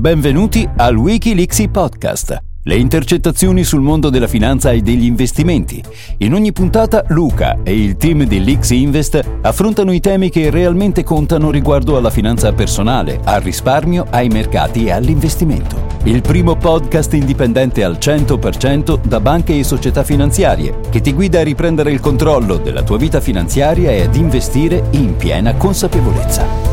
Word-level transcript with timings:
Benvenuti 0.00 0.66
al 0.78 0.96
Wikileaks 0.96 1.62
Podcast. 1.70 2.42
Le 2.62 2.74
intercettazioni 2.74 3.64
sul 3.64 3.82
mondo 3.82 4.08
della 4.08 4.28
finanza 4.28 4.70
e 4.70 4.80
degli 4.80 5.04
investimenti. 5.04 5.84
In 6.20 6.32
ogni 6.32 6.52
puntata 6.52 7.04
Luca 7.08 7.58
e 7.62 7.78
il 7.78 7.98
team 7.98 8.24
di 8.24 8.42
Leaks 8.42 8.70
Invest 8.70 9.22
affrontano 9.42 9.92
i 9.92 10.00
temi 10.00 10.30
che 10.30 10.48
realmente 10.48 11.04
contano 11.04 11.50
riguardo 11.50 11.98
alla 11.98 12.08
finanza 12.08 12.50
personale, 12.54 13.20
al 13.24 13.42
risparmio, 13.42 14.06
ai 14.08 14.28
mercati 14.28 14.86
e 14.86 14.92
all'investimento. 14.92 15.88
Il 16.04 16.22
primo 16.22 16.56
podcast 16.56 17.12
indipendente 17.12 17.84
al 17.84 17.98
100% 18.00 19.04
da 19.04 19.20
banche 19.20 19.58
e 19.58 19.64
società 19.64 20.02
finanziarie 20.02 20.80
che 20.88 21.02
ti 21.02 21.12
guida 21.12 21.40
a 21.40 21.44
riprendere 21.44 21.92
il 21.92 22.00
controllo 22.00 22.56
della 22.56 22.82
tua 22.82 22.96
vita 22.96 23.20
finanziaria 23.20 23.90
e 23.90 24.04
ad 24.04 24.16
investire 24.16 24.82
in 24.92 25.14
piena 25.18 25.52
consapevolezza. 25.56 26.69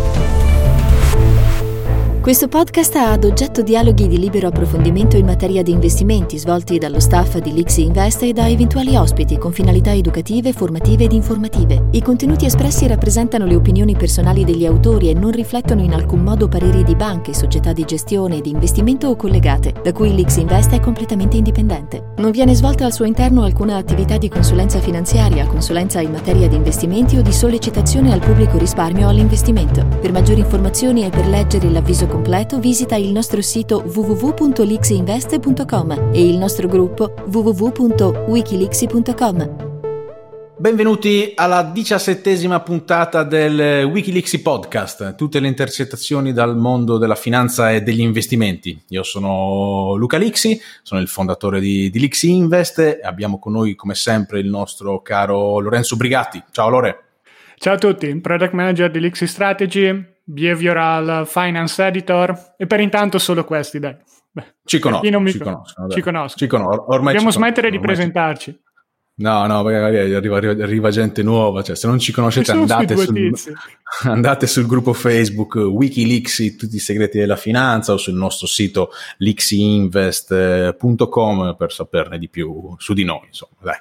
Questo 2.28 2.50
podcast 2.50 2.94
ha 2.98 3.14
ad 3.14 3.24
oggetto 3.24 3.62
dialoghi 3.62 4.06
di 4.06 4.20
libero 4.20 4.50
approfondimento 4.50 5.16
in 5.16 5.24
materia 5.24 5.64
di 5.64 5.72
investimenti 5.72 6.38
svolti 6.38 6.78
dallo 6.78 7.00
staff 7.00 7.38
di 7.38 7.54
Lixi 7.54 7.84
Invest 7.84 8.24
e 8.24 8.34
da 8.34 8.50
eventuali 8.50 8.98
ospiti 8.98 9.38
con 9.38 9.54
finalità 9.54 9.94
educative, 9.94 10.52
formative 10.52 11.06
ed 11.06 11.14
informative. 11.14 11.88
I 11.92 12.02
contenuti 12.02 12.44
espressi 12.44 12.86
rappresentano 12.86 13.46
le 13.46 13.56
opinioni 13.56 13.96
personali 13.96 14.44
degli 14.44 14.66
autori 14.66 15.10
e 15.10 15.14
non 15.14 15.32
riflettono 15.32 15.82
in 15.82 15.94
alcun 15.94 16.20
modo 16.20 16.50
pareri 16.50 16.84
di 16.84 16.98
banche, 16.98 17.34
società 17.34 17.72
di 17.72 17.86
gestione, 17.86 18.42
di 18.42 18.50
investimento 18.50 19.08
o 19.08 19.16
collegate, 19.16 19.76
da 19.82 19.94
cui 19.94 20.14
Lixi 20.14 20.42
Invest 20.42 20.74
è 20.74 20.82
completamente 20.82 21.38
indipendente. 21.38 22.12
Non 22.18 22.32
viene 22.32 22.56
svolta 22.56 22.84
al 22.84 22.92
suo 22.92 23.06
interno 23.06 23.44
alcuna 23.44 23.78
attività 23.78 24.18
di 24.18 24.28
consulenza 24.28 24.82
finanziaria, 24.82 25.48
consulenza 25.48 26.02
in 26.02 26.12
materia 26.12 26.50
di 26.50 26.58
investimenti 26.58 27.16
o 27.16 27.22
di 27.22 27.32
sollecitazione 27.32 28.12
al 28.12 28.20
pubblico 28.20 28.58
risparmio 28.58 29.08
all'investimento. 29.08 29.88
Per 30.02 30.12
maggiori 30.12 30.42
informazioni 30.42 31.06
e 31.06 31.10
per 31.10 31.26
leggere 31.26 31.70
l'avviso 31.70 32.16
completo 32.18 32.60
visita 32.60 32.96
il 32.96 33.12
nostro 33.12 33.44
sito 33.44 33.84
www.lixinvest.com 33.86 36.10
e 36.12 36.28
il 36.28 36.38
nostro 36.38 36.68
gruppo 36.68 37.14
www.wikilixi.com. 37.28 39.66
Benvenuti 40.58 41.34
alla 41.36 41.62
diciassettesima 41.62 42.62
puntata 42.62 43.22
del 43.22 43.84
Wikileaks 43.84 44.42
podcast, 44.42 45.14
tutte 45.14 45.40
le 45.40 45.48
intercettazioni 45.48 46.34
dal 46.34 46.58
mondo 46.58 46.98
della 46.98 47.14
finanza 47.14 47.72
e 47.72 47.84
degli 47.84 48.02
investimenti. 48.02 48.82
Io 48.88 49.04
sono 49.04 49.94
Luca 49.94 50.18
Lixi, 50.18 50.60
sono 50.82 51.00
il 51.00 51.08
fondatore 51.08 51.60
di, 51.60 51.92
di 51.92 52.00
Lixi 52.00 52.32
Invest 52.32 52.80
e 52.80 53.02
abbiamo 53.04 53.38
con 53.38 53.52
noi 53.52 53.76
come 53.76 53.94
sempre 53.94 54.40
il 54.40 54.50
nostro 54.50 55.04
caro 55.04 55.60
Lorenzo 55.60 55.96
Brigatti. 55.96 56.42
Ciao 56.52 56.70
Lore. 56.70 57.04
Ciao 57.58 57.76
a 57.76 57.78
tutti, 57.78 58.20
Product 58.20 58.54
Manager 58.54 58.90
di 58.90 59.00
Lixi 59.00 59.28
Strategy, 59.28 60.16
Behavioral 60.30 61.26
Finance 61.26 61.86
Editor 61.86 62.56
e 62.58 62.68
per 62.68 62.82
intanto 62.82 63.18
solo 63.18 63.46
questi, 63.46 63.80
dai. 63.80 63.96
Beh, 64.30 64.56
ci 64.66 64.78
conosco, 64.78 65.06
ci 65.06 65.38
conosco. 65.38 65.88
Ci 65.88 66.02
conosco. 66.02 66.38
Ci 66.38 66.48
conosco. 66.48 66.86
Ormai 66.92 67.14
Dobbiamo 67.14 67.32
ci 67.32 67.38
smettere 67.38 67.70
conosco, 67.70 67.88
di 67.88 67.94
presentarci. 67.94 68.62
No, 69.20 69.48
no, 69.48 69.64
magari 69.64 70.14
arriva, 70.14 70.38
arriva, 70.38 70.64
arriva, 70.64 70.92
gente 70.92 71.24
nuova, 71.24 71.64
cioè 71.64 71.76
se 71.76 71.88
non 71.88 71.98
ci 71.98 72.12
conoscete 72.12 72.52
andate 72.52 72.96
sul, 72.96 73.34
andate 74.06 74.46
sul, 74.46 74.68
gruppo 74.68 74.94
Facebook 74.94 75.56
Wikileaks, 75.56 76.56
tutti 76.56 76.76
i 76.76 76.80
segreti 76.80 77.18
della 77.18 77.36
finanza 77.36 77.94
o 77.94 77.98
sul 77.98 78.14
nostro 78.14 78.46
sito 78.46 78.92
leaksinvest.com 79.18 81.56
per 81.58 81.72
saperne 81.72 82.20
di 82.20 82.30
più 82.30 82.76
su 82.78 82.94
di 82.94 83.04
noi, 83.04 83.26
insomma, 83.26 83.56
dai. 83.60 83.78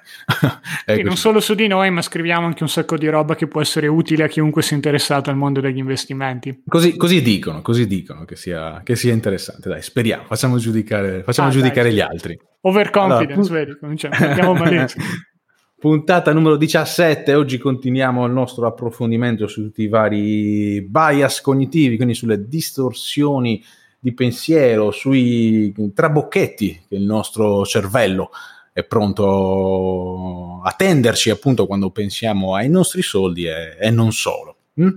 sì, 0.97 1.03
non 1.03 1.19
solo 1.19 1.41
su 1.41 1.53
di 1.53 1.67
noi, 1.67 1.91
ma 1.91 2.01
scriviamo 2.01 2.47
anche 2.47 2.63
un 2.63 2.71
sacco 2.71 2.97
di 2.97 3.07
roba 3.07 3.35
che 3.35 3.47
può 3.47 3.61
essere 3.61 3.89
utile 3.89 4.25
a 4.25 4.29
chiunque 4.29 4.63
sia 4.63 4.77
interessato 4.77 5.29
al 5.29 5.37
mondo 5.37 5.61
degli 5.61 5.77
investimenti. 5.77 6.63
Così, 6.67 6.97
così 6.97 7.21
dicono, 7.21 7.61
così 7.61 7.87
dicono 7.87 8.25
che 8.25 8.37
sia, 8.37 8.81
che 8.83 8.97
sia, 8.97 9.13
interessante, 9.13 9.69
dai, 9.69 9.83
speriamo, 9.83 10.25
facciamo 10.25 10.57
giudicare, 10.57 11.23
facciamo 11.25 11.49
ah, 11.49 11.53
giudicare 11.53 11.89
dai, 11.89 11.95
gli 11.95 12.01
altri. 12.01 12.41
Overconfidence, 12.67 13.49
allora, 13.49 13.65
vedi, 13.65 13.79
cominciamo, 13.79 14.55
malissimo. 14.55 15.05
Puntata 15.79 16.33
numero 16.33 16.57
17, 16.57 17.33
oggi 17.35 17.59
continuiamo 17.59 18.27
il 18.27 18.33
nostro 18.33 18.67
approfondimento 18.67 19.47
su 19.47 19.63
tutti 19.63 19.83
i 19.83 19.89
vari 19.89 20.83
bias 20.83 21.43
cognitivi, 21.43 21.95
quindi 21.95 22.15
sulle 22.15 22.49
distorsioni 22.49 23.63
di 24.01 24.13
pensiero, 24.15 24.91
sui 24.91 25.73
trabocchetti 25.95 26.87
che 26.89 26.97
il 26.97 27.05
nostro 27.05 27.65
cervello 27.65 28.31
è 28.73 28.83
pronto 28.83 30.61
a 30.65 30.73
tenderci 30.73 31.31
appunto 31.31 31.67
quando 31.67 31.91
pensiamo 31.91 32.57
ai 32.57 32.69
nostri 32.69 33.03
soldi 33.03 33.47
e, 33.47 33.77
e 33.79 33.91
non 33.91 34.11
solo. 34.11 34.57
Mm? 34.81 34.89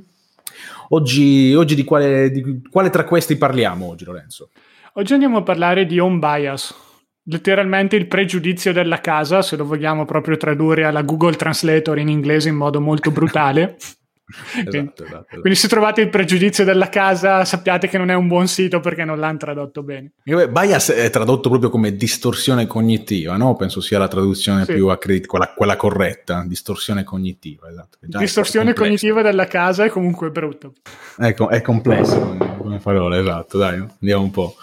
Oggi, 0.89 1.53
oggi 1.53 1.75
di, 1.75 1.83
quale, 1.83 2.31
di 2.31 2.63
quale 2.67 2.89
tra 2.89 3.03
questi 3.03 3.35
parliamo 3.35 3.85
oggi 3.85 4.05
Lorenzo? 4.05 4.49
Oggi 4.93 5.13
andiamo 5.13 5.37
a 5.37 5.43
parlare 5.43 5.85
di 5.85 5.99
home 5.99 6.17
bias 6.17 6.87
letteralmente 7.29 7.95
il 7.95 8.07
pregiudizio 8.07 8.73
della 8.73 8.99
casa, 8.99 9.41
se 9.41 9.55
lo 9.55 9.65
vogliamo 9.65 10.05
proprio 10.05 10.35
tradurre 10.37 10.85
alla 10.85 11.03
Google 11.03 11.35
Translator 11.35 11.97
in 11.99 12.09
inglese 12.09 12.49
in 12.49 12.55
modo 12.55 12.81
molto 12.81 13.11
brutale. 13.11 13.77
esatto, 14.59 14.77
esatto, 14.77 15.03
esatto. 15.03 15.39
Quindi 15.41 15.55
se 15.55 15.67
trovate 15.67 16.01
il 16.01 16.09
pregiudizio 16.09 16.63
della 16.63 16.89
casa 16.89 17.43
sappiate 17.45 17.87
che 17.87 17.97
non 17.97 18.09
è 18.09 18.13
un 18.13 18.27
buon 18.27 18.47
sito 18.47 18.79
perché 18.79 19.03
non 19.03 19.19
l'hanno 19.19 19.37
tradotto 19.37 19.83
bene. 19.83 20.11
Bias 20.23 20.91
è 20.91 21.09
tradotto 21.09 21.49
proprio 21.49 21.69
come 21.69 21.95
distorsione 21.95 22.67
cognitiva, 22.67 23.37
no? 23.37 23.55
Penso 23.55 23.81
sia 23.81 23.97
la 23.97 24.07
traduzione 24.07 24.65
sì. 24.65 24.73
più 24.73 24.87
accredit- 24.87 25.27
quella, 25.27 25.53
quella, 25.55 25.75
corretta, 25.75 26.43
distorsione 26.45 27.03
cognitiva. 27.03 27.69
Esatto, 27.69 27.97
distorsione 28.01 28.73
cognitiva 28.73 29.21
della 29.21 29.45
casa 29.45 29.83
è 29.85 29.89
comunque 29.89 30.29
brutto. 30.29 30.73
È, 31.17 31.33
com- 31.33 31.49
è 31.49 31.61
complesso 31.61 32.19
come, 32.19 32.57
come 32.57 32.77
parola, 32.77 33.17
esatto, 33.19 33.57
dai, 33.57 33.83
andiamo 33.99 34.23
un 34.23 34.31
po'. 34.31 34.55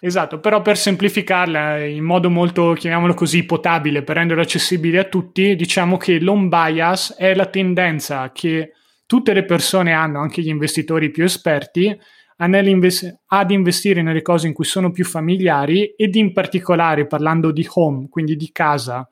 Esatto, 0.00 0.38
però 0.38 0.60
per 0.60 0.76
semplificarla 0.76 1.84
in 1.84 2.04
modo 2.04 2.28
molto, 2.28 2.74
chiamiamolo 2.74 3.14
così, 3.14 3.44
potabile, 3.44 4.02
per 4.02 4.16
renderlo 4.16 4.42
accessibile 4.42 4.98
a 4.98 5.04
tutti, 5.04 5.56
diciamo 5.56 5.96
che 5.96 6.20
l'home 6.20 6.48
bias 6.48 7.14
è 7.16 7.34
la 7.34 7.46
tendenza 7.46 8.30
che 8.32 8.72
tutte 9.06 9.32
le 9.32 9.44
persone 9.44 9.92
hanno, 9.92 10.20
anche 10.20 10.42
gli 10.42 10.48
investitori 10.48 11.10
più 11.10 11.24
esperti, 11.24 11.96
ad 12.38 13.50
investire 13.50 14.02
nelle 14.02 14.20
cose 14.20 14.46
in 14.46 14.52
cui 14.52 14.64
sono 14.64 14.90
più 14.90 15.04
familiari 15.04 15.94
ed 15.96 16.14
in 16.16 16.32
particolare 16.32 17.06
parlando 17.06 17.50
di 17.50 17.66
home, 17.72 18.08
quindi 18.10 18.36
di 18.36 18.50
casa 18.52 19.08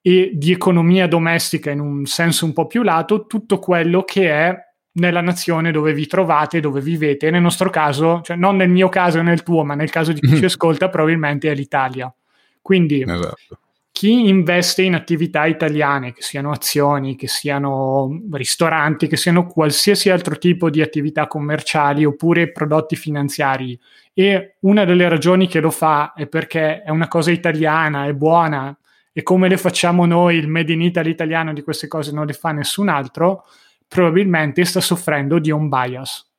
e 0.00 0.32
di 0.34 0.52
economia 0.52 1.06
domestica 1.06 1.70
in 1.70 1.80
un 1.80 2.06
senso 2.06 2.46
un 2.46 2.52
po' 2.52 2.66
più 2.66 2.82
lato, 2.82 3.26
tutto 3.26 3.58
quello 3.58 4.02
che 4.02 4.30
è 4.30 4.56
nella 4.92 5.20
nazione 5.20 5.72
dove 5.72 5.92
vi 5.92 6.06
trovate, 6.06 6.60
dove 6.60 6.80
vivete. 6.80 7.30
Nel 7.30 7.42
nostro 7.42 7.68
caso, 7.70 8.20
cioè 8.22 8.36
non 8.36 8.56
nel 8.56 8.70
mio 8.70 8.88
caso 8.88 9.18
e 9.18 9.22
nel 9.22 9.42
tuo, 9.42 9.64
ma 9.64 9.74
nel 9.74 9.90
caso 9.90 10.12
di 10.12 10.20
chi 10.20 10.34
mm. 10.34 10.36
ci 10.36 10.44
ascolta, 10.44 10.88
probabilmente 10.88 11.50
è 11.50 11.54
l'Italia. 11.54 12.14
Quindi 12.60 13.02
esatto. 13.02 13.58
Chi 13.94 14.28
investe 14.28 14.82
in 14.82 14.96
attività 14.96 15.46
italiane, 15.46 16.12
che 16.12 16.20
siano 16.20 16.50
azioni, 16.50 17.14
che 17.14 17.28
siano 17.28 18.22
ristoranti, 18.32 19.06
che 19.06 19.16
siano 19.16 19.46
qualsiasi 19.46 20.10
altro 20.10 20.36
tipo 20.36 20.68
di 20.68 20.82
attività 20.82 21.28
commerciali 21.28 22.04
oppure 22.04 22.50
prodotti 22.50 22.96
finanziari, 22.96 23.78
e 24.12 24.56
una 24.62 24.84
delle 24.84 25.08
ragioni 25.08 25.46
che 25.46 25.60
lo 25.60 25.70
fa 25.70 26.12
è 26.12 26.26
perché 26.26 26.82
è 26.82 26.90
una 26.90 27.06
cosa 27.06 27.30
italiana, 27.30 28.06
è 28.06 28.14
buona, 28.14 28.76
e 29.12 29.22
come 29.22 29.48
le 29.48 29.56
facciamo 29.56 30.06
noi, 30.06 30.38
il 30.38 30.48
Made 30.48 30.72
in 30.72 30.82
Italy 30.82 31.10
italiano 31.10 31.52
di 31.52 31.62
queste 31.62 31.86
cose 31.86 32.10
non 32.10 32.26
le 32.26 32.32
fa 32.32 32.50
nessun 32.50 32.88
altro, 32.88 33.44
probabilmente 33.86 34.64
sta 34.64 34.80
soffrendo 34.80 35.38
di 35.38 35.52
un 35.52 35.68
bias. 35.68 36.33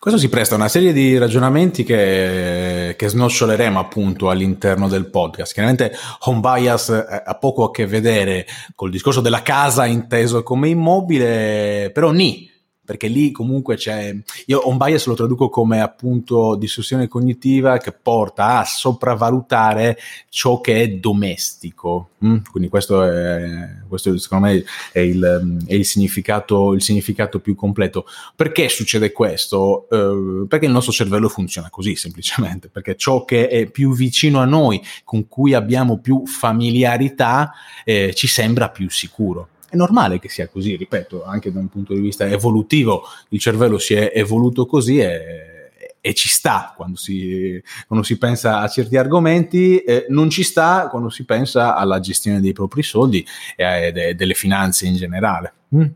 Questo 0.00 0.20
si 0.20 0.28
presta 0.28 0.54
a 0.54 0.58
una 0.58 0.68
serie 0.68 0.92
di 0.92 1.18
ragionamenti 1.18 1.82
che, 1.82 2.94
che 2.96 3.08
snoccioleremo 3.08 3.80
appunto 3.80 4.30
all'interno 4.30 4.86
del 4.86 5.10
podcast. 5.10 5.52
Chiaramente 5.52 5.92
home 6.20 6.38
bias 6.38 6.90
ha 6.90 7.34
poco 7.34 7.64
a 7.64 7.72
che 7.72 7.84
vedere 7.84 8.46
col 8.76 8.92
discorso 8.92 9.20
della 9.20 9.42
casa 9.42 9.86
inteso 9.86 10.44
come 10.44 10.68
immobile, 10.68 11.90
però 11.92 12.12
ni, 12.12 12.48
perché 12.88 13.06
lì 13.06 13.32
comunque 13.32 13.76
c'è, 13.76 14.16
io 14.46 14.66
on 14.66 14.78
bias 14.78 15.04
lo 15.04 15.14
traduco 15.14 15.50
come 15.50 15.82
appunto 15.82 16.56
distorsione 16.56 17.06
cognitiva 17.06 17.76
che 17.76 17.92
porta 17.92 18.60
a 18.60 18.64
sopravvalutare 18.64 19.98
ciò 20.30 20.62
che 20.62 20.80
è 20.80 20.88
domestico. 20.88 22.12
Mm? 22.24 22.36
Quindi 22.50 22.70
questo, 22.70 23.02
è, 23.02 23.74
questo 23.86 24.16
secondo 24.16 24.46
me 24.46 24.64
è, 24.90 25.00
il, 25.00 25.58
è 25.66 25.74
il, 25.74 25.84
significato, 25.84 26.72
il, 26.72 26.80
significato, 26.80 27.40
più 27.40 27.54
completo. 27.54 28.06
Perché 28.34 28.70
succede 28.70 29.12
questo? 29.12 29.86
Eh, 29.90 30.46
perché 30.48 30.64
il 30.64 30.72
nostro 30.72 30.92
cervello 30.92 31.28
funziona 31.28 31.68
così 31.68 31.94
semplicemente, 31.94 32.70
perché 32.70 32.96
ciò 32.96 33.26
che 33.26 33.48
è 33.48 33.66
più 33.66 33.92
vicino 33.94 34.38
a 34.38 34.46
noi, 34.46 34.80
con 35.04 35.28
cui 35.28 35.52
abbiamo 35.52 35.98
più 35.98 36.24
familiarità, 36.24 37.52
eh, 37.84 38.14
ci 38.14 38.26
sembra 38.26 38.70
più 38.70 38.88
sicuro. 38.88 39.48
È 39.68 39.76
normale 39.76 40.18
che 40.18 40.28
sia 40.28 40.48
così, 40.48 40.76
ripeto, 40.76 41.24
anche 41.24 41.52
da 41.52 41.58
un 41.58 41.68
punto 41.68 41.92
di 41.92 42.00
vista 42.00 42.26
evolutivo, 42.26 43.02
il 43.28 43.38
cervello 43.38 43.78
si 43.78 43.94
è 43.94 44.12
evoluto 44.14 44.64
così 44.64 44.98
e, 44.98 45.70
e 46.00 46.14
ci 46.14 46.28
sta 46.28 46.72
quando 46.74 46.96
si, 46.96 47.62
quando 47.86 48.04
si, 48.04 48.16
pensa 48.16 48.60
a 48.60 48.68
certi 48.68 48.96
argomenti, 48.96 49.78
eh, 49.78 50.06
non 50.08 50.30
ci 50.30 50.42
sta 50.42 50.88
quando 50.88 51.10
si 51.10 51.24
pensa 51.24 51.76
alla 51.76 52.00
gestione 52.00 52.40
dei 52.40 52.52
propri 52.52 52.82
soldi 52.82 53.24
e, 53.56 53.92
e 53.94 54.14
delle 54.14 54.34
finanze 54.34 54.86
in 54.86 54.96
generale. 54.96 55.52
Mm. 55.74 55.86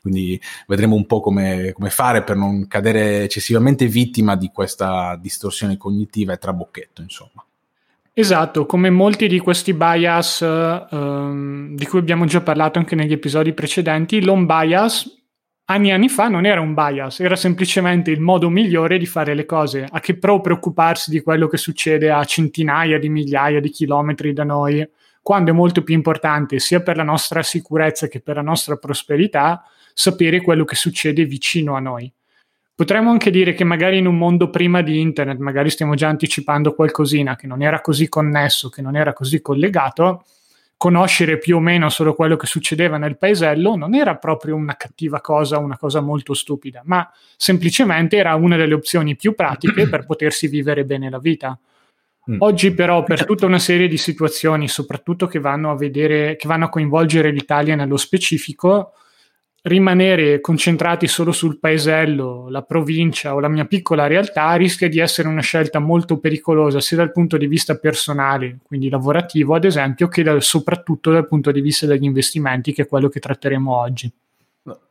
Quindi 0.00 0.40
vedremo 0.66 0.96
un 0.96 1.04
po' 1.04 1.20
come, 1.20 1.72
come, 1.72 1.90
fare 1.90 2.22
per 2.22 2.36
non 2.36 2.66
cadere 2.66 3.22
eccessivamente 3.24 3.86
vittima 3.86 4.34
di 4.34 4.48
questa 4.48 5.14
distorsione 5.20 5.76
cognitiva 5.76 6.32
e 6.32 6.38
trabocchetto, 6.38 7.02
insomma. 7.02 7.44
Esatto, 8.20 8.66
come 8.66 8.90
molti 8.90 9.28
di 9.28 9.38
questi 9.38 9.72
bias 9.72 10.42
ehm, 10.42 11.74
di 11.74 11.86
cui 11.86 11.98
abbiamo 11.98 12.26
già 12.26 12.42
parlato 12.42 12.78
anche 12.78 12.94
negli 12.94 13.12
episodi 13.12 13.54
precedenti, 13.54 14.22
l'home 14.22 14.44
bias 14.44 15.10
anni 15.64 15.88
e 15.88 15.92
anni 15.92 16.10
fa 16.10 16.28
non 16.28 16.44
era 16.44 16.60
un 16.60 16.74
bias, 16.74 17.20
era 17.20 17.34
semplicemente 17.34 18.10
il 18.10 18.20
modo 18.20 18.50
migliore 18.50 18.98
di 18.98 19.06
fare 19.06 19.32
le 19.32 19.46
cose. 19.46 19.86
A 19.88 20.00
che 20.00 20.18
pro 20.18 20.42
preoccuparsi 20.42 21.10
di 21.10 21.22
quello 21.22 21.46
che 21.46 21.56
succede 21.56 22.10
a 22.10 22.22
centinaia 22.24 22.98
di 22.98 23.08
migliaia 23.08 23.58
di 23.58 23.70
chilometri 23.70 24.34
da 24.34 24.44
noi, 24.44 24.86
quando 25.22 25.52
è 25.52 25.54
molto 25.54 25.82
più 25.82 25.94
importante 25.94 26.58
sia 26.58 26.82
per 26.82 26.96
la 26.96 27.04
nostra 27.04 27.42
sicurezza 27.42 28.06
che 28.06 28.20
per 28.20 28.36
la 28.36 28.42
nostra 28.42 28.76
prosperità 28.76 29.62
sapere 29.94 30.42
quello 30.42 30.64
che 30.64 30.74
succede 30.74 31.24
vicino 31.24 31.74
a 31.74 31.80
noi. 31.80 32.12
Potremmo 32.80 33.10
anche 33.10 33.30
dire 33.30 33.52
che 33.52 33.62
magari 33.62 33.98
in 33.98 34.06
un 34.06 34.16
mondo 34.16 34.48
prima 34.48 34.80
di 34.80 35.00
internet, 35.00 35.36
magari 35.36 35.68
stiamo 35.68 35.94
già 35.94 36.08
anticipando 36.08 36.72
qualcosina 36.72 37.36
che 37.36 37.46
non 37.46 37.60
era 37.60 37.82
così 37.82 38.08
connesso, 38.08 38.70
che 38.70 38.80
non 38.80 38.96
era 38.96 39.12
così 39.12 39.42
collegato, 39.42 40.24
conoscere 40.78 41.36
più 41.36 41.56
o 41.56 41.60
meno 41.60 41.90
solo 41.90 42.14
quello 42.14 42.36
che 42.36 42.46
succedeva 42.46 42.96
nel 42.96 43.18
paesello 43.18 43.76
non 43.76 43.94
era 43.94 44.16
proprio 44.16 44.56
una 44.56 44.76
cattiva 44.76 45.20
cosa, 45.20 45.58
una 45.58 45.76
cosa 45.76 46.00
molto 46.00 46.32
stupida, 46.32 46.80
ma 46.86 47.06
semplicemente 47.36 48.16
era 48.16 48.34
una 48.34 48.56
delle 48.56 48.72
opzioni 48.72 49.14
più 49.14 49.34
pratiche 49.34 49.86
per 49.86 50.06
potersi 50.06 50.48
vivere 50.48 50.86
bene 50.86 51.10
la 51.10 51.18
vita. 51.18 51.58
Mm. 52.30 52.36
Oggi 52.38 52.72
però 52.72 53.04
per 53.04 53.26
tutta 53.26 53.44
una 53.44 53.58
serie 53.58 53.88
di 53.88 53.98
situazioni, 53.98 54.68
soprattutto 54.68 55.26
che 55.26 55.38
vanno 55.38 55.70
a 55.70 55.76
vedere, 55.76 56.34
che 56.36 56.48
vanno 56.48 56.64
a 56.64 56.70
coinvolgere 56.70 57.30
l'Italia 57.30 57.74
nello 57.74 57.98
specifico, 57.98 58.94
rimanere 59.62 60.40
concentrati 60.40 61.06
solo 61.06 61.32
sul 61.32 61.58
paesello, 61.58 62.48
la 62.48 62.62
provincia 62.62 63.34
o 63.34 63.40
la 63.40 63.48
mia 63.48 63.66
piccola 63.66 64.06
realtà 64.06 64.54
rischia 64.54 64.88
di 64.88 64.98
essere 64.98 65.28
una 65.28 65.42
scelta 65.42 65.78
molto 65.78 66.18
pericolosa 66.18 66.80
sia 66.80 66.96
dal 66.96 67.12
punto 67.12 67.36
di 67.36 67.46
vista 67.46 67.76
personale, 67.76 68.58
quindi 68.62 68.88
lavorativo 68.88 69.54
ad 69.54 69.64
esempio, 69.64 70.08
che 70.08 70.22
dal, 70.22 70.42
soprattutto 70.42 71.10
dal 71.10 71.26
punto 71.26 71.50
di 71.52 71.60
vista 71.60 71.86
degli 71.86 72.04
investimenti, 72.04 72.72
che 72.72 72.82
è 72.82 72.88
quello 72.88 73.08
che 73.08 73.20
tratteremo 73.20 73.76
oggi. 73.76 74.10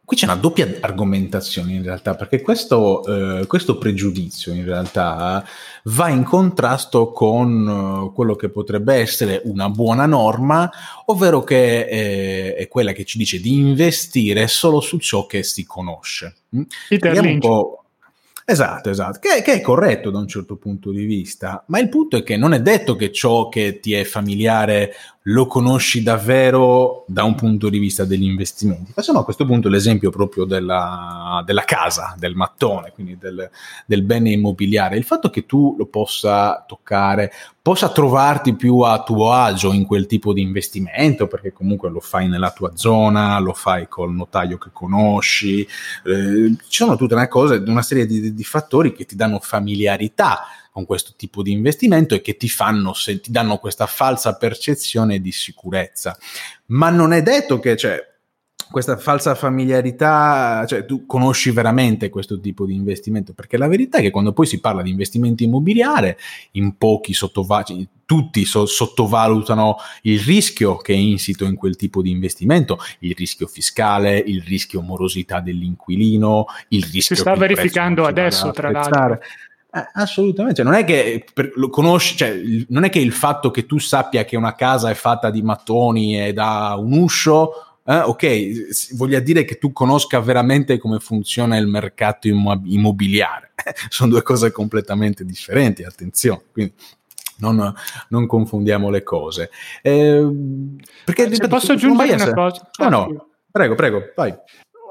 Qui 0.10 0.18
c'è 0.18 0.26
una 0.26 0.38
doppia 0.38 0.68
argomentazione 0.80 1.74
in 1.74 1.84
realtà, 1.84 2.16
perché 2.16 2.42
questo, 2.42 3.42
eh, 3.42 3.46
questo 3.46 3.78
pregiudizio 3.78 4.52
in 4.54 4.66
realtà 4.66 5.46
va 5.84 6.10
in 6.10 6.24
contrasto 6.24 7.12
con 7.12 8.08
eh, 8.10 8.16
quello 8.16 8.36
che 8.36 8.50
potrebbe 8.50 8.96
essere 8.96 9.40
una 9.46 9.70
buona 9.70 10.08
norma, 10.08 10.68
ovvero 11.06 11.44
che 11.44 11.82
eh, 11.82 12.56
è 12.56 12.68
quella 12.68 12.92
che 12.92 13.06
ci 13.06 13.20
dice 13.20 13.40
di 13.40 13.54
investire 13.54 14.48
solo 14.48 14.80
su 14.80 14.98
ciò 14.98 15.28
che 15.28 15.44
si 15.44 15.64
conosce. 15.68 16.38
Mm? 16.56 16.62
Peter 16.88 17.12
Lynch. 17.14 17.34
un 17.34 17.40
po' 17.40 17.84
Esatto, 18.50 18.90
esatto, 18.90 19.20
che, 19.20 19.44
che, 19.44 19.54
è 19.54 19.62
corretto 19.62 20.10
da 20.10 20.18
un 20.18 20.28
certo 20.28 20.56
punto 20.56 20.90
di 20.90 21.06
vista, 21.06 21.64
ma 21.68 21.78
il 21.78 21.88
punto 21.88 22.18
è 22.18 22.24
che 22.24 22.36
non 22.36 22.56
è 22.56 22.60
detto 22.60 22.96
che 22.96 23.12
ciò 23.12 23.48
che 23.48 23.80
ti 23.80 23.94
è 23.94 24.04
familiare 24.06 24.92
lo 25.30 25.46
conosci 25.46 26.02
davvero 26.02 27.04
da 27.08 27.24
un 27.24 27.36
punto 27.36 27.70
di 27.70 27.78
vista 27.78 28.04
degli 28.04 28.24
investimenti. 28.24 28.92
Facciamo 28.94 29.20
a 29.20 29.24
questo 29.24 29.46
punto 29.46 29.70
l'esempio 29.70 30.10
proprio 30.10 30.46
della, 30.46 31.44
della 31.46 31.64
casa, 31.64 32.16
del 32.18 32.36
mattone, 32.36 32.92
quindi 32.94 33.18
del, 33.18 33.50
del, 33.86 34.02
bene 34.02 34.32
immobiliare. 34.32 34.98
Il 34.98 35.04
fatto 35.04 35.30
che 35.30 35.46
tu 35.46 35.76
lo 35.78 35.86
possa 35.86 36.64
toccare, 36.68 37.32
possa 37.62 37.90
trovarti 37.90 38.56
più 38.56 38.80
a 38.80 39.04
tuo 39.04 39.32
agio 39.32 39.72
in 39.72 39.86
quel 39.86 40.08
tipo 40.08 40.34
di 40.34 40.42
investimento, 40.42 41.28
perché 41.28 41.54
comunque 41.54 41.90
lo 41.92 42.00
fai 42.00 42.28
nella 42.28 42.52
tua 42.52 42.72
zona, 42.76 43.38
lo 43.40 43.54
fai 43.54 43.88
col 43.88 44.14
notaio 44.14 44.58
che 44.58 44.70
conosci, 44.74 45.62
eh, 45.62 46.56
ci 46.68 46.84
sono 46.84 46.96
tutte 46.96 47.14
una, 47.14 47.28
cosa, 47.28 47.62
una 47.68 47.84
serie 47.84 48.08
di, 48.08 48.34
di 48.34 48.44
fattori 48.44 48.94
che 48.94 49.06
ti 49.06 49.16
danno 49.16 49.40
familiarità 49.40 50.40
con 50.80 50.86
questo 50.86 51.14
tipo 51.16 51.42
di 51.44 51.52
investimento 51.52 52.16
e 52.16 52.22
che 52.22 52.38
ti 52.38 52.48
fanno, 52.48 52.94
se, 52.94 53.20
ti 53.20 53.32
danno 53.32 53.58
questa 53.58 53.86
falsa 53.86 54.38
percezione 54.38 55.20
di 55.20 55.32
sicurezza. 55.32 56.18
Ma 56.68 56.90
non 56.90 57.12
è 57.12 57.22
detto 57.22 57.60
che, 57.60 57.76
cioè, 57.76 58.02
questa 58.72 58.98
falsa 58.98 59.34
familiarità, 59.34 60.64
cioè 60.68 60.86
tu 60.86 61.06
conosci 61.08 61.50
veramente 61.50 62.10
questo 62.10 62.40
tipo 62.40 62.66
di 62.66 62.76
investimento, 62.76 63.34
perché 63.34 63.58
la 63.58 63.68
verità 63.68 63.98
è 63.98 64.02
che 64.02 64.12
quando 64.12 64.32
poi 64.32 64.46
si 64.46 64.60
parla 64.60 64.84
di 64.84 64.92
investimento 64.92 65.44
immobiliare, 65.44 66.18
in 66.52 66.78
pochi 66.78 67.14
sottovalutano, 67.14 67.88
tutti 68.06 68.46
so- 68.46 68.66
sottovalutano 68.66 69.78
il 70.04 70.20
rischio 70.20 70.78
che 70.78 70.94
è 70.94 70.98
insito 70.98 71.46
in 71.46 71.56
quel 71.56 71.76
tipo 71.76 72.02
di 72.02 72.12
investimento, 72.12 72.80
il 73.00 73.16
rischio 73.16 73.48
fiscale, 73.48 74.18
il 74.18 74.44
rischio 74.44 74.82
morosità 74.82 75.40
dell'inquilino, 75.40 76.46
il 76.70 76.84
rischio... 76.84 77.16
Si 77.16 77.22
sta 77.22 77.36
verificando 77.36 78.06
adesso, 78.06 78.52
tra 78.52 78.70
l'altro. 78.72 79.20
Eh, 79.72 79.88
assolutamente, 79.94 80.64
cioè, 80.64 80.66
non 80.66 80.74
è 80.74 80.84
che 80.84 81.24
per, 81.32 81.52
lo 81.56 81.70
conosci, 81.70 82.18
cioè, 82.18 82.42
non 82.70 82.86
è 82.86 82.90
che 82.90 82.98
il 82.98 83.12
fatto 83.12 83.52
che 83.52 83.68
tu 83.68 83.78
sappia 83.78 84.26
che 84.26 84.36
una 84.36 84.56
casa 84.56 84.90
è 84.90 84.96
fatta 84.96 85.30
di 85.30 85.44
mattoni 85.44 86.20
e 86.20 86.34
da 86.34 86.76
un 86.76 86.94
uscio, 86.94 87.78
eh, 87.86 88.00
ok, 88.00 88.96
voglia 88.96 89.20
dire 89.20 89.46
che 89.46 89.60
tu 89.60 89.72
conosca 89.72 90.20
veramente 90.22 90.80
come 90.80 90.98
funziona 91.00 91.56
il 91.58 91.68
mercato 91.68 92.28
immobiliare. 92.28 93.52
Sono 93.90 94.10
due 94.10 94.24
cose 94.24 94.52
completamente 94.52 95.24
differenti, 95.24 95.84
attenzione. 95.84 96.42
Quindi 96.52 96.74
non, 97.38 97.72
non 98.10 98.26
confondiamo 98.26 98.90
le 98.90 99.04
cose. 99.04 99.52
Eh, 99.84 100.28
perché, 101.06 101.32
Se 101.36 101.48
posso 101.48 101.74
aggiungere 101.74 102.14
una 102.16 102.34
cosa? 102.34 102.70
No, 102.80 102.90
no, 102.90 103.28
prego, 103.52 103.76
prego, 103.76 104.02
vai 104.16 104.36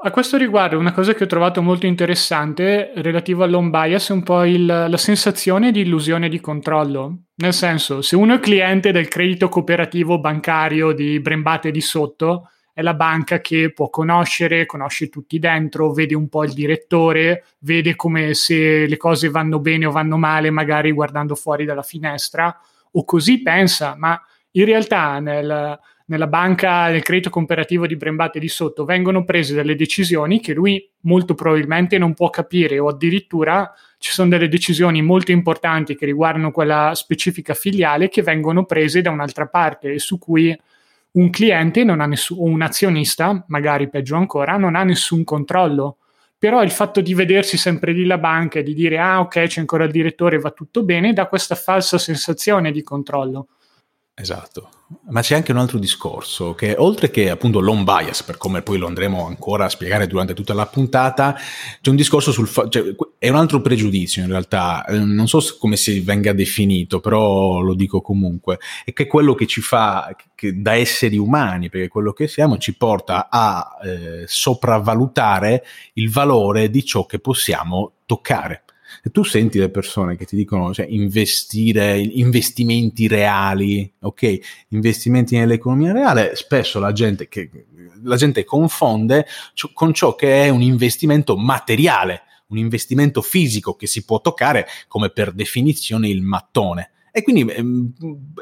a 0.01 0.11
questo 0.11 0.37
riguardo, 0.37 0.77
una 0.77 0.93
cosa 0.93 1.13
che 1.13 1.25
ho 1.25 1.27
trovato 1.27 1.61
molto 1.61 1.85
interessante 1.85 2.93
relativa 2.95 3.45
all'home 3.45 3.69
bias 3.69 4.09
è 4.09 4.13
un 4.13 4.23
po' 4.23 4.45
il, 4.45 4.65
la 4.65 4.97
sensazione 4.97 5.71
di 5.71 5.81
illusione 5.81 6.29
di 6.29 6.39
controllo. 6.39 7.23
Nel 7.35 7.53
senso, 7.53 8.01
se 8.01 8.15
uno 8.15 8.35
è 8.35 8.39
cliente 8.39 8.91
del 8.91 9.07
credito 9.07 9.49
cooperativo 9.49 10.19
bancario 10.19 10.93
di 10.93 11.19
Brembate 11.19 11.71
di 11.71 11.81
sotto, 11.81 12.49
è 12.73 12.81
la 12.81 12.93
banca 12.93 13.41
che 13.41 13.73
può 13.73 13.89
conoscere, 13.89 14.65
conosce 14.65 15.09
tutti 15.09 15.37
dentro, 15.37 15.91
vede 15.91 16.15
un 16.15 16.29
po' 16.29 16.45
il 16.45 16.53
direttore, 16.53 17.43
vede 17.59 17.95
come 17.95 18.33
se 18.33 18.87
le 18.87 18.97
cose 18.97 19.29
vanno 19.29 19.59
bene 19.59 19.85
o 19.85 19.91
vanno 19.91 20.17
male, 20.17 20.49
magari 20.49 20.91
guardando 20.93 21.35
fuori 21.35 21.65
dalla 21.65 21.81
finestra, 21.81 22.57
o 22.91 23.03
così 23.03 23.41
pensa, 23.41 23.95
ma 23.97 24.19
in 24.51 24.63
realtà 24.63 25.19
nel 25.19 25.77
nella 26.09 26.27
banca 26.27 26.89
del 26.89 27.03
credito 27.03 27.29
comparativo 27.29 27.85
di 27.85 27.95
Brembate 27.95 28.39
di 28.39 28.47
sotto 28.47 28.83
vengono 28.83 29.23
prese 29.23 29.53
delle 29.53 29.75
decisioni 29.75 30.39
che 30.39 30.53
lui 30.53 30.87
molto 31.01 31.35
probabilmente 31.35 31.97
non 31.97 32.13
può 32.13 32.29
capire 32.29 32.79
o 32.79 32.87
addirittura 32.87 33.71
ci 33.99 34.11
sono 34.11 34.29
delle 34.29 34.47
decisioni 34.47 35.01
molto 35.01 35.31
importanti 35.31 35.95
che 35.95 36.05
riguardano 36.05 36.51
quella 36.51 36.93
specifica 36.95 37.53
filiale 37.53 38.09
che 38.09 38.23
vengono 38.23 38.65
prese 38.65 39.01
da 39.01 39.11
un'altra 39.11 39.47
parte 39.47 39.93
e 39.93 39.99
su 39.99 40.17
cui 40.17 40.57
un 41.11 41.29
cliente 41.29 41.83
nessun, 41.83 42.37
o 42.39 42.43
un 42.43 42.61
azionista, 42.61 43.43
magari 43.47 43.89
peggio 43.89 44.15
ancora, 44.15 44.57
non 44.57 44.75
ha 44.75 44.83
nessun 44.83 45.23
controllo. 45.23 45.97
Però 46.37 46.63
il 46.63 46.71
fatto 46.71 47.01
di 47.01 47.13
vedersi 47.13 47.57
sempre 47.57 47.91
lì 47.91 48.05
la 48.05 48.17
banca 48.17 48.59
e 48.59 48.63
di 48.63 48.73
dire 48.73 48.97
ah 48.97 49.19
ok 49.19 49.43
c'è 49.47 49.59
ancora 49.59 49.83
il 49.83 49.91
direttore, 49.91 50.39
va 50.39 50.51
tutto 50.51 50.83
bene, 50.83 51.11
dà 51.11 51.27
questa 51.27 51.55
falsa 51.55 51.97
sensazione 51.97 52.71
di 52.71 52.81
controllo. 52.81 53.47
Esatto, 54.21 54.69
ma 55.11 55.21
c'è 55.21 55.35
anche 55.35 55.53
un 55.53 55.59
altro 55.59 55.79
discorso 55.79 56.53
che 56.53 56.75
oltre 56.77 57.09
che 57.09 57.29
appunto 57.29 57.61
l'on 57.61 57.85
bias, 57.85 58.21
per 58.23 58.35
come 58.35 58.61
poi 58.61 58.77
lo 58.77 58.85
andremo 58.85 59.25
ancora 59.25 59.63
a 59.63 59.69
spiegare 59.69 60.07
durante 60.07 60.33
tutta 60.33 60.53
la 60.53 60.65
puntata, 60.65 61.37
c'è 61.79 61.89
un 61.89 61.95
discorso 61.95 62.33
sul 62.33 62.49
fa- 62.49 62.67
cioè, 62.67 62.83
è 63.17 63.29
un 63.29 63.37
altro 63.37 63.61
pregiudizio 63.61 64.21
in 64.21 64.27
realtà, 64.27 64.83
eh, 64.87 64.99
non 64.99 65.29
so 65.29 65.39
come 65.57 65.77
si 65.77 66.01
venga 66.01 66.33
definito, 66.33 66.99
però 66.99 67.61
lo 67.61 67.73
dico 67.73 68.01
comunque, 68.01 68.59
è 68.83 68.91
che 68.91 69.07
quello 69.07 69.35
che 69.35 69.47
ci 69.47 69.61
fa 69.61 70.13
che 70.35 70.59
da 70.59 70.75
esseri 70.75 71.17
umani, 71.17 71.69
perché 71.69 71.87
quello 71.87 72.11
che 72.11 72.27
siamo, 72.27 72.57
ci 72.57 72.75
porta 72.75 73.29
a 73.31 73.77
eh, 73.81 74.25
sopravvalutare 74.27 75.63
il 75.93 76.11
valore 76.11 76.69
di 76.69 76.83
ciò 76.83 77.05
che 77.05 77.19
possiamo 77.19 77.93
toccare 78.05 78.63
se 79.01 79.11
tu 79.11 79.23
senti 79.23 79.59
le 79.59 79.69
persone 79.69 80.15
che 80.15 80.25
ti 80.25 80.35
dicono 80.35 80.73
cioè, 80.73 80.85
investire, 80.89 81.97
investimenti 81.99 83.07
reali, 83.07 83.91
ok, 84.01 84.39
investimenti 84.69 85.37
nell'economia 85.37 85.93
reale, 85.93 86.35
spesso 86.35 86.79
la 86.79 86.91
gente, 86.91 87.27
che, 87.27 87.49
la 88.03 88.15
gente 88.15 88.43
confonde 88.43 89.25
con 89.73 89.93
ciò 89.93 90.15
che 90.15 90.43
è 90.43 90.49
un 90.49 90.61
investimento 90.61 91.37
materiale, 91.37 92.23
un 92.47 92.57
investimento 92.57 93.21
fisico 93.21 93.75
che 93.75 93.87
si 93.87 94.03
può 94.03 94.21
toccare 94.21 94.67
come 94.87 95.09
per 95.09 95.31
definizione 95.31 96.09
il 96.09 96.21
mattone. 96.21 96.91
E 97.11 97.23
quindi 97.23 97.51
ehm, 97.51 97.93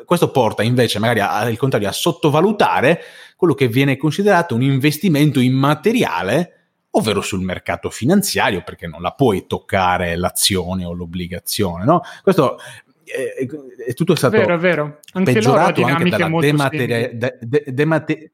questo 0.05 0.29
porta 0.29 0.63
invece 0.63 0.99
magari 0.99 1.21
al 1.21 1.57
contrario 1.57 1.87
a 1.87 1.93
sottovalutare 1.93 3.01
quello 3.35 3.53
che 3.53 3.67
viene 3.67 3.97
considerato 3.97 4.55
un 4.55 4.61
investimento 4.61 5.39
immateriale 5.39 6.56
ovvero 6.91 7.21
sul 7.21 7.41
mercato 7.41 7.89
finanziario, 7.89 8.63
perché 8.63 8.87
non 8.87 9.01
la 9.01 9.11
puoi 9.11 9.45
toccare 9.47 10.15
l'azione 10.15 10.85
o 10.85 10.93
l'obbligazione, 10.93 11.83
no? 11.85 12.01
Questo 12.23 12.57
è, 13.03 13.45
è 13.85 13.93
tutto 13.93 14.15
stato 14.15 14.37
vero, 14.37 14.57
vero. 14.57 14.99
Anche 15.13 15.33
peggiorato 15.33 15.83
anche 15.83 16.09
dalla 16.09 16.39
demateria- 16.39 17.09
de- 17.13 17.37
de- 17.39 17.63
demate- 17.67 18.31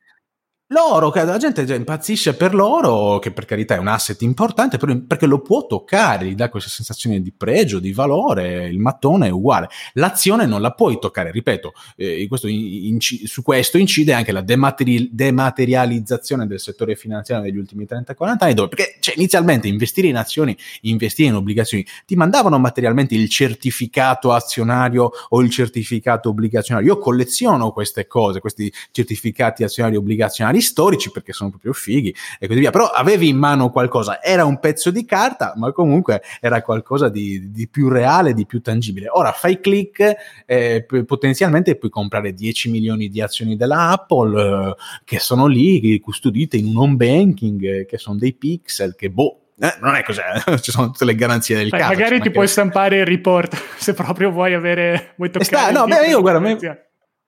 loro, 0.67 1.11
la 1.13 1.37
gente 1.37 1.61
impazzisce 1.61 2.35
per 2.35 2.55
loro, 2.55 3.19
che 3.19 3.31
per 3.31 3.45
carità 3.45 3.75
è 3.75 3.77
un 3.77 3.87
asset 3.87 4.21
importante, 4.23 4.77
perché 4.77 5.27
lo 5.27 5.39
può 5.39 5.67
toccare, 5.67 6.25
gli 6.25 6.35
dà 6.35 6.49
questa 6.49 6.69
sensazione 6.69 7.21
di 7.21 7.31
pregio, 7.31 7.79
di 7.79 7.93
valore, 7.93 8.67
il 8.69 8.79
mattone 8.79 9.27
è 9.27 9.29
uguale. 9.29 9.69
L'azione 9.93 10.47
non 10.47 10.61
la 10.61 10.71
puoi 10.71 10.97
toccare, 10.99 11.31
ripeto, 11.31 11.73
eh, 11.95 12.25
questo 12.27 12.47
inc- 12.47 13.27
su 13.27 13.43
questo 13.43 13.77
incide 13.77 14.13
anche 14.13 14.31
la 14.31 14.41
demateri- 14.41 15.09
dematerializzazione 15.11 16.47
del 16.47 16.59
settore 16.59 16.95
finanziario 16.95 17.45
negli 17.45 17.57
ultimi 17.57 17.85
30-40 17.85 18.45
anni, 18.45 18.53
dove, 18.55 18.69
perché 18.69 18.97
cioè, 18.99 19.13
inizialmente 19.15 19.67
investire 19.67 20.07
in 20.07 20.17
azioni, 20.17 20.57
investire 20.81 21.29
in 21.29 21.35
obbligazioni, 21.35 21.85
ti 22.05 22.15
mandavano 22.15 22.57
materialmente 22.57 23.13
il 23.13 23.29
certificato 23.29 24.31
azionario 24.31 25.11
o 25.29 25.41
il 25.41 25.51
certificato 25.51 26.29
obbligazionario. 26.29 26.93
Io 26.93 26.97
colleziono 26.97 27.71
queste 27.71 28.07
cose, 28.07 28.39
questi 28.39 28.73
certificati 28.91 29.63
azionari 29.63 29.97
obbligazionari 29.97 30.52
storici 30.61 31.11
perché 31.11 31.33
sono 31.33 31.49
proprio 31.49 31.73
fighi 31.73 32.13
e 32.39 32.47
così 32.47 32.59
via. 32.59 32.71
Però 32.71 32.85
avevi 32.85 33.29
in 33.29 33.37
mano 33.37 33.69
qualcosa, 33.69 34.21
era 34.21 34.45
un 34.45 34.59
pezzo 34.59 34.91
di 34.91 35.05
carta, 35.05 35.53
ma 35.55 35.71
comunque 35.71 36.21
era 36.39 36.61
qualcosa 36.61 37.09
di, 37.09 37.51
di 37.51 37.67
più 37.67 37.89
reale, 37.89 38.33
di 38.33 38.45
più 38.45 38.61
tangibile. 38.61 39.07
Ora 39.09 39.31
fai 39.31 39.59
click, 39.59 40.15
eh, 40.45 40.85
potenzialmente 41.05 41.75
puoi 41.75 41.91
comprare 41.91 42.33
10 42.33 42.69
milioni 42.69 43.09
di 43.09 43.21
azioni 43.21 43.55
della 43.55 43.89
Apple 43.89 44.41
eh, 44.41 44.75
che 45.03 45.19
sono 45.19 45.47
lì, 45.47 45.99
custodite 45.99 46.57
in 46.57 46.67
un 46.67 46.77
home 46.77 46.95
banking, 46.95 47.63
eh, 47.63 47.85
che 47.85 47.97
sono 47.97 48.17
dei 48.17 48.33
pixel, 48.33 48.95
che 48.95 49.09
boh, 49.09 49.39
eh, 49.59 49.77
non 49.81 49.95
è 49.95 50.03
così, 50.03 50.21
ci 50.61 50.71
sono 50.71 50.87
tutte 50.87 51.05
le 51.05 51.15
garanzie 51.15 51.55
del 51.55 51.69
Beh, 51.69 51.77
caso. 51.77 51.93
Magari 51.93 52.19
ti 52.21 52.31
puoi 52.31 52.47
stampare 52.47 52.99
il 52.99 53.05
report 53.05 53.55
se 53.77 53.93
proprio 53.93 54.31
vuoi 54.31 54.53
avere. 54.53 55.13
Vuoi 55.15 55.29
toccare. 55.29 55.71
Sta, 55.71 55.71
no, 55.71 55.85
beh, 55.85 56.07
io 56.07 56.21
guarda, 56.21 56.39
me, 56.39 56.57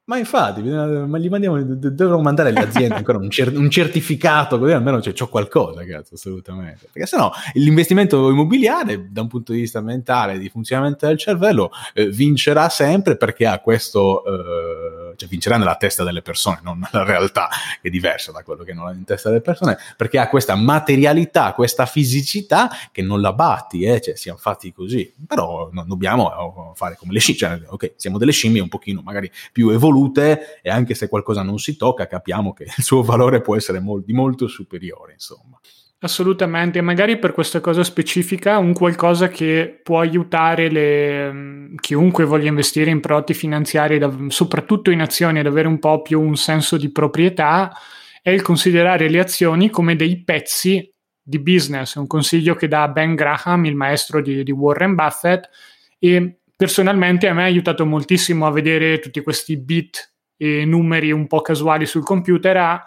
ma 0.06 0.18
infatti, 0.20 0.62
ma 0.62 1.18
gli 1.18 1.30
mandiamo, 1.30 1.60
devono 1.64 2.22
mandare 2.22 2.50
alle 2.50 2.60
aziende 2.60 2.94
ancora 2.96 3.18
un, 3.18 3.30
cer- 3.32 3.56
un, 3.56 3.72
certificato, 3.72 4.60
così 4.60 4.72
almeno 4.72 5.00
c'è, 5.00 5.14
c'ho 5.14 5.28
qualcosa, 5.28 5.84
cazzo, 5.84 6.14
assolutamente. 6.14 6.90
Perché 6.92 7.08
sennò 7.08 7.32
l'investimento 7.54 8.30
immobiliare, 8.30 9.08
da 9.10 9.22
un 9.22 9.28
punto 9.28 9.52
di 9.52 9.62
vista 9.62 9.82
mentale, 9.82 10.38
di 10.38 10.48
funzionamento 10.48 11.08
del 11.08 11.18
cervello, 11.18 11.72
eh, 11.96 12.08
vincerà 12.08 12.70
sempre 12.70 13.18
perché 13.18 13.48
ha 13.48 13.58
questo, 13.60 14.24
eh, 14.26 14.85
cioè 15.16 15.30
vincerà 15.30 15.58
nella 15.58 15.76
testa 15.76 16.04
delle 16.04 16.22
persone, 16.22 16.60
non 16.64 16.80
nella 16.80 17.06
realtà, 17.06 17.50
che 17.82 17.88
è 17.88 17.92
diversa 17.92 18.32
da 18.32 18.44
quello 18.44 18.64
che 18.64 18.74
non 18.74 18.88
ha 18.88 18.92
in 18.92 19.04
testa 19.04 19.30
delle 19.30 19.42
persone, 19.42 19.78
perché 19.96 20.20
ha 20.20 20.30
questa 20.30 20.56
materialità, 20.56 21.54
questa 21.54 21.86
fisicità 21.86 22.70
che 22.92 23.02
non 23.02 23.22
la 23.22 23.34
batti, 23.34 23.84
eh, 23.84 24.02
cioè 24.02 24.16
siamo 24.16 24.38
fatti 24.38 24.72
così. 24.72 25.14
Però 25.28 25.70
non 25.72 25.88
dobbiamo 25.88 26.72
eh, 26.74 26.76
fare 26.76 26.96
come 26.96 27.14
le 27.14 27.20
scimmie, 27.20 27.40
cioè, 27.40 27.62
ok, 27.68 27.94
siamo 27.96 28.18
delle 28.18 28.32
scimmie 28.32 28.62
un 28.62 28.70
pochino 28.70 29.02
magari 29.02 29.32
più 29.52 29.70
evolute, 29.70 30.62
e 30.62 30.70
anche 30.70 30.94
se 30.94 31.10
qualcosa 31.10 31.42
non 31.42 31.58
si 31.60 31.76
tocca 31.76 32.08
capiamo 32.08 32.54
che 32.54 32.64
il 32.64 32.84
suo 32.84 33.04
valore 33.04 33.42
può 33.42 33.56
essere 33.56 33.82
di 34.04 34.14
molto 34.14 34.48
superiore, 34.48 35.14
insomma. 35.14 35.60
Assolutamente, 36.06 36.82
magari 36.82 37.18
per 37.18 37.32
questa 37.32 37.60
cosa 37.62 37.84
specifica 37.84 38.60
un 38.60 38.74
qualcosa 38.74 39.28
che 39.28 39.80
può 39.82 40.00
aiutare 40.00 40.70
le, 40.70 41.34
mm, 41.34 41.76
chiunque 41.78 42.26
voglia 42.26 42.48
investire 42.48 42.92
in 42.92 43.00
prodotti 43.00 43.34
finanziari, 43.34 44.00
soprattutto 44.28 44.92
in 44.92 45.02
azioni, 45.02 45.40
ad 45.40 45.48
avere 45.48 45.68
un 45.68 45.80
po' 45.80 46.04
più 46.04 46.22
un 46.22 46.36
senso 46.36 46.78
di 46.78 46.92
proprietà, 46.92 47.76
è 48.22 48.30
il 48.30 48.44
considerare 48.44 49.10
le 49.10 49.20
azioni 49.20 49.72
come 49.72 49.96
dei 49.96 50.24
pezzi 50.24 50.94
di 51.24 51.40
business. 51.40 51.96
È 51.96 52.00
un 52.00 52.06
consiglio 52.06 52.54
che 52.54 52.68
dà 52.68 52.88
Ben 52.88 53.16
Graham, 53.16 53.66
il 53.66 53.76
maestro 53.76 54.22
di, 54.22 54.44
di 54.44 54.52
Warren 54.52 54.94
Buffett, 54.94 55.50
e 55.98 56.38
personalmente 56.56 57.28
a 57.28 57.34
me 57.34 57.42
ha 57.42 57.46
aiutato 57.46 57.84
moltissimo 57.84 58.46
a 58.46 58.52
vedere 58.52 59.00
tutti 59.00 59.24
questi 59.24 59.58
bit 59.58 60.14
e 60.38 60.66
numeri 60.66 61.12
un 61.12 61.26
po' 61.26 61.42
casuali 61.42 61.88
sul 61.88 62.04
computer 62.04 62.58
a 62.58 62.84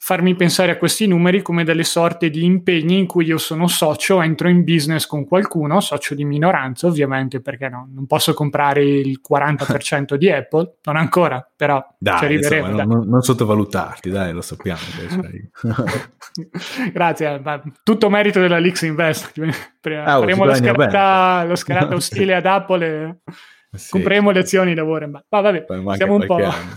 farmi 0.00 0.36
pensare 0.36 0.70
a 0.70 0.78
questi 0.78 1.06
numeri 1.06 1.42
come 1.42 1.64
delle 1.64 1.82
sorte 1.82 2.30
di 2.30 2.44
impegni 2.44 2.98
in 2.98 3.06
cui 3.06 3.26
io 3.26 3.36
sono 3.36 3.66
socio, 3.66 4.22
entro 4.22 4.48
in 4.48 4.62
business 4.62 5.06
con 5.06 5.26
qualcuno, 5.26 5.80
socio 5.80 6.14
di 6.14 6.24
minoranza 6.24 6.86
ovviamente, 6.86 7.40
perché 7.40 7.68
no, 7.68 7.88
non 7.92 8.06
posso 8.06 8.32
comprare 8.32 8.84
il 8.84 9.20
40% 9.28 10.14
di 10.14 10.30
Apple, 10.30 10.76
non 10.84 10.96
ancora, 10.96 11.46
però 11.54 11.84
dai, 11.98 12.18
ci 12.18 12.24
arriveremo. 12.24 12.68
Insomma, 12.68 12.84
non, 12.84 13.08
non, 13.08 13.20
sottovalutarti, 13.22 14.08
dai, 14.08 14.32
lo 14.32 14.40
sappiamo. 14.40 14.80
Grazie, 16.92 17.42
tutto 17.82 18.08
merito 18.08 18.40
della 18.40 18.58
Lix 18.58 18.82
Invest. 18.82 19.32
Ah, 19.88 20.18
oh, 20.18 20.20
faremo 20.20 20.44
la 20.44 20.54
scarata, 20.54 21.44
lo 21.44 21.56
scarata 21.56 21.94
ostile 21.96 22.34
ad 22.34 22.44
Apple 22.44 23.16
e 23.72 23.78
sì. 23.78 23.92
compreremo 23.92 24.30
le 24.32 24.40
azioni 24.40 24.74
da 24.74 24.84
Warren 24.84 25.12
Ma 25.12 25.40
vabbè, 25.40 25.64
siamo 25.96 26.16
un 26.16 26.26
po'... 26.26 26.34
Anno. 26.34 26.74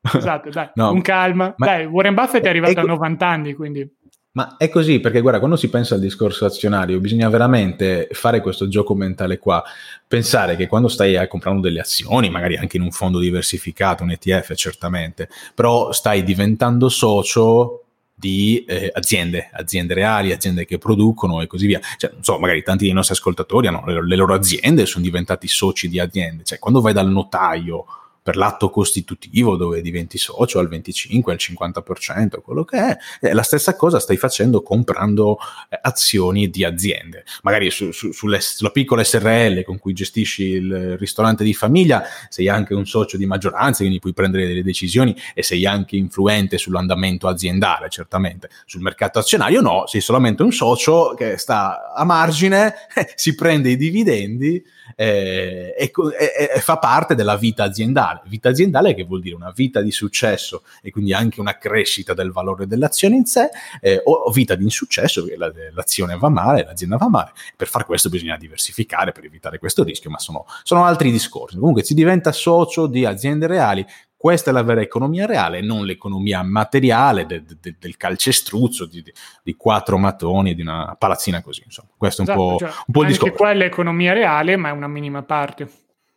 Esatto, 0.00 0.50
dai, 0.50 0.70
no, 0.76 0.88
con 0.88 1.00
calma. 1.02 1.54
Ma 1.56 1.66
dai, 1.66 1.84
Warren 1.86 2.14
Buffett 2.14 2.44
è 2.44 2.48
arrivato 2.48 2.78
è, 2.78 2.82
a 2.82 2.84
90 2.84 3.26
anni, 3.26 3.54
quindi... 3.54 3.98
Ma 4.32 4.56
è 4.56 4.68
così, 4.68 5.00
perché 5.00 5.20
guarda, 5.20 5.40
quando 5.40 5.56
si 5.56 5.68
pensa 5.68 5.96
al 5.96 6.00
discorso 6.00 6.44
azionario, 6.44 7.00
bisogna 7.00 7.28
veramente 7.28 8.08
fare 8.12 8.40
questo 8.40 8.68
gioco 8.68 8.94
mentale 8.94 9.38
qua, 9.38 9.60
pensare 10.06 10.54
che 10.54 10.68
quando 10.68 10.86
stai 10.86 11.26
comprando 11.26 11.60
delle 11.60 11.80
azioni, 11.80 12.30
magari 12.30 12.56
anche 12.56 12.76
in 12.76 12.84
un 12.84 12.92
fondo 12.92 13.18
diversificato, 13.18 14.04
un 14.04 14.12
ETF 14.12 14.54
certamente, 14.54 15.28
però 15.52 15.90
stai 15.90 16.22
diventando 16.22 16.88
socio 16.88 17.86
di 18.14 18.64
eh, 18.68 18.90
aziende, 18.94 19.48
aziende 19.50 19.94
reali, 19.94 20.30
aziende 20.30 20.64
che 20.64 20.78
producono 20.78 21.40
e 21.40 21.48
così 21.48 21.66
via. 21.66 21.80
Cioè, 21.96 22.12
non 22.12 22.22
so, 22.22 22.38
magari 22.38 22.62
tanti 22.62 22.84
dei 22.84 22.92
nostri 22.92 23.14
ascoltatori 23.14 23.66
hanno 23.66 23.82
le, 23.86 24.06
le 24.06 24.16
loro 24.16 24.34
aziende, 24.34 24.86
sono 24.86 25.02
diventati 25.02 25.48
soci 25.48 25.88
di 25.88 25.98
aziende. 25.98 26.44
Cioè, 26.44 26.58
quando 26.60 26.80
vai 26.80 26.92
dal 26.92 27.10
notaio 27.10 27.84
per 28.22 28.36
l'atto 28.36 28.70
costitutivo 28.70 29.56
dove 29.56 29.80
diventi 29.80 30.18
socio 30.18 30.58
al 30.58 30.68
25, 30.68 31.32
al 31.32 31.38
50%, 31.40 32.40
quello 32.42 32.64
che 32.64 32.76
è, 32.76 32.96
è 33.20 33.32
la 33.32 33.42
stessa 33.42 33.76
cosa 33.76 33.98
stai 33.98 34.16
facendo 34.16 34.62
comprando 34.62 35.38
eh, 35.68 35.78
azioni 35.80 36.50
di 36.50 36.64
aziende. 36.64 37.24
Magari 37.42 37.70
su, 37.70 37.90
su, 37.92 38.10
sulla 38.12 38.70
piccola 38.70 39.02
SRL 39.02 39.64
con 39.64 39.78
cui 39.78 39.92
gestisci 39.92 40.44
il 40.44 40.98
ristorante 40.98 41.44
di 41.44 41.54
famiglia 41.54 42.04
sei 42.28 42.48
anche 42.48 42.74
un 42.74 42.86
socio 42.86 43.16
di 43.16 43.26
maggioranza, 43.26 43.78
quindi 43.78 43.98
puoi 43.98 44.12
prendere 44.12 44.46
delle 44.46 44.62
decisioni 44.62 45.16
e 45.34 45.42
sei 45.42 45.66
anche 45.66 45.96
influente 45.96 46.58
sull'andamento 46.58 47.28
aziendale, 47.28 47.88
certamente. 47.88 48.50
Sul 48.66 48.82
mercato 48.82 49.18
azionario 49.18 49.60
no, 49.60 49.86
sei 49.86 50.00
solamente 50.00 50.42
un 50.42 50.52
socio 50.52 51.14
che 51.16 51.36
sta 51.38 51.92
a 51.94 52.04
margine, 52.04 52.74
si 53.14 53.34
prende 53.34 53.70
i 53.70 53.76
dividendi 53.76 54.62
eh, 54.96 55.74
e, 55.76 55.92
e, 56.18 56.50
e, 56.54 56.60
fa 56.60 56.78
parte 56.78 57.14
della 57.14 57.36
vita 57.36 57.64
aziendale. 57.64 58.09
Vita 58.26 58.48
aziendale 58.48 58.94
che 58.94 59.04
vuol 59.04 59.20
dire 59.20 59.34
una 59.34 59.52
vita 59.54 59.80
di 59.80 59.90
successo 59.90 60.62
e 60.82 60.90
quindi 60.90 61.12
anche 61.12 61.40
una 61.40 61.56
crescita 61.58 62.14
del 62.14 62.32
valore 62.32 62.66
dell'azione 62.66 63.16
in 63.16 63.24
sé, 63.24 63.48
eh, 63.80 64.00
o, 64.04 64.30
vita 64.30 64.54
di 64.54 64.64
insuccesso, 64.64 65.24
che 65.24 65.36
la, 65.36 65.52
l'azione 65.72 66.16
va 66.16 66.28
male, 66.28 66.64
l'azienda 66.64 66.96
va 66.96 67.08
male. 67.08 67.32
Per 67.56 67.68
far 67.68 67.84
questo 67.84 68.08
bisogna 68.08 68.36
diversificare 68.36 69.12
per 69.12 69.24
evitare 69.24 69.58
questo 69.58 69.82
rischio, 69.82 70.10
ma 70.10 70.18
sono, 70.18 70.46
sono 70.62 70.84
altri 70.84 71.10
discorsi. 71.10 71.56
Comunque 71.56 71.84
si 71.84 71.94
diventa 71.94 72.32
socio 72.32 72.86
di 72.86 73.04
aziende 73.04 73.46
reali 73.46 73.86
questa 74.20 74.50
è 74.50 74.52
la 74.52 74.62
vera 74.62 74.82
economia 74.82 75.24
reale, 75.24 75.62
non 75.62 75.86
l'economia 75.86 76.42
materiale 76.42 77.24
de, 77.24 77.42
de, 77.58 77.76
del 77.78 77.96
calcestruzzo 77.96 78.84
di, 78.84 79.02
di, 79.42 79.56
quattro 79.56 79.96
mattoni, 79.96 80.54
di 80.54 80.60
una 80.60 80.94
palazzina 80.98 81.40
così. 81.40 81.62
Insomma, 81.64 81.88
questo 81.96 82.20
è 82.20 82.24
un 82.26 82.30
esatto, 82.30 82.50
po', 82.50 82.58
cioè, 82.58 82.68
un 82.68 82.92
po' 82.92 83.00
il 83.00 83.06
discorso. 83.06 83.32
Anche 83.32 83.42
quella 83.42 83.64
è 83.64 83.66
economia 83.66 84.12
reale, 84.12 84.56
ma 84.56 84.68
è 84.68 84.72
una 84.72 84.88
minima 84.88 85.22
parte. 85.22 85.70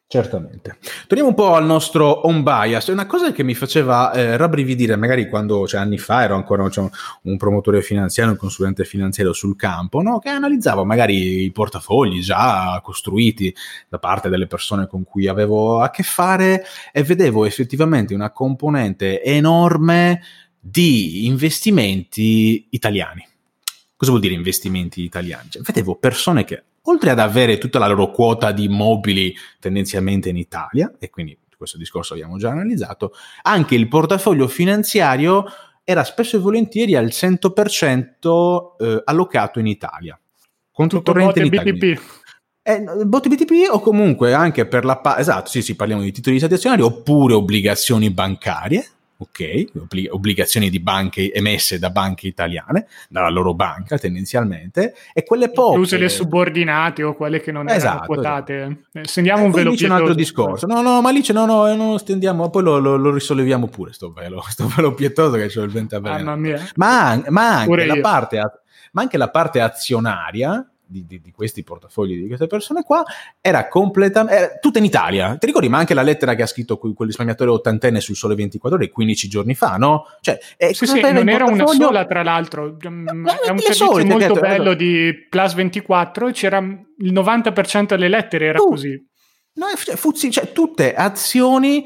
Certamente. 0.06 0.78
Torniamo 1.08 1.32
un 1.32 1.36
po' 1.36 1.56
al 1.56 1.66
nostro 1.66 2.28
home 2.28 2.44
bias. 2.44 2.88
È 2.88 2.92
una 2.92 3.08
cosa 3.08 3.32
che 3.32 3.42
mi 3.42 3.56
faceva 3.56 4.14
eh, 4.14 4.38
rabbrividire, 4.38 4.96
magari 4.96 5.28
quando, 5.28 5.66
cioè 5.66 5.82
anni 5.82 5.98
fa, 5.98 6.22
ero 6.22 6.36
ancora 6.36 6.70
cioè, 6.70 6.88
un 7.24 7.38
promotore 7.38 7.82
finanziario, 7.82 8.34
un 8.34 8.38
consulente 8.38 8.86
finanziario 8.86 9.34
sul 9.34 9.56
campo, 9.56 10.04
no? 10.04 10.20
che 10.20 10.30
analizzavo 10.30 10.86
magari 10.86 11.46
i 11.46 11.52
portafogli 11.52 12.22
già 12.22 12.80
costruiti 12.84 13.56
da 13.90 13.98
parte 13.98 14.30
delle 14.30 14.46
persone 14.46 14.86
con 14.86 15.04
cui 15.04 15.28
avevo 15.28 15.80
a 15.80 15.90
che 15.90 16.04
fare 16.04 16.64
e 16.92 17.02
vedevo 17.02 17.46
effettivamente 17.46 18.14
una 18.14 18.30
componente 18.30 19.24
enorme 19.24 20.22
di 20.60 21.26
investimenti 21.26 22.68
italiani. 22.70 23.28
Cosa 23.96 24.12
vuol 24.12 24.22
dire 24.22 24.36
investimenti 24.36 25.02
italiani? 25.02 25.50
Cioè, 25.50 25.64
vedevo 25.64 25.96
persone 25.96 26.44
che 26.44 26.64
oltre 26.84 27.10
ad 27.10 27.20
avere 27.20 27.58
tutta 27.58 27.80
la 27.80 27.88
loro 27.88 28.12
quota 28.12 28.52
di 28.52 28.66
immobili 28.66 29.36
tendenzialmente 29.60 30.30
in 30.30 30.38
Italia, 30.38 30.94
e 31.00 31.10
quindi 31.10 31.38
questo 31.56 31.78
discorso 31.78 32.14
abbiamo 32.14 32.38
già 32.38 32.50
analizzato, 32.50 33.14
anche 33.44 33.76
il 33.76 33.88
portafoglio 33.88 34.48
finanziario 34.48 35.46
era 35.86 36.04
spesso 36.04 36.38
e 36.38 36.40
volentieri 36.40 36.96
al 36.96 37.06
100% 37.06 38.76
eh, 38.80 39.02
allocato 39.06 39.60
in 39.60 39.68
Italia. 39.68 40.20
Conto 40.72 40.98
Tutto 40.98 41.12
corrente 41.12 41.40
in 41.40 41.46
Italia. 41.46 41.74
BTP. 41.74 42.02
Eh, 42.66 43.06
botte 43.06 43.30
BTP 43.30 43.70
o 43.70 43.80
comunque 43.80 44.34
anche 44.34 44.66
per 44.66 44.86
la... 44.86 44.98
Pa- 44.98 45.20
esatto, 45.20 45.50
sì, 45.50 45.62
sì, 45.62 45.76
parliamo 45.76 46.02
di 46.02 46.12
titoli 46.12 46.36
di 46.36 46.40
stati 46.40 46.56
azionari 46.56 46.82
oppure 46.82 47.34
obbligazioni 47.34 48.10
bancarie, 48.10 48.88
ok, 49.24 50.10
obbligazioni 50.10 50.70
di 50.70 50.80
banche 50.80 51.32
emesse 51.32 51.80
da 51.80 51.90
banche 51.90 52.28
italiane, 52.28 52.88
dalla 53.10 53.30
loro 53.30 53.54
banca 53.54 53.98
tendenzialmente, 53.98 54.94
e 55.14 55.24
quelle 55.24 55.50
poche... 55.52 55.72
Incluse 55.72 55.98
le 55.98 56.10
subordinate 56.10 57.04
o 57.04 57.16
quelle 57.16 57.42
che 57.42 57.52
non 57.52 57.68
esatto, 57.70 57.88
erano 57.88 58.06
quotate. 58.06 58.62
Esatto. 58.62 59.08
Stendiamo 59.08 59.44
eh, 59.44 59.46
un 59.46 59.52
velo 59.52 59.70
pietoso. 59.72 59.94
un 59.94 60.00
altro 60.00 60.14
discorso. 60.14 60.66
No, 60.66 60.82
no, 60.82 61.02
ma 61.02 61.12
lì 61.12 61.24
no, 61.34 61.46
no, 61.46 61.76
non 61.76 61.92
lo 61.92 61.98
stendiamo, 61.98 62.50
poi 62.50 62.64
lo, 62.64 62.80
lo, 62.80 62.96
lo 62.96 63.12
risolleviamo 63.12 63.68
pure 63.68 63.94
sto 63.94 64.12
velo, 64.12 64.44
sto 64.50 64.72
velo 64.76 64.94
pietoso 64.94 65.38
che 65.38 65.48
c'è 65.48 65.62
il 65.62 65.70
vento 65.70 65.96
a 65.96 66.00
Mamma 66.00 66.36
mia. 66.36 66.62
Ma, 66.76 67.22
ma 67.30 67.60
anche 67.60 67.86
la 67.86 68.00
parte... 68.00 68.42
Ma 68.94 69.02
anche 69.02 69.18
la 69.18 69.32
parte 69.32 69.60
azionaria 69.60 70.73
di, 70.94 71.06
di, 71.08 71.22
di, 71.22 71.32
questi 71.32 71.64
portafogli 71.64 72.22
di 72.22 72.28
queste 72.28 72.46
persone 72.48 72.84
qua 72.84 73.04
era 73.42 73.68
completamente 73.68 74.60
tutta 74.62 74.78
in 74.78 74.86
Italia. 74.86 75.36
Ti 75.38 75.46
ricordi? 75.46 75.68
Ma 75.68 75.80
anche 75.80 75.94
la 75.94 76.04
lettera 76.04 76.36
che 76.36 76.44
ha 76.44 76.46
scritto 76.46 76.78
quel 76.78 76.96
risparmiatore 77.00 77.50
ottantenne 77.50 78.00
sul 78.00 78.16
Sole 78.16 78.36
24 78.36 78.78
ore 78.78 78.90
15 78.90 79.28
giorni 79.28 79.56
fa, 79.56 79.78
no? 79.78 80.06
Cioè, 80.22 80.38
eh, 80.58 80.74
sì, 80.74 80.86
sì, 80.86 81.02
non 81.02 81.28
era 81.28 81.46
una 81.46 81.66
sola, 81.66 82.06
tra 82.06 82.22
l'altro. 82.22 82.78
No, 82.80 82.90
è 82.90 83.50
un 83.50 83.58
servizio 83.60 83.74
solite, 83.74 84.10
molto 84.10 84.28
detto, 84.28 84.40
bello 84.40 84.64
esatto. 84.70 84.76
di 84.76 85.28
Plus 85.30 85.54
24. 85.56 86.32
C'era 86.32 86.58
il 86.60 87.14
90% 87.14 87.86
delle 87.86 88.08
lettere 88.08 88.46
era 88.46 88.62
uh, 88.62 88.70
così. 88.70 89.12
No, 89.56 89.66
cioè, 89.76 89.96
fuzzi, 89.96 90.32
cioè, 90.32 90.52
tutte 90.52 90.94
azioni 90.94 91.86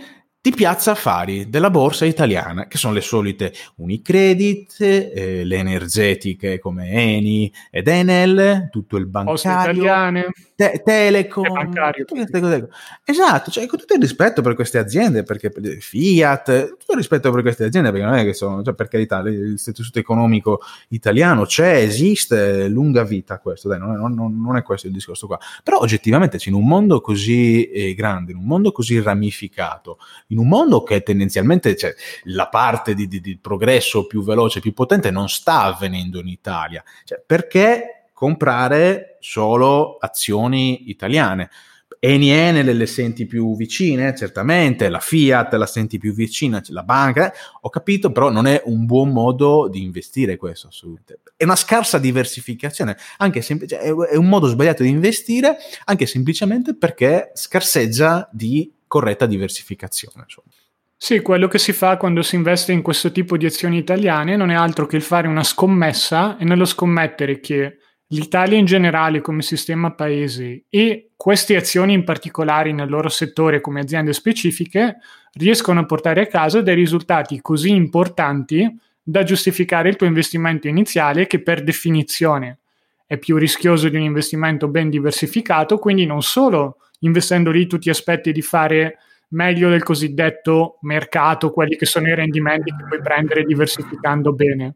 di 0.50 0.56
Piazza 0.56 0.92
Affari 0.92 1.50
della 1.50 1.70
borsa 1.70 2.06
italiana, 2.06 2.68
che 2.68 2.78
sono 2.78 2.94
le 2.94 3.02
solite 3.02 3.54
Unicredit, 3.76 4.80
eh, 4.80 5.44
le 5.44 5.58
energetiche 5.58 6.58
come 6.58 6.90
Eni 6.90 7.52
ed 7.70 7.90
Enel, 7.90 8.70
tutto 8.72 8.96
il 8.96 9.08
bancario, 9.08 9.84
te- 10.58 10.82
Telecom, 10.84 11.72
cose. 12.40 12.70
Esatto, 13.06 13.52
cioè, 13.52 13.68
con 13.68 13.78
tutto 13.78 13.94
il 13.94 14.02
rispetto 14.02 14.42
per 14.42 14.56
queste 14.56 14.80
aziende, 14.80 15.22
perché 15.22 15.52
Fiat, 15.80 16.70
tutto 16.70 16.92
il 16.94 16.98
rispetto 16.98 17.32
per 17.32 17.44
queste 17.44 17.66
aziende, 17.66 17.92
perché 17.92 18.06
non 18.06 18.16
è 18.16 18.24
che 18.24 18.34
sono, 18.34 18.64
cioè, 18.64 18.74
per 18.74 18.88
carità, 18.88 19.22
l'istituto 19.22 20.00
economico 20.00 20.62
italiano 20.90 21.46
c'è, 21.46 21.76
esiste, 21.76 22.68
lunga 22.70 23.04
vita 23.04 23.38
questo, 23.38 23.70
dai, 23.70 23.78
non 23.78 23.94
è, 23.94 23.98
non, 23.98 24.42
non 24.42 24.58
è 24.58 24.64
questo 24.64 24.88
il 24.88 24.94
discorso 24.94 25.28
qua. 25.28 25.38
Però 25.64 25.78
oggettivamente, 25.78 26.40
in 26.46 26.56
un 26.56 26.66
mondo 26.66 27.02
così 27.02 27.70
eh, 27.70 27.94
grande, 27.94 28.32
in 28.32 28.40
un 28.40 28.46
mondo 28.46 28.72
così 28.72 29.00
ramificato, 29.00 30.00
in 30.28 30.40
un 30.40 30.48
mondo 30.48 30.82
che 30.82 31.04
tendenzialmente 31.04 31.76
cioè, 31.76 31.94
la 32.24 32.48
parte 32.48 32.96
di, 32.96 33.08
di, 33.08 33.22
di, 33.22 33.38
progresso 33.38 34.08
più 34.08 34.24
veloce, 34.24 34.60
più 34.60 34.74
potente 34.74 35.12
non 35.12 35.30
sta 35.30 35.62
avvenendo 35.62 36.20
in 36.20 36.28
Italia. 36.28 36.84
Cioè, 37.04 37.22
perché 37.24 37.97
comprare 38.18 39.18
solo 39.20 39.98
azioni 40.00 40.90
italiane? 40.90 41.52
Eni 42.00 42.32
Enel 42.32 42.76
le 42.76 42.86
senti 42.88 43.28
più 43.28 43.56
vicine, 43.56 44.16
certamente, 44.16 44.90
la 44.90 45.00
Fiat 45.00 45.54
la 45.54 45.68
senti 45.68 46.00
più 46.00 46.14
vicina, 46.14 46.60
la 46.70 46.82
banca, 46.82 47.32
eh? 47.32 47.38
ho 47.62 47.70
capito, 47.70 48.12
però 48.12 48.32
non 48.32 48.48
è 48.48 48.64
un 48.66 48.88
buon 48.88 49.10
modo 49.10 49.68
di 49.68 49.84
investire 49.84 50.36
questo, 50.36 50.70
assolutamente. 50.70 51.34
È 51.38 51.44
una 51.44 51.56
scarsa 51.56 52.00
diversificazione, 52.00 52.98
anche 53.18 53.44
sem- 53.44 53.68
cioè, 53.68 53.82
è 53.82 54.16
un 54.16 54.28
modo 54.28 54.48
sbagliato 54.48 54.82
di 54.82 54.90
investire, 54.90 55.56
anche 55.86 56.08
semplicemente 56.08 56.76
perché 56.76 57.30
scarseggia 57.36 58.28
di 58.32 58.72
corretta 58.88 59.28
diversificazione. 59.28 60.24
Insomma. 60.24 60.50
Sì, 61.00 61.22
quello 61.22 61.48
che 61.48 61.60
si 61.60 61.72
fa 61.72 61.98
quando 61.98 62.24
si 62.24 62.34
investe 62.34 62.72
in 62.72 62.82
questo 62.82 63.12
tipo 63.12 63.38
di 63.38 63.46
azioni 63.46 63.78
italiane 63.78 64.36
non 64.36 64.50
è 64.50 64.56
altro 64.56 64.88
che 64.88 64.96
il 64.96 65.04
fare 65.04 65.28
una 65.28 65.44
scommessa 65.44 66.38
e 66.38 66.44
nello 66.44 66.66
scommettere 66.66 67.40
che 67.40 67.78
l'Italia 68.10 68.58
in 68.58 68.66
generale 68.66 69.22
come 69.22 69.42
sistema 69.42 69.92
paese 69.92 70.64
e 70.70 71.12
queste 71.16 71.56
azioni 71.56 71.94
in 71.94 72.04
particolare 72.04 72.72
nel 72.72 72.90
loro 72.90 73.10
settore 73.10 73.60
come 73.60 73.82
aziende 73.82 74.14
specifiche 74.14 74.98
riescono 75.34 75.82
a 75.82 75.86
portare 75.86 76.22
a 76.22 76.28
casa 76.28 76.62
dei 76.62 76.76
risultati 76.76 77.42
così 77.42 77.72
importanti 77.72 78.80
da 79.04 79.24
giustificare 79.24 79.90
il 79.90 79.96
tuo 79.96 80.08
investimento 80.08 80.68
iniziale 80.68 81.28
che 81.28 81.42
per 81.42 81.64
definizione 81.64 82.60
è 83.06 83.18
più 83.18 83.38
rischioso 83.38 83.88
di 83.88 83.96
un 83.96 84.04
investimento 84.04 84.68
ben 84.68 84.90
diversificato, 84.90 85.78
quindi 85.78 86.06
non 86.06 86.22
solo 86.22 86.78
investendo 87.00 87.52
lì 87.52 87.68
tu 87.68 87.78
ti 87.78 87.90
aspetti 87.90 88.34
di 88.34 88.42
fare 88.42 88.98
meglio 89.30 89.70
del 89.70 89.84
cosiddetto 89.84 90.78
mercato, 90.82 91.52
quelli 91.52 91.78
che 91.78 91.86
sono 91.86 92.08
i 92.08 92.16
rendimenti 92.16 92.72
che 92.72 92.86
puoi 92.86 93.02
prendere 93.02 93.44
diversificando 93.44 94.34
bene, 94.34 94.76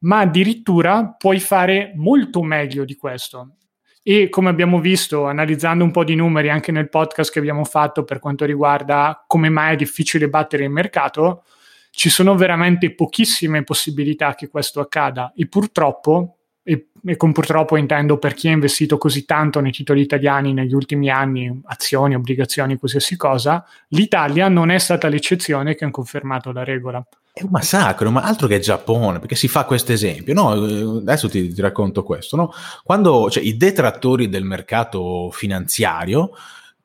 ma 0.00 0.20
addirittura 0.20 1.14
puoi 1.16 1.40
fare 1.40 1.92
molto 1.96 2.42
meglio 2.42 2.84
di 2.84 2.96
questo. 2.96 3.56
E 4.02 4.28
come 4.30 4.48
abbiamo 4.48 4.80
visto, 4.80 5.26
analizzando 5.26 5.84
un 5.84 5.90
po' 5.90 6.04
di 6.04 6.14
numeri 6.14 6.48
anche 6.48 6.72
nel 6.72 6.88
podcast 6.88 7.30
che 7.32 7.38
abbiamo 7.38 7.64
fatto 7.64 8.04
per 8.04 8.18
quanto 8.18 8.44
riguarda 8.44 9.24
come 9.26 9.50
mai 9.50 9.74
è 9.74 9.76
difficile 9.76 10.28
battere 10.28 10.64
il 10.64 10.70
mercato, 10.70 11.44
ci 11.90 12.08
sono 12.08 12.34
veramente 12.34 12.94
pochissime 12.94 13.62
possibilità 13.62 14.34
che 14.34 14.48
questo 14.48 14.80
accada 14.80 15.32
e 15.36 15.48
purtroppo 15.48 16.36
e, 16.62 16.90
e, 17.04 17.16
con 17.16 17.32
purtroppo 17.32 17.76
intendo 17.76 18.18
per 18.18 18.34
chi 18.34 18.48
ha 18.48 18.52
investito 18.52 18.96
così 18.96 19.24
tanto 19.24 19.60
nei 19.60 19.72
titoli 19.72 20.00
italiani 20.00 20.52
negli 20.52 20.74
ultimi 20.74 21.10
anni, 21.10 21.60
azioni, 21.64 22.14
obbligazioni, 22.14 22.78
qualsiasi 22.78 23.16
cosa, 23.16 23.64
l'Italia 23.88 24.48
non 24.48 24.70
è 24.70 24.78
stata 24.78 25.08
l'eccezione 25.08 25.74
che 25.74 25.84
ha 25.84 25.90
confermato 25.90 26.52
la 26.52 26.64
regola. 26.64 27.04
È 27.32 27.42
un 27.42 27.50
massacro, 27.50 28.10
ma 28.10 28.22
altro 28.22 28.46
che 28.46 28.58
Giappone, 28.58 29.20
perché 29.20 29.36
si 29.36 29.46
fa 29.46 29.64
questo 29.64 29.92
esempio, 29.92 30.34
no? 30.34 30.50
Adesso 30.98 31.28
ti, 31.28 31.52
ti 31.52 31.60
racconto 31.60 32.02
questo, 32.02 32.36
no? 32.36 32.52
Quando 32.82 33.30
cioè, 33.30 33.42
i 33.42 33.56
detrattori 33.56 34.28
del 34.28 34.44
mercato 34.44 35.30
finanziario, 35.30 36.30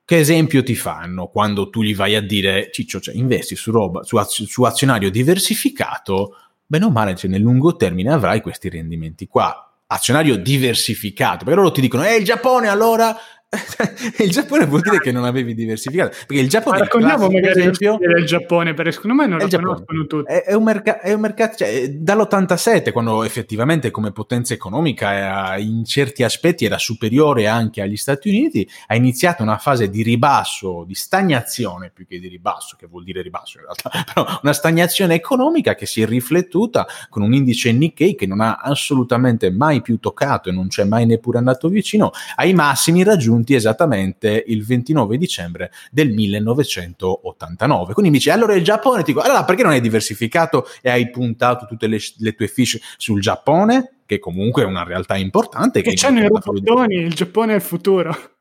che 0.04 0.18
esempio 0.18 0.62
ti 0.62 0.76
fanno 0.76 1.26
quando 1.26 1.68
tu 1.68 1.82
gli 1.82 1.94
vai 1.94 2.14
a 2.14 2.22
dire, 2.22 2.70
Ciccio, 2.72 3.00
cioè, 3.00 3.16
investi 3.16 3.56
su, 3.56 3.72
roba, 3.72 4.04
su, 4.04 4.16
az- 4.16 4.44
su 4.44 4.62
azionario 4.62 5.10
diversificato, 5.10 6.36
bene 6.64 6.84
o 6.84 6.90
male, 6.90 7.16
cioè, 7.16 7.28
nel 7.28 7.40
lungo 7.40 7.74
termine 7.74 8.12
avrai 8.12 8.40
questi 8.40 8.68
rendimenti 8.68 9.26
qua 9.26 9.66
azionario 9.88 10.36
diversificato, 10.36 11.44
perché 11.44 11.60
loro 11.60 11.72
ti 11.72 11.80
dicono, 11.80 12.04
eh, 12.04 12.16
il 12.16 12.24
Giappone 12.24 12.68
allora 12.68 13.16
il 14.18 14.30
Giappone 14.30 14.66
vuol 14.66 14.80
dire 14.80 14.98
che 14.98 15.12
non 15.12 15.24
avevi 15.24 15.54
diversificato 15.54 16.16
perché 16.26 16.42
il 16.42 16.48
Giappone 16.48 16.78
Ma 16.78 16.84
raccontiamo 16.84 17.28
magari 17.28 17.60
esempio, 17.60 17.96
il 18.00 18.26
Giappone 18.26 18.74
perché 18.74 18.92
secondo 18.92 19.16
me 19.16 19.26
non 19.28 19.38
lo 19.38 19.48
conoscono 19.48 20.06
tutti. 20.06 20.32
È, 20.32 20.42
è, 20.42 20.52
un, 20.54 20.64
merc- 20.64 21.14
mercato 21.16 21.58
cioè, 21.58 21.90
dall'87 21.90 22.90
quando 22.90 23.22
effettivamente 23.22 23.92
come 23.92 24.10
potenza 24.10 24.52
economica 24.52 25.12
era, 25.12 25.56
in 25.58 25.84
certi 25.84 26.24
aspetti 26.24 26.64
era 26.64 26.76
superiore 26.76 27.46
anche 27.46 27.82
agli 27.82 27.96
Stati 27.96 28.28
Uniti 28.30 28.68
ha 28.88 28.96
iniziato 28.96 29.44
una 29.44 29.58
fase 29.58 29.90
di 29.90 30.02
ribasso 30.02 30.84
di 30.84 30.94
stagnazione 30.94 31.90
più 31.94 32.06
che 32.06 32.18
di 32.18 32.26
ribasso 32.26 32.76
che 32.76 32.86
vuol 32.86 33.04
dire 33.04 33.22
ribasso 33.22 33.58
in 33.58 33.64
realtà 33.64 33.90
però 34.12 34.40
una 34.42 34.52
stagnazione 34.52 35.14
economica 35.14 35.76
che 35.76 35.86
si 35.86 36.02
è 36.02 36.06
riflettuta 36.06 36.86
con 37.08 37.22
un 37.22 37.32
indice 37.32 37.70
Nikkei 37.70 38.16
che 38.16 38.26
non 38.26 38.40
ha 38.40 38.56
assolutamente 38.56 39.50
mai 39.52 39.82
più 39.82 40.00
toccato 40.00 40.48
e 40.48 40.52
non 40.52 40.66
c'è 40.66 40.82
mai 40.82 41.06
neppure 41.06 41.38
andato 41.38 41.68
vicino 41.68 42.10
ai 42.34 42.52
massimi 42.52 43.04
raggiunti 43.04 43.34
raggiunti 43.46 43.54
esattamente 43.54 44.42
il 44.48 44.64
29 44.64 45.16
dicembre 45.16 45.70
del 45.90 46.10
1989. 46.10 47.92
Quindi 47.92 48.10
mi 48.10 48.18
dice, 48.18 48.32
allora 48.32 48.54
il 48.54 48.64
Giappone, 48.64 49.02
ti 49.02 49.12
dico, 49.12 49.24
allora 49.24 49.44
perché 49.44 49.62
non 49.62 49.72
hai 49.72 49.80
diversificato 49.80 50.66
e 50.82 50.90
hai 50.90 51.08
puntato 51.10 51.66
tutte 51.66 51.86
le, 51.86 51.98
le 52.18 52.34
tue 52.34 52.48
fish 52.48 52.78
sul 52.96 53.20
Giappone? 53.20 53.92
Che 54.04 54.18
comunque 54.18 54.62
è 54.62 54.66
una 54.66 54.82
realtà 54.84 55.16
importante. 55.16 55.82
Che, 55.82 55.90
che 55.90 55.96
c'hanno 55.96 56.20
i 56.20 56.28
robottoni, 56.28 56.96
il 56.96 57.14
Giappone 57.14 57.52
è 57.52 57.56
il 57.56 57.62
futuro. 57.62 58.34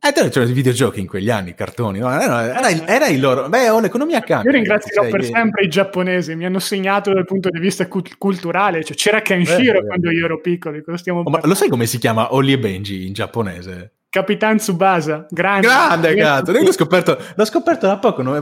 Eh, 0.00 0.12
c'erano 0.12 0.50
i 0.50 0.52
videogiochi 0.52 0.98
in 0.98 1.06
quegli 1.06 1.30
anni, 1.30 1.50
i 1.50 1.54
cartoni, 1.54 2.00
no? 2.00 2.10
era, 2.10 2.52
era, 2.52 2.68
il, 2.68 2.82
era, 2.84 3.06
il, 3.06 3.20
loro. 3.20 3.48
Beh, 3.48 3.70
oh, 3.70 3.78
l'economia 3.78 4.20
cambia. 4.20 4.50
Io 4.50 4.56
ringrazierò 4.56 5.08
per 5.08 5.22
sempre 5.22 5.64
i 5.64 5.68
giapponesi, 5.68 6.34
mi 6.34 6.44
hanno 6.44 6.58
segnato 6.58 7.12
dal 7.12 7.24
punto 7.24 7.48
di 7.48 7.60
vista 7.60 7.86
cult- 7.86 8.18
culturale. 8.18 8.82
Cioè, 8.82 8.96
c'era 8.96 9.22
Kenshiro 9.22 9.78
eh, 9.78 9.86
quando 9.86 10.10
io 10.10 10.24
ero 10.24 10.40
piccolo. 10.40 10.82
Oh, 10.84 11.30
ma 11.30 11.40
lo 11.44 11.54
sai 11.54 11.68
come 11.68 11.86
si 11.86 11.98
chiama 11.98 12.34
Oli 12.34 12.52
e 12.52 12.58
Benji 12.58 13.06
in 13.06 13.12
giapponese? 13.12 13.97
Capitan 14.10 14.56
Tsubasa, 14.56 15.26
grande. 15.28 15.66
Grande, 15.66 16.14
cazzo. 16.14 16.52
Io 16.52 16.62
l'ho 16.62 16.72
scoperto, 16.72 17.18
l'ho 17.34 17.44
scoperto 17.44 17.86
da 17.86 17.98
poco. 17.98 18.22
No? 18.22 18.36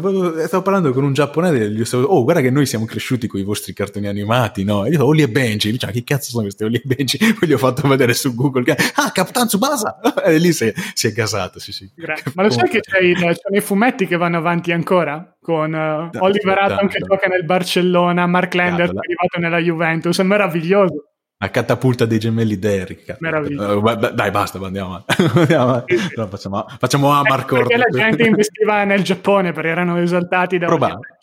Stavo 0.47 0.63
parlando 0.63 0.93
con 0.93 1.03
un 1.03 1.13
giapponese 1.13 1.65
e 1.65 1.71
gli 1.71 1.85
stavo, 1.85 2.05
oh, 2.05 2.23
guarda 2.23 2.41
che 2.41 2.51
noi 2.51 2.67
siamo 2.67 2.85
cresciuti 2.85 3.27
con 3.27 3.41
i 3.41 3.43
vostri 3.43 3.73
cartoni 3.73 4.07
animati, 4.07 4.63
no? 4.63 4.83
E 4.83 4.85
io 4.85 4.91
dico, 4.93 5.07
Oli 5.07 5.23
e 5.23 5.29
Benji. 5.29 5.73
Dice, 5.73 5.91
chi 5.91 6.05
cazzo 6.05 6.31
sono 6.31 6.43
questi 6.43 6.63
Oli 6.63 6.77
e 6.77 6.83
Benji? 6.85 7.19
Poi 7.37 7.49
gli 7.49 7.53
ho 7.53 7.59
fatto 7.59 7.87
vedere 7.89 8.15
su 8.15 8.33
Google. 8.37 8.77
Ah, 8.95 9.11
Capitan 9.11 9.47
Tsubasa! 9.47 9.99
E 10.27 10.39
lì 10.39 10.53
si 10.53 10.67
è, 10.67 10.73
si 10.93 11.07
è 11.07 11.13
gasato, 11.13 11.61
sì, 11.61 11.73
sì. 11.73 11.89
Ma 12.35 12.43
lo 12.43 12.51
sai 12.51 12.69
che 12.69 12.81
c'è 12.81 12.99
i 13.01 13.61
fumetti 13.61 14.07
che 14.07 14.17
vanno 14.17 14.39
avanti 14.39 14.73
ancora? 14.73 15.37
Con 15.41 15.73
uh, 15.73 16.19
Oliver 16.19 16.59
Atom 16.59 16.89
che 16.89 16.99
gioca 16.99 17.29
nel 17.29 17.45
Barcellona, 17.45 18.27
Mark 18.27 18.55
Lander 18.55 18.91
che 18.91 18.95
è 18.95 18.99
arrivato 18.99 19.39
nella 19.39 19.59
Juventus. 19.59 20.19
È 20.19 20.25
meraviglioso. 20.25 21.11
La 21.39 21.51
catapulta 21.51 22.07
dei 22.07 22.19
gemelli 22.19 22.59
Derrick. 22.59 23.17
Meraviglioso. 23.21 23.79
Uh, 23.79 24.13
dai, 24.15 24.31
basta, 24.31 24.59
andiamo 24.59 25.05
avanti. 25.53 25.95
no, 26.17 26.29
facciamo, 26.29 26.67
facciamo 26.79 27.13
a 27.13 27.21
Marco. 27.23 27.57
Perché 27.57 27.77
la 27.77 27.91
gente 27.93 28.23
investiva 28.23 28.85
nel 28.85 29.03
Giappone 29.03 29.53
perché 29.53 29.69
erano 29.69 29.99
esaltati 29.99 30.57
da 30.57 30.67
Probabile. 30.67 31.17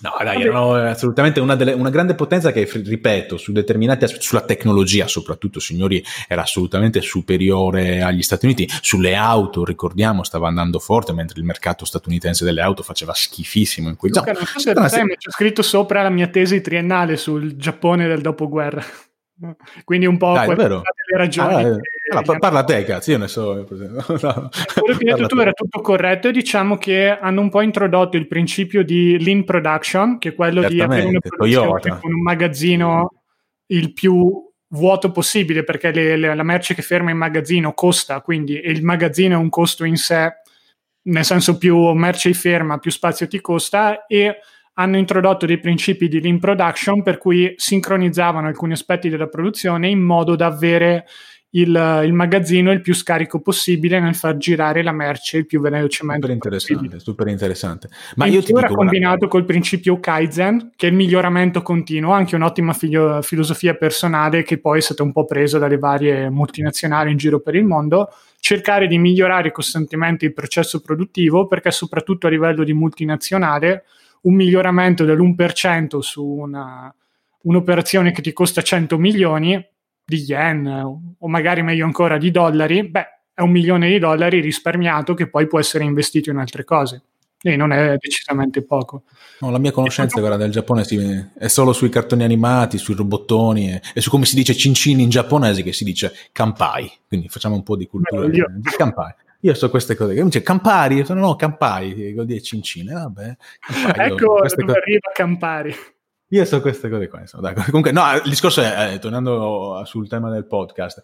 No, 0.00 0.14
dai, 0.22 0.42
erano 0.42 0.74
assolutamente 0.74 1.40
una, 1.40 1.56
delle, 1.56 1.72
una, 1.72 1.90
grande 1.90 2.14
potenza 2.14 2.52
che, 2.52 2.70
ripeto, 2.72 3.36
su 3.36 3.50
determinati 3.50 4.04
aspetti, 4.04 4.24
sulla 4.24 4.42
tecnologia 4.42 5.08
soprattutto, 5.08 5.58
signori, 5.58 6.04
era 6.28 6.42
assolutamente 6.42 7.00
superiore 7.00 8.00
agli 8.00 8.22
Stati 8.22 8.44
Uniti. 8.44 8.68
Sulle 8.80 9.16
auto, 9.16 9.64
ricordiamo, 9.64 10.22
stava 10.22 10.46
andando 10.46 10.78
forte, 10.78 11.12
mentre 11.12 11.40
il 11.40 11.44
mercato 11.44 11.84
statunitense 11.84 12.44
delle 12.44 12.60
auto 12.60 12.84
faceva 12.84 13.12
schifissimo 13.12 13.88
in 13.88 13.96
quei 13.96 14.12
giorni. 14.12 14.34
Non 14.34 14.46
so 14.46 14.60
se 14.60 14.72
no, 14.72 14.88
se... 14.88 14.98
c'è 15.16 15.30
scritto 15.30 15.62
sopra 15.62 16.02
la 16.02 16.10
mia 16.10 16.28
tesi 16.28 16.60
triennale 16.60 17.16
sul 17.16 17.56
Giappone 17.56 18.06
del 18.06 18.20
dopoguerra. 18.20 18.84
Quindi 19.84 20.06
un 20.06 20.16
po' 20.16 20.32
Dai, 20.32 20.54
le 20.56 20.82
ragioni. 21.16 21.54
Ah, 21.54 21.60
eh. 21.60 21.76
allora, 22.10 22.38
parla 22.38 22.58
a 22.60 22.64
te, 22.64 22.84
cazzo, 22.84 23.10
io 23.10 23.18
ne 23.18 23.28
so. 23.28 23.64
Quello 23.66 24.96
che 24.98 25.10
hai 25.10 25.14
detto 25.14 25.26
tu 25.26 25.38
era 25.38 25.52
tutto 25.52 25.80
corretto 25.80 26.28
e 26.28 26.32
diciamo 26.32 26.76
che 26.76 27.16
hanno 27.18 27.40
un 27.40 27.50
po' 27.50 27.60
introdotto 27.60 28.16
il 28.16 28.26
principio 28.26 28.82
di 28.82 29.22
lean 29.22 29.44
production, 29.44 30.18
che 30.18 30.30
è 30.30 30.34
quello 30.34 30.66
di 30.66 30.80
avere 30.80 31.06
una 31.06 31.20
produzione 31.20 31.98
con 32.00 32.12
un 32.12 32.22
magazzino 32.22 33.12
il 33.70 33.92
più 33.92 34.46
vuoto 34.70 35.10
possibile, 35.10 35.64
perché 35.64 35.90
le, 35.92 36.16
le, 36.16 36.34
la 36.34 36.42
merce 36.42 36.74
che 36.74 36.82
ferma 36.82 37.10
in 37.10 37.16
magazzino 37.16 37.72
costa, 37.72 38.20
quindi 38.20 38.60
il 38.62 38.82
magazzino 38.82 39.34
è 39.34 39.38
un 39.38 39.48
costo 39.48 39.84
in 39.84 39.96
sé, 39.96 40.30
nel 41.02 41.24
senso 41.24 41.56
più 41.56 41.78
merce 41.92 42.32
ferma, 42.34 42.78
più 42.78 42.90
spazio 42.90 43.28
ti 43.28 43.40
costa 43.40 44.06
e 44.06 44.40
hanno 44.78 44.96
introdotto 44.96 45.44
dei 45.44 45.58
principi 45.58 46.08
di 46.08 46.20
lean 46.20 46.38
production 46.38 47.02
per 47.02 47.18
cui 47.18 47.52
sincronizzavano 47.56 48.46
alcuni 48.46 48.72
aspetti 48.72 49.08
della 49.08 49.26
produzione 49.26 49.88
in 49.88 50.00
modo 50.00 50.36
da 50.36 50.46
avere 50.46 51.04
il, 51.50 52.02
il, 52.04 52.12
magazzino 52.12 52.70
il 52.70 52.82
più 52.82 52.94
scarico 52.94 53.40
possibile 53.40 53.98
nel 53.98 54.14
far 54.14 54.36
girare 54.36 54.82
la 54.82 54.92
merce 54.92 55.38
il 55.38 55.46
più 55.46 55.60
velocemente 55.60 56.20
super 56.20 56.34
interessante, 56.34 56.74
possibile. 56.74 57.00
super 57.00 57.28
interessante. 57.28 57.88
Ma 58.16 58.26
in 58.26 58.34
io 58.34 58.42
ti 58.42 58.52
dico 58.52 58.74
combinato 58.74 59.24
una... 59.24 59.28
col 59.28 59.44
principio 59.46 59.98
Kaizen, 59.98 60.72
che 60.76 60.86
è 60.86 60.90
il 60.90 60.96
miglioramento 60.96 61.62
continuo, 61.62 62.12
anche 62.12 62.36
un'ottima 62.36 62.74
filo- 62.74 63.22
filosofia 63.22 63.74
personale 63.74 64.42
che 64.42 64.58
poi 64.58 64.78
è 64.78 64.82
stata 64.82 65.02
un 65.02 65.12
po' 65.12 65.24
presa 65.24 65.58
dalle 65.58 65.78
varie 65.78 66.28
multinazionali 66.28 67.10
in 67.10 67.16
giro 67.16 67.40
per 67.40 67.54
il 67.54 67.64
mondo, 67.64 68.12
cercare 68.38 68.86
di 68.86 68.98
migliorare 68.98 69.50
costantemente 69.50 70.26
il 70.26 70.34
processo 70.34 70.80
produttivo 70.80 71.46
perché 71.46 71.70
soprattutto 71.70 72.26
a 72.26 72.30
livello 72.30 72.62
di 72.62 72.74
multinazionale 72.74 73.84
un 74.22 74.34
miglioramento 74.34 75.04
dell'1% 75.04 75.98
su 75.98 76.24
una, 76.24 76.92
un'operazione 77.42 78.12
che 78.12 78.22
ti 78.22 78.32
costa 78.32 78.62
100 78.62 78.98
milioni 78.98 79.64
di 80.04 80.24
yen 80.26 80.66
o 80.66 81.28
magari 81.28 81.62
meglio 81.62 81.84
ancora 81.84 82.16
di 82.18 82.30
dollari, 82.30 82.88
beh, 82.88 83.06
è 83.34 83.42
un 83.42 83.50
milione 83.50 83.88
di 83.88 83.98
dollari 83.98 84.40
risparmiato 84.40 85.14
che 85.14 85.28
poi 85.28 85.46
può 85.46 85.60
essere 85.60 85.84
investito 85.84 86.30
in 86.30 86.38
altre 86.38 86.64
cose. 86.64 87.02
E 87.40 87.54
non 87.54 87.70
è 87.72 87.94
decisamente 87.98 88.64
poco. 88.64 89.04
No, 89.40 89.52
la 89.52 89.58
mia 89.58 89.70
conoscenza 89.70 90.18
guarda, 90.18 90.36
del 90.36 90.50
Giappone 90.50 90.82
è 91.38 91.46
solo 91.46 91.72
sui 91.72 91.88
cartoni 91.88 92.24
animati, 92.24 92.78
sui 92.78 92.94
robottoni 92.94 93.74
e, 93.74 93.82
e, 93.94 94.00
su 94.00 94.10
come 94.10 94.24
si 94.24 94.34
dice 94.34 94.56
cincini 94.56 95.04
in 95.04 95.08
giapponese 95.08 95.62
che 95.62 95.72
si 95.72 95.84
dice 95.84 96.12
kampai. 96.32 96.90
Quindi 97.06 97.28
facciamo 97.28 97.54
un 97.54 97.62
po' 97.62 97.76
di 97.76 97.86
cultura. 97.86 98.26
Beh, 98.26 98.36
io... 98.36 98.46
Kampai. 98.76 99.14
Io 99.42 99.54
so 99.54 99.70
queste 99.70 99.94
cose. 99.94 100.14
Che 100.14 100.24
dice 100.24 100.42
Campari, 100.42 100.96
io 100.96 101.04
sono 101.04 101.20
no, 101.20 101.36
Campari, 101.36 102.12
vuol 102.12 102.26
dire 102.26 102.42
cincine. 102.42 102.92
Vabbè, 102.92 103.36
Campari, 103.60 104.12
ecco 104.12 104.16
dove 104.16 104.48
cose... 104.48 104.62
arriva 104.62 105.10
Campari. 105.12 105.74
Io 106.30 106.44
so 106.44 106.60
queste 106.60 106.90
cose 106.90 107.08
qua. 107.08 107.20
Insomma, 107.20 107.52
Comunque, 107.52 107.92
no, 107.92 108.02
il 108.14 108.28
discorso 108.28 108.60
è, 108.60 108.94
eh, 108.94 108.98
tornando 108.98 109.82
sul 109.86 110.08
tema 110.08 110.30
del 110.30 110.46
podcast, 110.46 111.02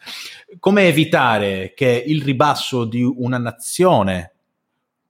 come 0.59 0.87
evitare 0.87 1.73
che 1.75 2.03
il 2.07 2.23
ribasso 2.23 2.85
di 2.85 3.03
una 3.03 3.39
nazione 3.39 4.33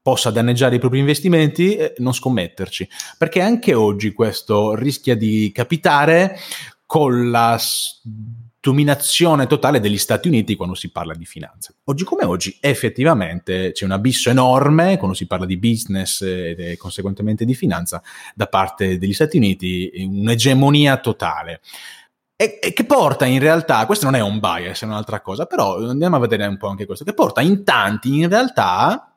possa 0.01 0.31
danneggiare 0.31 0.77
i 0.77 0.79
propri 0.79 0.99
investimenti, 0.99 1.77
eh, 1.77 1.95
non 1.99 2.13
scommetterci. 2.13 2.87
Perché 3.17 3.41
anche 3.41 3.75
oggi 3.75 4.13
questo 4.13 4.75
rischia 4.75 5.17
di 5.17 5.51
capitare 5.53 6.37
con 6.85 7.31
la 7.31 7.59
dominazione 8.65 9.47
totale 9.47 9.79
degli 9.79 9.99
Stati 9.99 10.27
Uniti 10.27 10.57
quando 10.57 10.75
si 10.75 10.91
parla 10.91 11.13
di 11.13 11.27
finanza. 11.27 11.75
Oggi 11.85 12.05
come 12.05 12.25
oggi 12.25 12.57
effettivamente 12.63 13.73
c'è 13.73 13.85
un 13.85 13.91
abisso 13.91 14.31
enorme 14.31 14.97
quando 14.97 15.15
si 15.15 15.27
parla 15.27 15.45
di 15.45 15.59
business 15.59 16.23
e 16.23 16.75
conseguentemente 16.79 17.45
di 17.45 17.55
finanza 17.55 18.03
da 18.35 18.47
parte 18.47 18.97
degli 18.97 19.13
Stati 19.13 19.37
Uniti, 19.37 19.91
un'egemonia 19.97 20.97
totale. 20.97 21.61
E, 22.37 22.59
e, 22.63 22.73
che 22.73 22.85
porta 22.87 23.27
in 23.27 23.39
realtà, 23.39 23.85
questo 23.85 24.07
non 24.07 24.15
è 24.15 24.23
un 24.23 24.41
bias, 24.41 24.81
è 24.81 24.87
un'altra 24.87 25.21
cosa, 25.21 25.45
però 25.45 25.87
andiamo 25.87 26.17
a 26.17 26.21
vedere 26.21 26.47
un 26.47 26.57
po' 26.57 26.69
anche 26.69 26.87
questo, 26.87 27.05
che 27.05 27.13
porta 27.13 27.43
in 27.43 27.65
tanti 27.65 28.17
in 28.17 28.31
realtà 28.31 29.14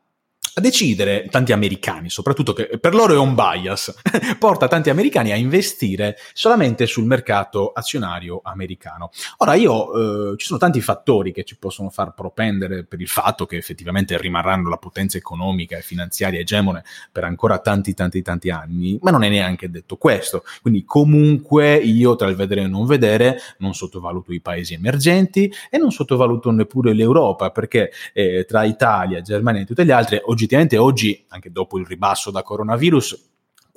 a 0.58 0.60
decidere, 0.60 1.28
tanti 1.30 1.52
americani 1.52 2.10
soprattutto, 2.10 2.54
che 2.54 2.80
per 2.80 2.96
loro 2.96 3.14
è 3.14 3.18
un 3.18 3.36
bias, 3.36 3.94
porta 4.40 4.68
tanti 4.68 4.90
americani 4.90 5.32
a 5.32 5.36
investire 5.36 6.18
solamente 6.34 6.88
sul 6.88 7.06
mercato 7.06 7.72
azionario 7.72 8.42
americano. 8.44 9.12
Ora 9.38 9.54
io, 9.54 10.32
eh, 10.32 10.38
ci 10.38 10.48
sono 10.48 10.58
tanti 10.58 10.82
fattori 10.82 11.32
che 11.32 11.44
ci 11.44 11.58
possono 11.58 11.92
far 11.92 12.16
propendere 12.16 12.86
per 12.86 13.00
il 13.00 13.08
fatto 13.08 13.46
che 13.46 13.56
effettivamente 13.56 14.18
rimarranno 14.18 14.68
la 14.68 14.78
potenza 14.78 15.18
economica 15.18 15.78
e 15.78 15.82
finanziaria 15.82 16.40
egemone 16.40 16.84
per 17.12 17.24
ancora 17.24 17.60
tanti, 17.60 17.94
tanti, 17.94 18.24
tanti 18.24 18.50
anni, 18.50 18.98
ma 19.04 19.12
non 19.12 19.24
è 19.24 19.30
neanche 19.30 19.70
detto 19.70 19.96
questo. 19.98 20.44
Quindi 20.64 20.86
comunque 20.86 21.76
io 21.76 22.16
tra 22.16 22.30
il 22.30 22.36
vedere 22.36 22.64
e 22.64 22.68
non 22.68 22.88
vedere 22.88 23.38
non 23.60 23.76
sottovaluto 23.76 24.34
i 24.34 24.42
paesi 24.42 24.74
emergenti 24.74 25.54
e 25.70 25.78
non 25.78 25.92
sottovaluto 25.92 26.50
neppure 26.50 26.94
l'Europa, 26.94 27.52
perché 27.52 27.92
eh, 28.14 28.46
tra 28.48 28.64
Italia, 28.64 29.22
Germania 29.22 29.62
e 29.62 29.66
tutte 29.66 29.84
le 29.84 29.94
altre 29.94 30.22
oggi 30.26 30.46
oggettivamente 30.48 30.78
oggi, 30.78 31.26
anche 31.30 31.52
dopo 31.52 31.78
il 31.78 31.86
ribasso 31.86 32.32
da 32.32 32.42
coronavirus, 32.42 33.26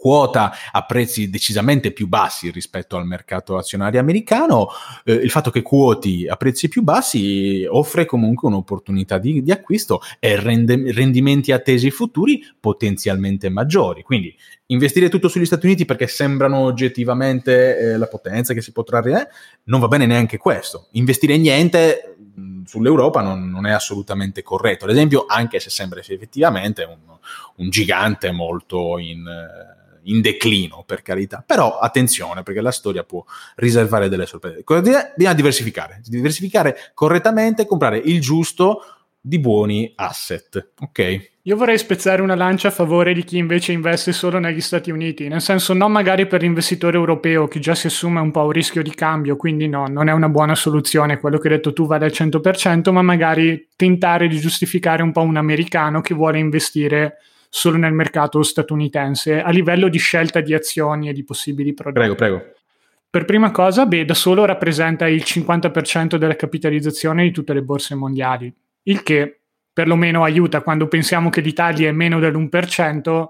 quota 0.00 0.52
a 0.72 0.86
prezzi 0.86 1.28
decisamente 1.28 1.92
più 1.92 2.08
bassi 2.08 2.50
rispetto 2.50 2.96
al 2.96 3.06
mercato 3.06 3.58
azionario 3.58 4.00
americano, 4.00 4.68
eh, 5.04 5.12
il 5.12 5.28
fatto 5.30 5.50
che 5.50 5.60
quoti 5.60 6.26
a 6.26 6.36
prezzi 6.36 6.68
più 6.68 6.82
bassi 6.82 7.66
offre 7.68 8.06
comunque 8.06 8.48
un'opportunità 8.48 9.18
di, 9.18 9.42
di 9.42 9.50
acquisto 9.50 10.00
e 10.18 10.40
rende, 10.40 10.90
rendimenti 10.92 11.52
attesi 11.52 11.90
futuri 11.90 12.42
potenzialmente 12.58 13.50
maggiori. 13.50 14.02
Quindi 14.02 14.34
investire 14.66 15.10
tutto 15.10 15.28
sugli 15.28 15.44
Stati 15.44 15.66
Uniti 15.66 15.84
perché 15.84 16.06
sembrano 16.06 16.60
oggettivamente 16.60 17.76
eh, 17.76 17.98
la 17.98 18.06
potenza 18.06 18.54
che 18.54 18.62
si 18.62 18.72
trarre, 18.72 19.20
eh, 19.20 19.28
non 19.64 19.80
va 19.80 19.88
bene 19.88 20.06
neanche 20.06 20.38
questo. 20.38 20.88
Investire 20.92 21.36
niente 21.36 22.09
sull'Europa 22.66 23.20
non, 23.20 23.50
non, 23.50 23.66
è 23.66 23.72
assolutamente 23.72 24.42
corretto. 24.42 24.84
Ad 24.84 24.90
esempio, 24.90 25.26
anche 25.26 25.60
se 25.60 25.70
sembra 25.70 26.00
effettivamente 26.00 26.84
un, 26.84 26.98
un 27.56 27.70
gigante 27.70 28.30
molto 28.30 28.98
in, 28.98 29.24
in, 30.02 30.20
declino, 30.20 30.82
per 30.86 31.02
carità. 31.02 31.42
Però 31.46 31.78
attenzione, 31.78 32.42
perché 32.42 32.60
la 32.60 32.72
storia 32.72 33.04
può 33.04 33.24
riservare 33.56 34.08
delle 34.08 34.26
sorprese. 34.26 34.64
Bisogna 34.64 35.34
diversificare, 35.34 36.00
diversificare 36.04 36.92
correttamente, 36.94 37.66
comprare 37.66 37.98
il 37.98 38.20
giusto 38.20 38.82
di 39.20 39.38
buoni 39.38 39.92
asset. 39.96 40.72
Ok? 40.80 41.29
Io 41.44 41.56
vorrei 41.56 41.78
spezzare 41.78 42.20
una 42.20 42.34
lancia 42.34 42.68
a 42.68 42.70
favore 42.70 43.14
di 43.14 43.24
chi 43.24 43.38
invece 43.38 43.72
investe 43.72 44.12
solo 44.12 44.38
negli 44.38 44.60
Stati 44.60 44.90
Uniti, 44.90 45.26
nel 45.26 45.40
senso 45.40 45.72
non 45.72 45.90
magari 45.90 46.26
per 46.26 46.42
l'investitore 46.42 46.98
europeo 46.98 47.48
che 47.48 47.60
già 47.60 47.74
si 47.74 47.86
assume 47.86 48.20
un 48.20 48.30
po' 48.30 48.44
un 48.44 48.50
rischio 48.50 48.82
di 48.82 48.94
cambio, 48.94 49.36
quindi 49.36 49.66
no, 49.66 49.86
non 49.86 50.08
è 50.08 50.12
una 50.12 50.28
buona 50.28 50.54
soluzione 50.54 51.18
quello 51.18 51.38
che 51.38 51.48
hai 51.48 51.54
detto 51.54 51.72
tu 51.72 51.86
vale 51.86 52.04
al 52.04 52.10
100%, 52.10 52.92
ma 52.92 53.00
magari 53.00 53.68
tentare 53.74 54.28
di 54.28 54.38
giustificare 54.38 55.02
un 55.02 55.12
po' 55.12 55.22
un 55.22 55.38
americano 55.38 56.02
che 56.02 56.12
vuole 56.12 56.38
investire 56.38 57.16
solo 57.48 57.78
nel 57.78 57.94
mercato 57.94 58.42
statunitense 58.42 59.40
a 59.40 59.48
livello 59.48 59.88
di 59.88 59.98
scelta 59.98 60.40
di 60.40 60.52
azioni 60.52 61.08
e 61.08 61.14
di 61.14 61.24
possibili 61.24 61.72
prodotti. 61.72 62.14
Prego, 62.14 62.14
prego. 62.16 62.52
Per 63.08 63.24
prima 63.24 63.50
cosa, 63.50 63.86
beh, 63.86 64.04
da 64.04 64.14
solo 64.14 64.44
rappresenta 64.44 65.08
il 65.08 65.22
50% 65.24 66.16
della 66.16 66.36
capitalizzazione 66.36 67.22
di 67.22 67.30
tutte 67.32 67.54
le 67.54 67.62
borse 67.62 67.94
mondiali, 67.94 68.54
il 68.82 69.02
che 69.02 69.39
perlomeno 69.72 70.24
aiuta 70.24 70.62
quando 70.62 70.88
pensiamo 70.88 71.30
che 71.30 71.40
l'Italia 71.40 71.88
è 71.88 71.92
meno 71.92 72.18
dell'1%. 72.18 73.28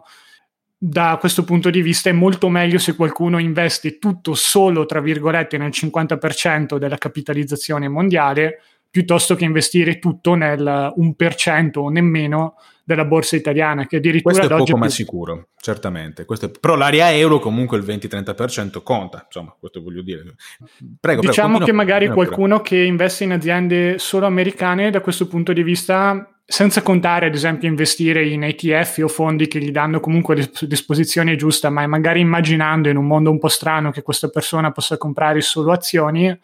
Da 0.82 1.18
questo 1.20 1.44
punto 1.44 1.68
di 1.68 1.82
vista 1.82 2.08
è 2.08 2.12
molto 2.12 2.48
meglio 2.48 2.78
se 2.78 2.96
qualcuno 2.96 3.38
investe 3.38 3.98
tutto 3.98 4.34
solo, 4.34 4.86
tra 4.86 5.00
virgolette, 5.00 5.58
nel 5.58 5.70
50% 5.70 6.78
della 6.78 6.96
capitalizzazione 6.96 7.88
mondiale, 7.88 8.62
piuttosto 8.90 9.36
che 9.36 9.44
investire 9.44 9.98
tutto 9.98 10.34
nel 10.34 10.92
1% 10.96 11.78
o 11.78 11.88
nemmeno 11.88 12.56
della 12.84 13.04
borsa 13.04 13.36
italiana, 13.36 13.86
che 13.86 13.96
addirittura 13.96 14.34
Questo 14.34 14.52
è 14.52 14.58
poco 14.58 14.76
ma 14.76 14.86
più... 14.86 14.94
sicuro, 14.94 15.48
certamente. 15.60 16.26
È... 16.26 16.50
Però 16.58 16.74
l'area 16.74 17.12
euro 17.14 17.38
comunque 17.38 17.78
il 17.78 17.84
20-30% 17.84 18.82
conta, 18.82 19.22
insomma, 19.24 19.54
questo 19.58 19.80
voglio 19.80 20.02
dire. 20.02 20.34
Prego, 20.98 21.20
diciamo 21.20 21.58
prego, 21.58 21.66
che 21.66 21.72
magari 21.72 22.08
qualcuno 22.08 22.60
che 22.62 22.78
investe 22.82 23.22
in 23.24 23.32
aziende 23.32 23.98
solo 23.98 24.26
americane, 24.26 24.90
da 24.90 25.00
questo 25.00 25.28
punto 25.28 25.52
di 25.52 25.62
vista, 25.62 26.40
senza 26.44 26.82
contare 26.82 27.26
ad 27.26 27.34
esempio 27.34 27.68
investire 27.68 28.26
in 28.26 28.42
ETF 28.42 29.02
o 29.04 29.08
fondi 29.08 29.46
che 29.46 29.60
gli 29.60 29.70
danno 29.70 30.00
comunque 30.00 30.50
disposizione 30.62 31.36
giusta, 31.36 31.70
ma 31.70 31.86
magari 31.86 32.18
immaginando 32.18 32.88
in 32.88 32.96
un 32.96 33.06
mondo 33.06 33.30
un 33.30 33.38
po' 33.38 33.46
strano 33.46 33.92
che 33.92 34.02
questa 34.02 34.30
persona 34.30 34.72
possa 34.72 34.96
comprare 34.96 35.42
solo 35.42 35.70
azioni, 35.70 36.36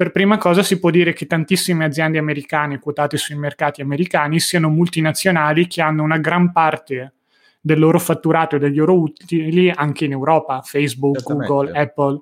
per 0.00 0.12
prima 0.12 0.38
cosa 0.38 0.62
si 0.62 0.78
può 0.78 0.88
dire 0.88 1.12
che 1.12 1.26
tantissime 1.26 1.84
aziende 1.84 2.16
americane 2.16 2.78
quotate 2.78 3.18
sui 3.18 3.34
mercati 3.34 3.82
americani 3.82 4.40
siano 4.40 4.70
multinazionali 4.70 5.66
che 5.66 5.82
hanno 5.82 6.02
una 6.02 6.16
gran 6.16 6.52
parte 6.52 7.12
del 7.60 7.78
loro 7.78 7.98
fatturato 7.98 8.56
e 8.56 8.58
degli 8.60 8.78
loro 8.78 8.98
utili 8.98 9.68
anche 9.68 10.06
in 10.06 10.12
Europa, 10.12 10.62
Facebook, 10.62 11.22
Google, 11.22 11.78
Apple. 11.78 12.18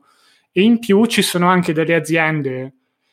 E 0.51 0.63
in 0.63 0.81
più 0.81 1.05
ci 1.07 1.23
sono 1.23 1.47
anche 1.47 1.73
delle 1.73 1.95
aziende 1.95 2.73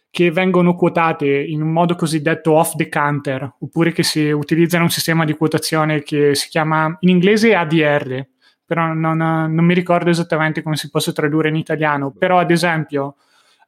che 0.10 0.32
vengono 0.32 0.74
quotate 0.74 1.28
in 1.28 1.62
un 1.62 1.72
modo 1.72 1.94
cosiddetto 1.94 2.54
off 2.54 2.74
the 2.74 2.90
counter, 2.90 3.58
oppure 3.60 3.92
che 3.92 4.02
si 4.02 4.32
utilizzano 4.32 4.86
un 4.86 4.90
sistema 4.90 5.26
di 5.26 5.36
quotazione 5.36 6.02
che 6.02 6.34
si 6.34 6.50
chiama 6.50 6.98
in 7.02 7.10
inglese 7.10 7.54
ADR, 7.54 8.28
però 8.66 8.96
non, 8.96 9.18
non 9.18 9.64
mi 9.64 9.76
ricordo 9.76 10.10
esattamente 10.10 10.64
come 10.64 10.76
si 10.76 10.90
possa 10.90 11.12
tradurre 11.12 11.50
in 11.50 11.56
italiano. 11.56 12.10
Però, 12.10 12.40
ad 12.40 12.50
esempio, 12.50 13.18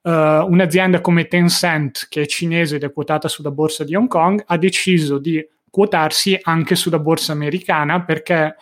uh, 0.08 0.50
un'azienda 0.50 1.02
come 1.02 1.28
Tencent, 1.28 2.08
che 2.10 2.22
è 2.22 2.26
cinese 2.26 2.78
ed 2.78 2.84
è 2.84 2.92
quotata 2.92 3.28
sulla 3.28 3.52
borsa 3.52 3.84
di 3.84 3.94
Hong 3.94 4.08
Kong, 4.08 4.42
ha 4.46 4.58
deciso 4.58 5.18
di 5.18 5.46
quotarsi 5.70 6.40
anche 6.42 6.76
sulla 6.76 7.00
borsa 7.00 7.34
americana 7.34 8.02
perché 8.04 8.56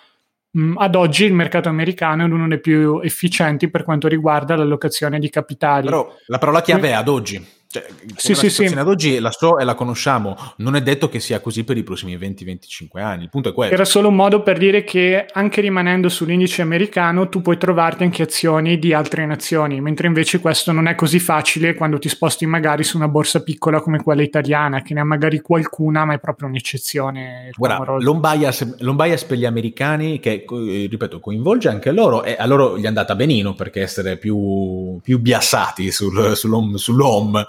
mh, 0.49 0.73
ad 0.77 0.95
oggi 0.95 1.25
il 1.25 1.33
mercato 1.33 1.69
americano 1.69 2.23
è 2.23 2.25
uno 2.25 2.47
dei 2.47 2.59
più 2.59 2.99
efficienti 2.99 3.69
per 3.69 3.83
quanto 3.83 4.07
riguarda 4.07 4.55
l'allocazione 4.55 5.19
di 5.19 5.29
capitali. 5.29 5.85
Però 5.85 6.13
la 6.25 6.37
parola 6.39 6.61
chiave 6.61 6.89
è 6.89 6.93
ad 6.93 7.07
oggi. 7.07 7.45
Cioè, 7.75 7.85
sì, 8.15 8.35
sì, 8.35 8.49
sì. 8.49 8.63
ad 8.63 8.87
oggi 8.87 9.19
la 9.19 9.31
so 9.31 9.57
e 9.57 9.65
la 9.65 9.75
conosciamo, 9.75 10.37
non 10.57 10.77
è 10.77 10.81
detto 10.81 11.09
che 11.09 11.19
sia 11.19 11.41
così 11.41 11.65
per 11.65 11.75
i 11.75 11.83
prossimi 11.83 12.15
20-25 12.15 13.01
anni, 13.01 13.23
il 13.23 13.29
punto 13.29 13.49
è 13.49 13.53
questo. 13.53 13.73
Era 13.73 13.83
solo 13.83 14.07
un 14.07 14.15
modo 14.15 14.43
per 14.43 14.57
dire 14.57 14.85
che 14.85 15.25
anche 15.33 15.59
rimanendo 15.59 16.07
sull'indice 16.07 16.61
americano 16.61 17.27
tu 17.27 17.41
puoi 17.41 17.57
trovarti 17.57 18.03
anche 18.03 18.23
azioni 18.23 18.79
di 18.79 18.93
altre 18.93 19.25
nazioni, 19.25 19.81
mentre 19.81 20.07
invece 20.07 20.39
questo 20.39 20.71
non 20.71 20.87
è 20.87 20.95
così 20.95 21.19
facile 21.19 21.73
quando 21.73 21.99
ti 21.99 22.07
sposti 22.07 22.45
magari 22.45 22.85
su 22.85 22.95
una 22.95 23.09
borsa 23.09 23.43
piccola 23.43 23.81
come 23.81 24.01
quella 24.01 24.21
italiana, 24.21 24.81
che 24.81 24.93
ne 24.93 25.01
ha 25.01 25.03
magari 25.03 25.41
qualcuna, 25.41 26.05
ma 26.05 26.13
è 26.13 26.19
proprio 26.19 26.47
un'eccezione. 26.47 27.49
Guarda, 27.57 27.97
l'on 27.99 28.21
bias, 28.21 28.77
l'on 28.79 28.95
bias 28.95 29.25
per 29.25 29.37
gli 29.37 29.45
americani, 29.45 30.19
che 30.19 30.45
ripeto, 30.47 31.19
coinvolge 31.19 31.67
anche 31.67 31.91
loro, 31.91 32.23
e 32.23 32.37
a 32.39 32.45
loro 32.45 32.77
gli 32.77 32.83
è 32.83 32.87
andata 32.87 33.15
benino 33.15 33.53
perché 33.53 33.81
essere 33.81 34.15
più, 34.15 34.97
più 35.03 35.19
biassati 35.19 35.91
sul, 35.91 36.37
sull'home, 36.37 36.77
sull'home 36.77 37.45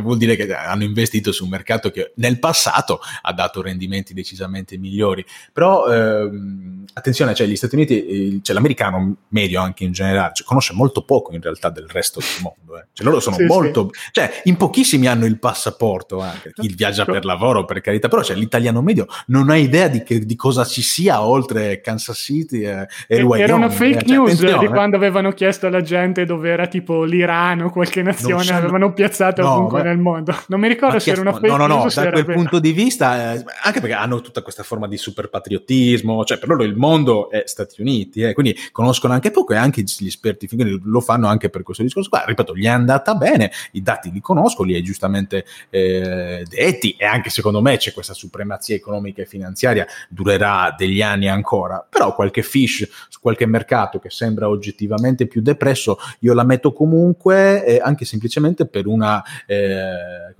vuol 0.00 0.18
dire 0.18 0.36
che 0.36 0.52
hanno 0.52 0.84
investito 0.84 1.32
su 1.32 1.44
un 1.44 1.50
mercato 1.50 1.90
che 1.90 2.12
nel 2.16 2.38
passato 2.38 3.00
ha 3.22 3.32
dato 3.32 3.62
rendimenti 3.62 4.14
decisamente 4.14 4.76
migliori. 4.78 5.24
Però 5.52 5.86
ehm, 5.86 6.84
attenzione, 6.92 7.34
cioè 7.34 7.46
gli 7.46 7.56
Stati 7.56 7.74
Uniti, 7.74 8.40
cioè 8.42 8.54
l'americano 8.54 9.16
medio 9.28 9.60
anche 9.60 9.84
in 9.84 9.92
generale, 9.92 10.32
cioè, 10.34 10.46
conosce 10.46 10.72
molto 10.74 11.02
poco 11.02 11.32
in 11.34 11.40
realtà 11.40 11.70
del 11.70 11.88
resto 11.88 12.20
del 12.20 12.42
mondo. 12.42 12.78
Eh. 12.78 12.86
Cioè 12.92 13.06
loro 13.06 13.20
sono 13.20 13.36
sì, 13.36 13.44
molto, 13.44 13.90
sì. 13.92 14.10
cioè 14.12 14.42
in 14.44 14.56
pochissimi 14.56 15.06
hanno 15.06 15.26
il 15.26 15.38
passaporto 15.38 16.20
anche, 16.20 16.52
chi 16.52 16.68
viaggia 16.74 17.04
per 17.04 17.24
lavoro 17.24 17.64
per 17.64 17.80
carità, 17.80 18.08
però 18.08 18.22
cioè, 18.22 18.36
l'italiano 18.36 18.82
medio 18.82 19.06
non 19.26 19.50
ha 19.50 19.56
idea 19.56 19.88
di, 19.88 20.02
che, 20.02 20.20
di 20.20 20.36
cosa 20.36 20.64
ci 20.64 20.82
sia 20.82 21.22
oltre 21.22 21.80
Kansas 21.80 22.18
City 22.18 22.64
e, 22.64 22.86
e 23.06 23.16
il 23.16 23.22
Wyoming. 23.22 23.42
Era 23.42 23.54
una 23.54 23.70
fake 23.70 23.98
eh. 23.98 24.06
cioè, 24.06 24.16
news 24.16 24.58
di 24.58 24.66
quando 24.66 24.96
avevano 24.96 25.32
chiesto 25.32 25.66
alla 25.66 25.82
gente 25.82 26.24
dove 26.24 26.50
era 26.50 26.66
tipo 26.66 27.04
l'Iran 27.04 27.60
o 27.62 27.70
qualche 27.70 28.02
nazione, 28.02 28.50
avevano 28.50 28.92
piazzato 28.92 29.19
no, 29.42 29.52
ovunque 29.52 29.82
beh, 29.82 29.88
nel 29.88 29.98
mondo. 29.98 30.34
Non 30.48 30.60
mi 30.60 30.68
ricordo 30.68 30.98
se 30.98 31.10
era 31.10 31.20
una 31.20 31.32
fake 31.32 31.46
No, 31.46 31.56
no, 31.56 31.66
no, 31.66 31.86
da 31.92 32.10
quel 32.10 32.24
punto 32.24 32.58
di 32.58 32.72
vista, 32.72 33.34
eh, 33.34 33.44
anche 33.62 33.80
perché 33.80 33.94
hanno 33.94 34.20
tutta 34.20 34.42
questa 34.42 34.62
forma 34.62 34.88
di 34.88 34.96
super 34.96 35.28
patriottismo, 35.28 36.24
cioè 36.24 36.38
per 36.38 36.48
loro 36.48 36.62
il 36.62 36.76
mondo 36.76 37.30
è 37.30 37.42
Stati 37.46 37.80
Uniti, 37.80 38.22
eh, 38.22 38.32
quindi 38.32 38.56
conoscono 38.72 39.12
anche 39.12 39.30
poco 39.30 39.52
e 39.52 39.56
anche 39.56 39.82
gli 39.82 40.06
esperti 40.06 40.48
lo 40.84 41.00
fanno 41.00 41.26
anche 41.28 41.50
per 41.50 41.62
questo 41.62 41.82
discorso 41.82 42.08
qua. 42.08 42.24
Ripeto, 42.26 42.56
gli 42.56 42.64
è 42.64 42.68
andata 42.68 43.14
bene, 43.14 43.50
i 43.72 43.82
dati 43.82 44.10
li 44.10 44.20
conosco, 44.20 44.62
li 44.62 44.74
hai 44.74 44.82
giustamente 44.82 45.44
eh, 45.70 46.44
detti 46.48 46.96
e 46.98 47.04
anche 47.04 47.30
secondo 47.30 47.60
me 47.60 47.76
c'è 47.76 47.92
questa 47.92 48.14
supremazia 48.14 48.74
economica 48.74 49.22
e 49.22 49.26
finanziaria, 49.26 49.86
durerà 50.08 50.74
degli 50.76 51.02
anni 51.02 51.28
ancora, 51.28 51.84
però 51.88 52.14
qualche 52.14 52.42
fish 52.42 52.88
su 53.08 53.20
qualche 53.20 53.46
mercato 53.46 53.98
che 53.98 54.10
sembra 54.10 54.48
oggettivamente 54.48 55.26
più 55.26 55.40
depresso, 55.40 55.98
io 56.20 56.34
la 56.34 56.44
metto 56.44 56.72
comunque 56.72 57.64
eh, 57.64 57.80
anche 57.82 58.04
semplicemente 58.04 58.66
per 58.66 58.86
una 58.86 59.09
eh, 59.46 60.34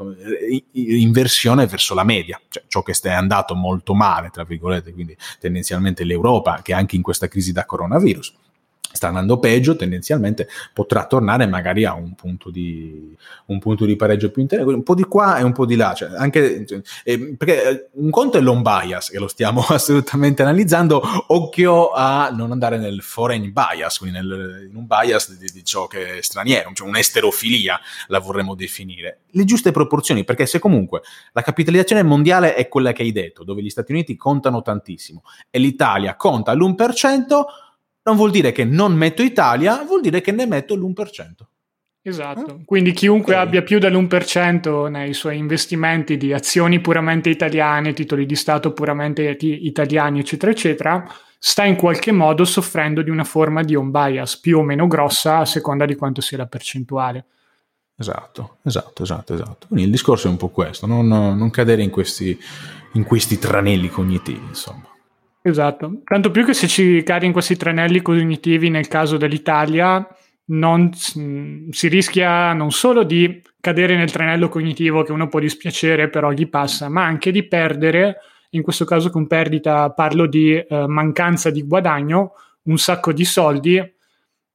inversione 0.73 1.67
verso 1.67 1.95
la 1.95 2.05
media, 2.05 2.41
cioè 2.49 2.63
ciò 2.67 2.83
che 2.83 2.93
è 2.93 3.13
andato 3.13 3.55
molto 3.55 3.95
male, 3.95 4.31
tra 4.31 4.45
virgolette, 4.45 4.93
quindi 4.93 5.17
tendenzialmente 5.39 6.05
l'Europa, 6.05 6.61
che 6.63 6.73
anche 6.73 6.97
in 6.97 7.03
questa 7.03 7.29
crisi 7.29 7.53
da 7.53 7.65
coronavirus 7.65 8.35
sta 8.93 9.09
andando 9.09 9.39
peggio, 9.39 9.77
tendenzialmente 9.77 10.49
potrà 10.73 11.07
tornare 11.07 11.47
magari 11.47 11.85
a 11.85 11.95
un 11.95 12.15
punto 12.15 12.51
di, 12.51 13.15
un 13.47 13.59
punto 13.59 13.85
di 13.85 13.97
pareggio 13.97 14.31
più 14.31 14.43
interessante, 14.43 14.77
un 14.77 14.83
po' 14.83 14.95
di 14.95 15.05
qua 15.05 15.39
e 15.39 15.43
un 15.43 15.53
po' 15.53 15.67
di 15.67 15.77
là. 15.77 15.95
Cioè 15.95 16.11
anche, 16.17 16.67
eh, 17.05 17.35
perché 17.37 17.69
eh, 17.69 17.89
un 17.95 18.11
conto 18.11 18.39
è 18.39 18.41
l'on 18.41 18.63
bias, 18.63 19.11
che 19.11 19.19
lo 19.19 19.29
stiamo 19.29 19.65
assolutamente 19.69 20.43
analizzando, 20.43 21.03
occhio 21.29 21.91
a 21.91 22.31
non 22.31 22.53
andare 22.53 22.79
nel 22.79 23.03
foreign 23.03 23.53
bias, 23.53 23.99
quindi 23.99 24.19
nel, 24.19 24.67
in 24.69 24.77
un 24.77 24.87
bias 24.87 25.37
di, 25.37 25.51
di, 25.53 25.65
ciò 25.65 25.87
che 25.87 26.19
è 26.19 26.23
straniero, 26.23 26.71
cioè 26.73 26.89
un'esterofilia 26.89 27.81
la 28.09 28.19
vorremmo 28.19 28.55
definire. 28.55 29.21
Le 29.31 29.45
giuste 29.45 29.71
proporzioni, 29.71 30.25
perché 30.25 30.47
se 30.47 30.59
comunque 30.59 31.03
la 31.33 31.43
capitalizzazione 31.43 32.03
mondiale 32.03 32.55
è 32.55 32.69
quella 32.69 32.93
che 32.93 33.03
hai 33.03 33.13
detto, 33.13 33.45
dove 33.45 33.63
gli 33.63 33.71
Stati 33.71 33.93
Uniti 33.93 34.17
contano 34.17 34.63
tantissimo 34.63 35.23
e 35.49 35.59
l'Italia 35.59 36.17
conta 36.17 36.53
l'1%, 36.53 37.45
non 38.03 38.17
vuol 38.17 38.31
dire 38.31 38.53
che 38.53 38.65
non 38.65 38.95
metto 38.95 39.23
Italia, 39.23 39.83
vuol 39.85 40.01
dire 40.01 40.21
che 40.21 40.33
ne 40.33 40.47
metto 40.47 40.75
l'1%. 40.75 41.31
Esatto, 42.03 42.61
eh? 42.61 42.65
quindi 42.65 42.93
chiunque 42.93 43.35
okay. 43.35 43.47
abbia 43.47 43.63
più 43.63 43.79
dell'1% 43.79 44.89
nei 44.89 45.13
suoi 45.13 45.37
investimenti 45.37 46.17
di 46.17 46.33
azioni 46.33 46.81
puramente 46.81 47.29
italiane, 47.29 47.93
titoli 47.93 48.25
di 48.25 48.37
Stato 48.37 48.73
puramente 48.73 49.37
italiani, 49.41 50.21
eccetera, 50.21 50.51
eccetera, 50.51 51.15
sta 51.39 51.65
in 51.65 51.77
qualche 51.77 52.11
modo 52.11 52.45
soffrendo 52.45 53.03
di 53.03 53.11
una 53.11 53.25
forma 53.25 53.63
di 53.63 53.75
home 53.75 53.91
bias 53.91 54.39
più 54.39 54.59
o 54.59 54.63
meno 54.63 54.87
grossa 54.87 55.39
a 55.39 55.45
seconda 55.45 55.85
di 55.85 55.95
quanto 55.95 56.23
sia 56.23 56.39
la 56.39 56.47
percentuale. 56.47 57.27
Esatto, 57.97 58.57
esatto, 58.65 59.03
esatto, 59.03 59.35
esatto. 59.35 59.67
Quindi 59.67 59.85
il 59.85 59.91
discorso 59.91 60.27
è 60.27 60.31
un 60.31 60.39
po' 60.39 60.49
questo, 60.49 60.87
non, 60.87 61.07
non 61.07 61.51
cadere 61.51 61.83
in 61.83 61.91
questi, 61.91 62.39
in 62.95 63.05
questi 63.05 63.39
tranelli 63.39 63.91
cognitivi, 63.91 64.47
insomma. 64.47 64.89
Esatto, 65.43 66.03
tanto 66.05 66.31
più 66.31 66.45
che 66.45 66.53
se 66.53 66.69
ci 66.69 67.03
cadi 67.03 67.25
in 67.25 67.33
questi 67.33 67.57
tranelli 67.57 68.03
cognitivi 68.03 68.69
nel 68.69 68.89
caso 68.89 69.17
dell'Italia 69.17 70.07
non, 70.51 70.93
si 70.93 71.89
rischia 71.89 72.53
non 72.53 72.71
solo 72.71 73.05
di 73.05 73.41
cadere 73.59 73.97
nel 73.97 74.11
tranello 74.11 74.49
cognitivo 74.49 75.03
che 75.03 75.13
uno 75.13 75.29
può 75.29 75.39
dispiacere 75.41 76.11
però 76.11 76.31
gli 76.33 76.49
passa, 76.49 76.89
ma 76.89 77.05
anche 77.05 77.31
di 77.31 77.43
perdere, 77.45 78.17
in 78.51 78.63
questo 78.63 78.85
caso 78.85 79.11
con 79.11 79.27
perdita 79.27 79.91
parlo 79.91 80.27
di 80.27 80.55
eh, 80.55 80.87
mancanza 80.87 81.51
di 81.51 81.63
guadagno, 81.63 82.33
un 82.65 82.77
sacco 82.77 83.13
di 83.13 83.25
soldi 83.25 83.83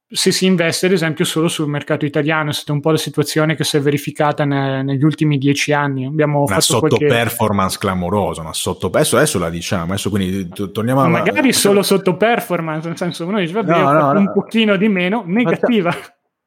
se 0.08 0.30
si 0.30 0.46
investe 0.46 0.86
ad 0.86 0.92
esempio 0.92 1.24
solo 1.24 1.48
sul 1.48 1.68
mercato 1.68 2.04
italiano, 2.04 2.50
è 2.50 2.52
stata 2.52 2.72
un 2.72 2.80
po' 2.80 2.90
la 2.90 2.96
situazione 2.96 3.56
che 3.56 3.64
si 3.64 3.76
è 3.76 3.80
verificata 3.80 4.44
ne, 4.44 4.82
negli 4.82 5.02
ultimi 5.02 5.36
dieci 5.36 5.72
anni. 5.72 6.06
Abbiamo 6.06 6.44
una 6.44 6.60
sottoperformance 6.60 7.78
qualche... 7.78 7.98
clamorosa, 7.98 8.40
una 8.40 8.52
sotto... 8.52 8.86
adesso, 8.86 9.16
adesso 9.16 9.38
la 9.38 9.50
diciamo, 9.50 9.84
adesso 9.84 10.10
quindi 10.10 10.48
torniamo 10.72 11.00
a... 11.02 11.08
Magari 11.08 11.52
solo 11.52 11.82
sottoperformance, 11.82 12.86
nel 12.86 12.96
senso 12.96 13.26
uno 13.26 13.40
dice 13.40 13.52
vabbè 13.52 13.70
no, 13.70 13.92
no, 13.92 14.12
no, 14.12 14.18
un 14.20 14.32
pochino 14.32 14.76
di 14.76 14.88
meno, 14.88 15.24
negativa. 15.26 15.92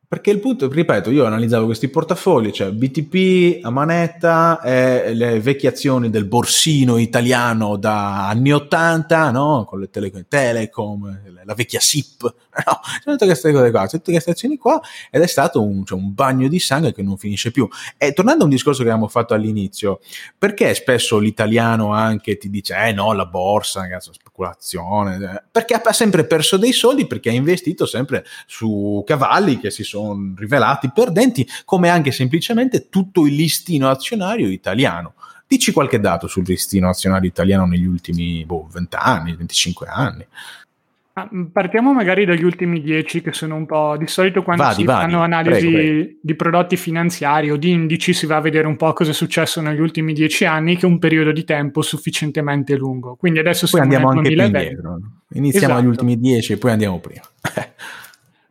Perché 0.10 0.32
il 0.32 0.40
punto, 0.40 0.68
ripeto, 0.68 1.12
io 1.12 1.24
analizzavo 1.24 1.66
questi 1.66 1.88
portafogli, 1.88 2.50
cioè 2.50 2.72
BTP 2.72 3.64
a 3.64 3.70
manetta, 3.70 4.60
e 4.60 5.14
le 5.14 5.40
vecchie 5.40 5.70
azioni 5.70 6.10
del 6.10 6.26
borsino 6.26 6.98
italiano 6.98 7.76
da 7.76 8.28
anni 8.28 8.52
80, 8.52 9.30
no? 9.30 9.66
Con 9.70 9.82
le 9.82 9.92
tele- 9.92 10.26
Telecom, 10.28 11.44
la 11.46 11.54
vecchia 11.54 11.80
SIP, 11.80 12.24
no? 12.24 12.80
C'è 12.82 13.04
tutte 13.04 13.26
queste 13.26 13.52
cose 13.52 13.70
qua, 13.70 13.88
tutte 13.88 14.12
queste 14.12 14.32
azioni 14.32 14.58
qua, 14.58 14.82
ed 15.12 15.22
è 15.22 15.28
stato 15.28 15.62
un, 15.64 15.86
cioè, 15.86 16.00
un, 16.00 16.12
bagno 16.16 16.48
di 16.48 16.58
sangue 16.58 16.92
che 16.92 17.04
non 17.04 17.16
finisce 17.16 17.52
più. 17.52 17.68
E 17.96 18.12
tornando 18.12 18.42
a 18.42 18.46
un 18.46 18.52
discorso 18.52 18.82
che 18.82 18.90
avevamo 18.90 19.10
fatto 19.10 19.36
all'inizio, 19.36 20.00
perché 20.36 20.74
spesso 20.74 21.20
l'italiano 21.20 21.94
anche 21.94 22.40
ti 22.40 22.50
dice, 22.50 22.76
eh 22.76 22.94
no, 22.94 23.14
la 23.14 23.28
borsa, 23.28 23.82
ragazzi, 23.82 24.10
speculazione, 24.12 25.18
eh, 25.18 25.44
perché 25.52 25.76
ha 25.76 25.94
sempre 25.94 26.26
perso 26.26 26.58
dei 26.58 26.74
soldi, 26.74 27.06
perché 27.06 27.30
ha 27.30 27.34
investito 27.34 27.86
sempre 27.86 28.26
su 28.48 29.04
cavalli 29.06 29.60
che 29.60 29.70
si 29.70 29.84
sono 29.84 29.98
sono 30.00 30.34
rivelati 30.36 30.90
perdenti, 30.94 31.48
come 31.66 31.90
anche 31.90 32.12
semplicemente 32.12 32.90
tutto 32.90 33.26
il 33.26 33.36
listino 33.36 33.90
azionario 33.90 34.48
italiano. 34.48 35.14
Dici 35.48 35.72
qualche 35.72 36.00
dato 36.00 36.28
sul 36.28 36.44
listino 36.46 36.90
azionario 36.90 37.28
italiano 37.28 37.66
negli 37.66 37.86
ultimi 37.86 38.46
boh, 38.46 38.68
20 38.72 38.96
anni, 39.00 39.36
25 39.36 39.88
anni. 39.88 40.26
Ah, 41.14 41.28
mm, 41.34 41.46
partiamo 41.46 41.92
magari 41.92 42.24
dagli 42.24 42.44
ultimi 42.44 42.82
10 42.82 43.22
che 43.22 43.34
sono 43.34 43.56
un 43.56 43.66
po' 43.66 43.98
di 43.98 44.08
solito 44.08 44.44
quando 44.44 44.64
vadi, 44.64 44.76
si 44.76 44.84
vadi. 44.84 45.12
fanno 45.12 45.24
analisi 45.24 45.72
prego, 45.72 45.78
prego. 45.78 46.18
di 46.22 46.36
prodotti 46.36 46.78
finanziari 46.78 47.52
o 47.52 47.58
di 47.58 47.72
indici 47.72 48.14
si 48.14 48.26
va 48.26 48.38
a 48.38 48.42
vedere 48.42 48.68
un 48.68 48.78
po' 48.78 48.94
cosa 48.94 49.10
è 49.10 49.14
successo 49.14 49.60
negli 49.60 49.82
ultimi 49.82 50.14
10 50.14 50.46
anni 50.46 50.78
che 50.78 50.86
è 50.86 50.90
un 50.90 51.00
periodo 51.00 51.32
di 51.32 51.44
tempo 51.44 51.82
sufficientemente 51.82 52.76
lungo. 52.76 53.16
Quindi 53.16 53.40
adesso 53.40 53.68
poi 53.70 53.82
andiamo 53.82 54.10
anche 54.10 54.30
2020. 54.30 54.52
più 54.52 54.68
indietro. 54.68 55.00
Iniziamo 55.34 55.66
esatto. 55.66 55.80
agli 55.80 55.88
ultimi 55.88 56.20
10 56.20 56.54
e 56.54 56.58
poi 56.58 56.72
andiamo 56.72 57.00
prima. 57.00 57.22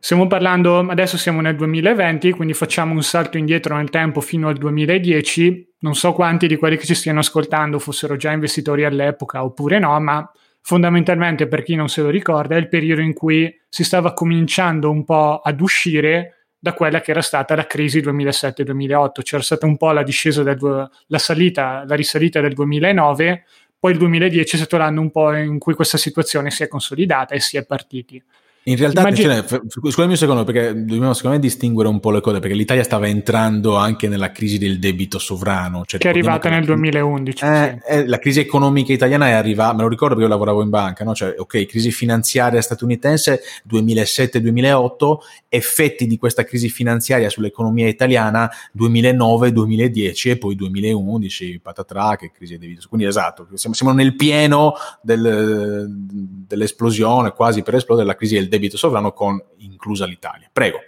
Stiamo 0.01 0.27
parlando, 0.27 0.79
adesso 0.79 1.17
siamo 1.17 1.41
nel 1.41 1.57
2020, 1.57 2.31
quindi 2.31 2.53
facciamo 2.53 2.93
un 2.93 3.03
salto 3.03 3.37
indietro 3.37 3.75
nel 3.75 3.89
tempo 3.89 4.21
fino 4.21 4.47
al 4.47 4.55
2010. 4.55 5.73
Non 5.79 5.93
so 5.93 6.13
quanti 6.13 6.47
di 6.47 6.55
quelli 6.55 6.77
che 6.77 6.85
ci 6.85 6.95
stiano 6.95 7.19
ascoltando 7.19 7.79
fossero 7.79 8.15
già 8.15 8.31
investitori 8.31 8.85
all'epoca 8.85 9.43
oppure 9.43 9.77
no, 9.77 9.99
ma 9.99 10.31
fondamentalmente 10.61 11.47
per 11.47 11.63
chi 11.63 11.75
non 11.75 11.89
se 11.89 12.01
lo 12.01 12.09
ricorda 12.09 12.55
è 12.55 12.59
il 12.59 12.69
periodo 12.69 13.01
in 13.01 13.13
cui 13.13 13.53
si 13.67 13.83
stava 13.83 14.13
cominciando 14.13 14.89
un 14.89 15.03
po' 15.03 15.41
ad 15.43 15.59
uscire 15.59 16.45
da 16.57 16.73
quella 16.73 17.01
che 17.01 17.11
era 17.11 17.21
stata 17.21 17.53
la 17.53 17.67
crisi 17.67 17.99
2007-2008. 17.99 19.21
C'era 19.21 19.43
stata 19.43 19.65
un 19.65 19.75
po' 19.75 19.91
la 19.91 20.03
discesa, 20.03 20.43
del, 20.43 20.89
la 21.07 21.17
salita, 21.17 21.83
la 21.85 21.95
risalita 21.95 22.39
del 22.39 22.53
2009, 22.53 23.43
poi 23.77 23.91
il 23.91 23.97
2010 23.97 24.55
è 24.55 24.59
stato 24.59 24.77
l'anno 24.77 25.01
un 25.01 25.11
po' 25.11 25.33
in 25.33 25.59
cui 25.59 25.73
questa 25.73 25.97
situazione 25.97 26.51
si 26.51 26.63
è 26.63 26.69
consolidata 26.69 27.35
e 27.35 27.41
si 27.41 27.57
è 27.57 27.65
partiti. 27.65 28.23
In 28.69 28.77
realtà, 28.77 29.01
Immagino... 29.01 29.45
cioè, 29.47 29.61
scusami 29.67 30.11
un 30.11 30.17
secondo, 30.17 30.43
perché 30.43 30.73
dobbiamo 30.75 31.13
secondo 31.13 31.37
me 31.37 31.41
distinguere 31.41 31.89
un 31.89 31.99
po' 31.99 32.11
le 32.11 32.21
cose, 32.21 32.39
perché 32.39 32.55
l'Italia 32.55 32.83
stava 32.83 33.07
entrando 33.07 33.75
anche 33.75 34.07
nella 34.07 34.31
crisi 34.31 34.59
del 34.59 34.77
debito 34.77 35.17
sovrano. 35.17 35.85
Cioè, 35.85 35.99
che 35.99 36.05
è 36.07 36.11
arrivata 36.11 36.49
nel 36.49 36.65
2011. 36.65 37.43
Eh, 37.43 37.79
sì. 37.83 37.91
eh, 37.91 38.07
la 38.07 38.19
crisi 38.19 38.39
economica 38.39 38.93
italiana 38.93 39.29
è 39.29 39.31
arrivata, 39.31 39.73
me 39.73 39.81
lo 39.81 39.87
ricordo 39.87 40.13
perché 40.13 40.29
io 40.29 40.33
lavoravo 40.35 40.61
in 40.61 40.69
banca, 40.69 41.03
no? 41.03 41.15
cioè, 41.15 41.33
ok, 41.35 41.65
crisi 41.65 41.91
finanziaria 41.91 42.61
statunitense 42.61 43.41
2007-2008, 43.67 45.15
effetti 45.49 46.05
di 46.05 46.17
questa 46.19 46.43
crisi 46.43 46.69
finanziaria 46.69 47.29
sull'economia 47.29 47.87
italiana 47.87 48.51
2009-2010 48.77 50.29
e 50.29 50.37
poi 50.37 50.53
2011, 50.53 51.59
patatrà, 51.59 52.15
che 52.17 52.31
crisi 52.31 52.51
del 52.51 52.67
debito. 52.67 52.87
Quindi 52.87 53.07
esatto, 53.07 53.47
siamo, 53.55 53.75
siamo 53.75 53.93
nel 53.93 54.15
pieno 54.15 54.75
del, 55.01 55.87
dell'esplosione, 55.89 57.31
quasi 57.31 57.63
per 57.63 57.73
esplodere, 57.73 58.05
la 58.05 58.15
crisi 58.15 58.35
del 58.35 58.43
debito 58.43 58.57
sovrano 58.67 59.13
con 59.13 59.41
inclusa 59.57 60.05
l'Italia. 60.05 60.49
Prego. 60.51 60.79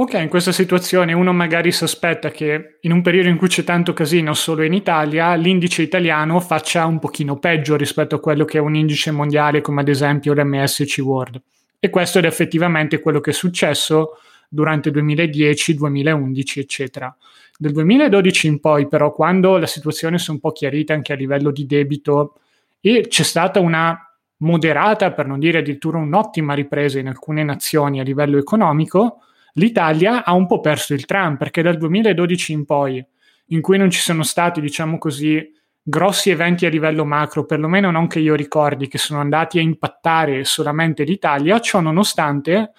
Ok, 0.00 0.14
in 0.14 0.28
questa 0.28 0.52
situazione 0.52 1.12
uno 1.12 1.32
magari 1.32 1.72
si 1.72 1.82
aspetta 1.82 2.30
che 2.30 2.78
in 2.82 2.92
un 2.92 3.02
periodo 3.02 3.28
in 3.28 3.36
cui 3.36 3.48
c'è 3.48 3.64
tanto 3.64 3.92
casino 3.92 4.32
solo 4.32 4.62
in 4.62 4.72
Italia, 4.72 5.34
l'indice 5.34 5.82
italiano 5.82 6.38
faccia 6.38 6.86
un 6.86 7.00
pochino 7.00 7.36
peggio 7.38 7.74
rispetto 7.74 8.14
a 8.14 8.20
quello 8.20 8.44
che 8.44 8.58
è 8.58 8.60
un 8.60 8.76
indice 8.76 9.10
mondiale 9.10 9.60
come 9.60 9.80
ad 9.80 9.88
esempio 9.88 10.34
l'MSC 10.34 10.98
World. 10.98 11.42
E 11.80 11.90
questo 11.90 12.20
è 12.20 12.24
effettivamente 12.24 13.00
quello 13.00 13.18
che 13.18 13.30
è 13.30 13.32
successo 13.32 14.18
durante 14.48 14.92
2010, 14.92 15.74
2011, 15.74 16.60
eccetera. 16.60 17.16
Dal 17.56 17.72
2012 17.72 18.46
in 18.46 18.60
poi, 18.60 18.86
però, 18.86 19.12
quando 19.12 19.56
la 19.56 19.66
situazione 19.66 20.18
si 20.18 20.28
è 20.28 20.32
un 20.32 20.38
po' 20.38 20.52
chiarita 20.52 20.94
anche 20.94 21.12
a 21.12 21.16
livello 21.16 21.50
di 21.50 21.66
debito 21.66 22.34
e 22.80 23.06
c'è 23.08 23.24
stata 23.24 23.58
una 23.58 24.07
moderata, 24.38 25.12
per 25.12 25.26
non 25.26 25.38
dire 25.38 25.58
addirittura 25.58 25.98
un'ottima 25.98 26.54
ripresa 26.54 26.98
in 26.98 27.08
alcune 27.08 27.42
nazioni 27.42 28.00
a 28.00 28.04
livello 28.04 28.38
economico, 28.38 29.22
l'Italia 29.54 30.24
ha 30.24 30.32
un 30.32 30.46
po' 30.46 30.60
perso 30.60 30.94
il 30.94 31.04
tram 31.04 31.36
perché 31.36 31.62
dal 31.62 31.76
2012 31.76 32.52
in 32.52 32.64
poi, 32.64 33.04
in 33.46 33.60
cui 33.60 33.78
non 33.78 33.90
ci 33.90 34.00
sono 34.00 34.22
stati, 34.22 34.60
diciamo 34.60 34.98
così, 34.98 35.54
grossi 35.82 36.30
eventi 36.30 36.66
a 36.66 36.68
livello 36.68 37.04
macro, 37.04 37.44
perlomeno 37.44 37.90
non 37.90 38.06
che 38.06 38.20
io 38.20 38.34
ricordi, 38.34 38.88
che 38.88 38.98
sono 38.98 39.20
andati 39.20 39.58
a 39.58 39.62
impattare 39.62 40.44
solamente 40.44 41.02
l'Italia, 41.02 41.60
ciò 41.60 41.80
nonostante 41.80 42.72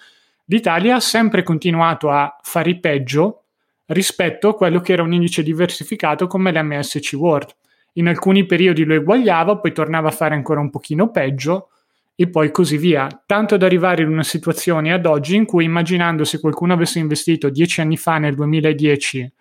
l'Italia 0.46 0.96
ha 0.96 1.00
sempre 1.00 1.42
continuato 1.42 2.10
a 2.10 2.36
fare 2.42 2.78
peggio 2.78 3.44
rispetto 3.86 4.48
a 4.48 4.54
quello 4.54 4.80
che 4.80 4.92
era 4.92 5.02
un 5.02 5.12
indice 5.12 5.42
diversificato 5.42 6.26
come 6.26 6.52
l'MSC 6.52 7.12
World 7.14 7.54
in 7.94 8.08
alcuni 8.08 8.46
periodi 8.46 8.84
lo 8.84 8.94
eguagliava, 8.94 9.58
poi 9.58 9.72
tornava 9.72 10.08
a 10.08 10.12
fare 10.12 10.34
ancora 10.34 10.60
un 10.60 10.70
pochino 10.70 11.10
peggio 11.10 11.70
e 12.14 12.28
poi 12.28 12.50
così 12.50 12.76
via, 12.76 13.08
tanto 13.26 13.56
da 13.56 13.66
arrivare 13.66 14.02
in 14.02 14.08
una 14.08 14.22
situazione 14.22 14.92
ad 14.92 15.06
oggi 15.06 15.36
in 15.36 15.46
cui 15.46 15.64
immaginando 15.64 16.24
se 16.24 16.38
qualcuno 16.38 16.72
avesse 16.72 16.98
investito 16.98 17.48
dieci 17.48 17.80
anni 17.80 17.96
fa 17.96 18.18
nel 18.18 18.34
2010 18.34 19.32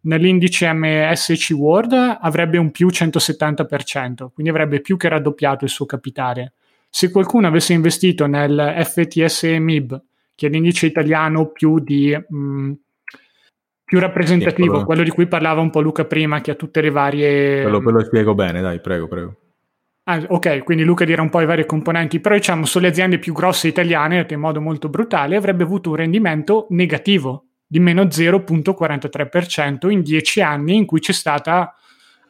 nell'indice 0.00 0.72
MSC 0.72 1.50
World 1.50 2.18
avrebbe 2.20 2.58
un 2.58 2.70
più 2.70 2.88
170%, 2.88 4.28
quindi 4.32 4.48
avrebbe 4.52 4.80
più 4.80 4.96
che 4.96 5.08
raddoppiato 5.08 5.64
il 5.64 5.70
suo 5.70 5.86
capitale. 5.86 6.52
Se 6.88 7.10
qualcuno 7.10 7.46
avesse 7.46 7.72
investito 7.72 8.26
nel 8.26 8.82
FTSE 8.84 9.58
MIB, 9.58 10.02
che 10.34 10.46
è 10.46 10.50
l'indice 10.50 10.86
italiano 10.86 11.46
più 11.46 11.80
di 11.80 12.16
mh, 12.16 12.72
più 13.88 14.00
rappresentativo, 14.00 14.68
quello... 14.68 14.84
quello 14.84 15.02
di 15.02 15.08
cui 15.08 15.26
parlava 15.26 15.62
un 15.62 15.70
po' 15.70 15.80
Luca 15.80 16.04
prima, 16.04 16.42
che 16.42 16.50
ha 16.50 16.54
tutte 16.54 16.82
le 16.82 16.90
varie... 16.90 17.62
Quello, 17.62 17.80
lo 17.80 18.04
spiego 18.04 18.34
bene, 18.34 18.60
dai, 18.60 18.82
prego, 18.82 19.08
prego. 19.08 19.36
Ah, 20.04 20.22
ok, 20.28 20.62
quindi 20.62 20.84
Luca 20.84 21.06
dirà 21.06 21.22
un 21.22 21.30
po' 21.30 21.40
i 21.40 21.46
vari 21.46 21.64
componenti, 21.64 22.20
però 22.20 22.34
diciamo 22.34 22.66
sulle 22.66 22.88
aziende 22.88 23.18
più 23.18 23.32
grosse 23.32 23.66
italiane, 23.66 24.26
in 24.28 24.40
modo 24.40 24.60
molto 24.60 24.90
brutale, 24.90 25.36
avrebbe 25.36 25.62
avuto 25.62 25.88
un 25.88 25.96
rendimento 25.96 26.66
negativo 26.68 27.46
di 27.66 27.80
meno 27.80 28.02
0,43% 28.02 29.88
in 29.88 30.02
dieci 30.02 30.42
anni 30.42 30.76
in 30.76 30.84
cui 30.84 31.00
c'è 31.00 31.12
stata, 31.12 31.74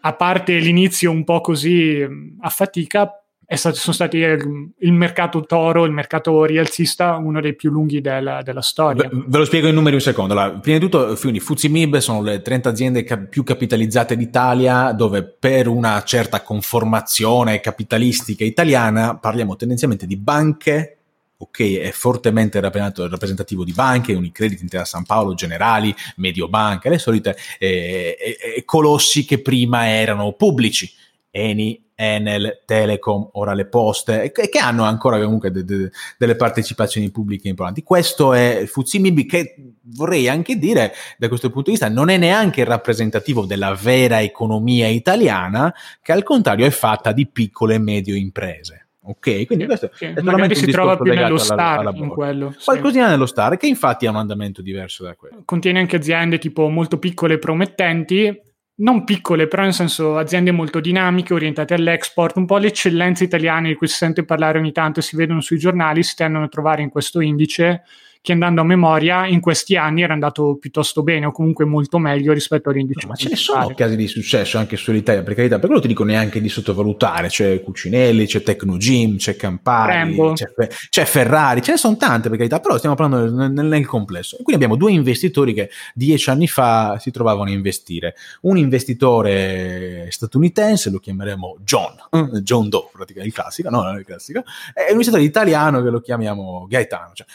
a 0.01 0.13
parte 0.13 0.59
l'inizio 0.59 1.11
un 1.11 1.25
po' 1.25 1.41
così 1.41 2.07
a 2.41 2.49
fatica, 2.51 3.11
stato, 3.57 3.77
sono 3.77 3.95
stati 3.95 4.19
il, 4.19 4.73
il, 4.77 4.93
mercato 4.93 5.41
toro, 5.47 5.87
il 5.87 5.93
mercato 5.93 6.45
rialzista, 6.45 7.17
uno 7.17 7.41
dei 7.41 7.55
più 7.55 7.71
lunghi 7.71 8.03
della, 8.03 8.43
della 8.43 8.61
storia. 8.61 9.09
Ve, 9.09 9.25
ve, 9.27 9.39
lo 9.39 9.45
spiego 9.47 9.69
in 9.69 9.75
numeri 9.75 9.95
un 9.95 10.03
secondo. 10.03 10.35
Allora, 10.35 10.59
prima 10.59 10.77
di 10.77 10.85
tutto, 10.85 11.17
quindi 11.19 11.41
Mib 11.71 11.97
sono 11.97 12.21
le 12.21 12.43
30 12.43 12.69
aziende 12.69 13.05
cap- 13.05 13.27
più 13.27 13.45
capitalizzate 13.45 14.17
d'Italia, 14.17 14.93
dove 14.93 15.23
per 15.23 15.67
una 15.67 16.03
certa 16.05 16.43
conformazione 16.43 17.61
capitalistica 17.61 18.45
italiana 18.45 19.17
parliamo 19.17 19.57
tendenzialmente 19.57 20.07
di 20.07 20.17
banche, 20.17 20.99
ok, 21.39 21.79
è 21.79 21.91
fortemente 21.93 22.61
rappresentativo 22.61 23.65
di 23.65 23.73
banche, 23.73 24.13
Unicredit, 24.13 24.61
Intera 24.61 24.85
San 24.85 25.05
Paolo, 25.05 25.33
Generali, 25.33 25.95
Mediobanca, 26.17 26.91
le 26.91 26.99
solite 26.99 27.35
eh, 27.59 28.15
eh, 28.57 28.65
colossi 28.67 29.25
che 29.25 29.41
prima 29.41 29.89
erano 29.89 30.33
pubblici. 30.33 30.93
Eni, 31.31 31.88
Enel, 32.01 32.63
Telecom, 32.65 33.31
ora 33.33 33.55
le 33.55 33.67
poste, 33.67 34.31
e 34.33 34.49
che 34.49 34.59
hanno 34.61 34.85
ancora 34.85 35.21
comunque 35.21 35.51
de- 35.51 35.65
de- 35.65 35.91
delle 36.17 36.37
partecipazioni 36.37 37.11
pubbliche 37.11 37.49
importanti. 37.49 37.83
Questo 37.83 38.35
è 38.35 38.67
Fuzimib 38.67 39.27
che 39.27 39.57
vorrei 39.97 40.29
anche 40.29 40.59
dire, 40.59 40.93
da 41.19 41.27
questo 41.27 41.49
punto 41.51 41.71
di 41.71 41.77
vista, 41.77 41.89
non 41.89 42.09
è 42.09 42.17
neanche 42.17 42.63
rappresentativo 42.63 43.47
della 43.47 43.75
vera 43.75 44.23
economia 44.23 44.87
italiana, 44.87 45.75
che 46.01 46.13
al 46.13 46.23
contrario 46.23 46.67
è 46.67 46.71
fatta 46.71 47.11
di 47.11 47.27
piccole 47.27 47.75
e 47.75 47.79
medie 47.79 48.17
imprese. 48.17 48.87
Ok, 49.01 49.47
quindi 49.47 49.65
questo 49.65 49.89
che 49.89 50.13
è 50.13 50.21
magari 50.21 50.55
si 50.55 50.67
trova 50.67 50.97
più 50.99 51.13
nello 51.13 51.39
star 51.39 51.79
alla, 51.79 51.91
alla 51.91 51.99
in 51.99 52.09
quello. 52.09 52.55
Qualcosina 52.63 53.07
sì. 53.07 53.11
nello 53.11 53.27
star, 53.27 53.57
che 53.57 53.67
infatti 53.67 54.07
ha 54.07 54.11
un 54.11 54.17
andamento 54.17 54.63
diverso 54.63 55.03
da 55.03 55.15
quello. 55.15 55.43
Contiene 55.45 55.81
anche 55.81 55.97
aziende 55.97 56.39
tipo 56.39 56.69
molto 56.69 56.99
piccole 56.99 57.35
e 57.35 57.39
promettenti, 57.39 58.39
non 58.81 59.05
piccole, 59.05 59.49
però 59.49 59.63
nel 59.63 59.73
senso 59.73 60.19
aziende 60.19 60.51
molto 60.51 60.81
dinamiche, 60.81 61.35
orientate 61.35 61.75
all'export, 61.75 62.37
un 62.37 62.47
po' 62.47 62.59
le 62.59 62.69
eccellenze 62.69 63.25
italiane 63.25 63.69
di 63.69 63.75
cui 63.75 63.89
si 63.89 63.97
sente 63.97 64.25
parlare 64.25 64.59
ogni 64.59 64.73
tanto 64.73 65.01
e 65.01 65.03
si 65.03 65.17
vedono 65.17 65.41
sui 65.41 65.59
giornali, 65.59 66.03
si 66.03 66.15
tendono 66.15 66.45
a 66.45 66.49
trovare 66.49 66.83
in 66.83 66.89
questo 66.89 67.21
indice 67.21 67.83
che 68.21 68.33
andando 68.33 68.61
a 68.61 68.65
memoria 68.65 69.27
in 69.27 69.41
questi 69.41 69.77
anni 69.77 70.03
era 70.03 70.13
andato 70.13 70.57
piuttosto 70.57 71.03
bene 71.03 71.27
o 71.27 71.33
comunque 71.33 71.65
molto 71.65 71.99
meglio 71.99 72.33
rispetto 72.33 72.71
all'indice. 72.71 73.01
No, 73.03 73.09
ma 73.09 73.15
ce 73.15 73.29
ne 73.31 73.37
sono 73.37 73.75
casi 73.75 73.97
di 73.97 74.07
successo 74.07 74.59
anche 74.59 74.77
sull'Italia, 74.77 75.23
per 75.23 75.35
carità, 75.35 75.59
per 75.59 75.67
quello 75.67 75.81
ti 75.81 75.89
dico 75.89 76.05
neanche 76.05 76.41
di 76.41 76.49
sottovalutare, 76.49 77.29
c'è 77.29 77.63
Cucinelli, 77.63 78.27
c'è 78.27 78.43
Tecnogym, 78.43 79.17
c'è 79.17 79.37
Campari, 79.37 80.17
c'è, 80.35 80.47
c'è, 80.89 81.05
Ferrari, 81.05 81.63
ce 81.63 81.73
ne 81.73 81.77
sono 81.77 81.97
tante 81.97 82.29
per 82.29 82.39
carità, 82.39 82.61
però 82.61 82.77
stiamo 82.77 82.95
parlando 82.95 83.35
nel, 83.35 83.53
nel, 83.53 83.67
nel 83.67 83.87
complesso. 83.87 84.37
E 84.37 84.43
quindi 84.43 84.63
abbiamo 84.63 84.77
due 84.77 84.93
investitori 84.93 85.53
che 85.53 85.71
dieci 85.95 86.31
anni 86.31 86.49
fa 86.49 86.99
si 86.99 87.11
trovavano 87.11 87.51
a 87.51 87.53
investire. 87.53 88.15
Un 88.43 88.57
investitore 88.57 90.09
statunitense, 90.11 90.91
lo 90.91 90.99
chiameremo 90.99 91.59
John, 91.61 91.95
eh, 92.11 92.43
John 92.43 92.69
Doe, 92.69 92.89
praticamente 92.93 93.29
il 93.29 93.33
classico, 93.33 93.71
no, 93.71 93.91
il 93.97 94.05
classico, 94.05 94.41
e 94.75 94.83
un 94.83 94.91
investitore 94.93 95.23
italiano 95.23 95.83
che 95.83 95.91
lo 95.91 96.01
chiamiamo 96.01 96.67
Gaetano. 96.69 97.13
Cioè, 97.15 97.27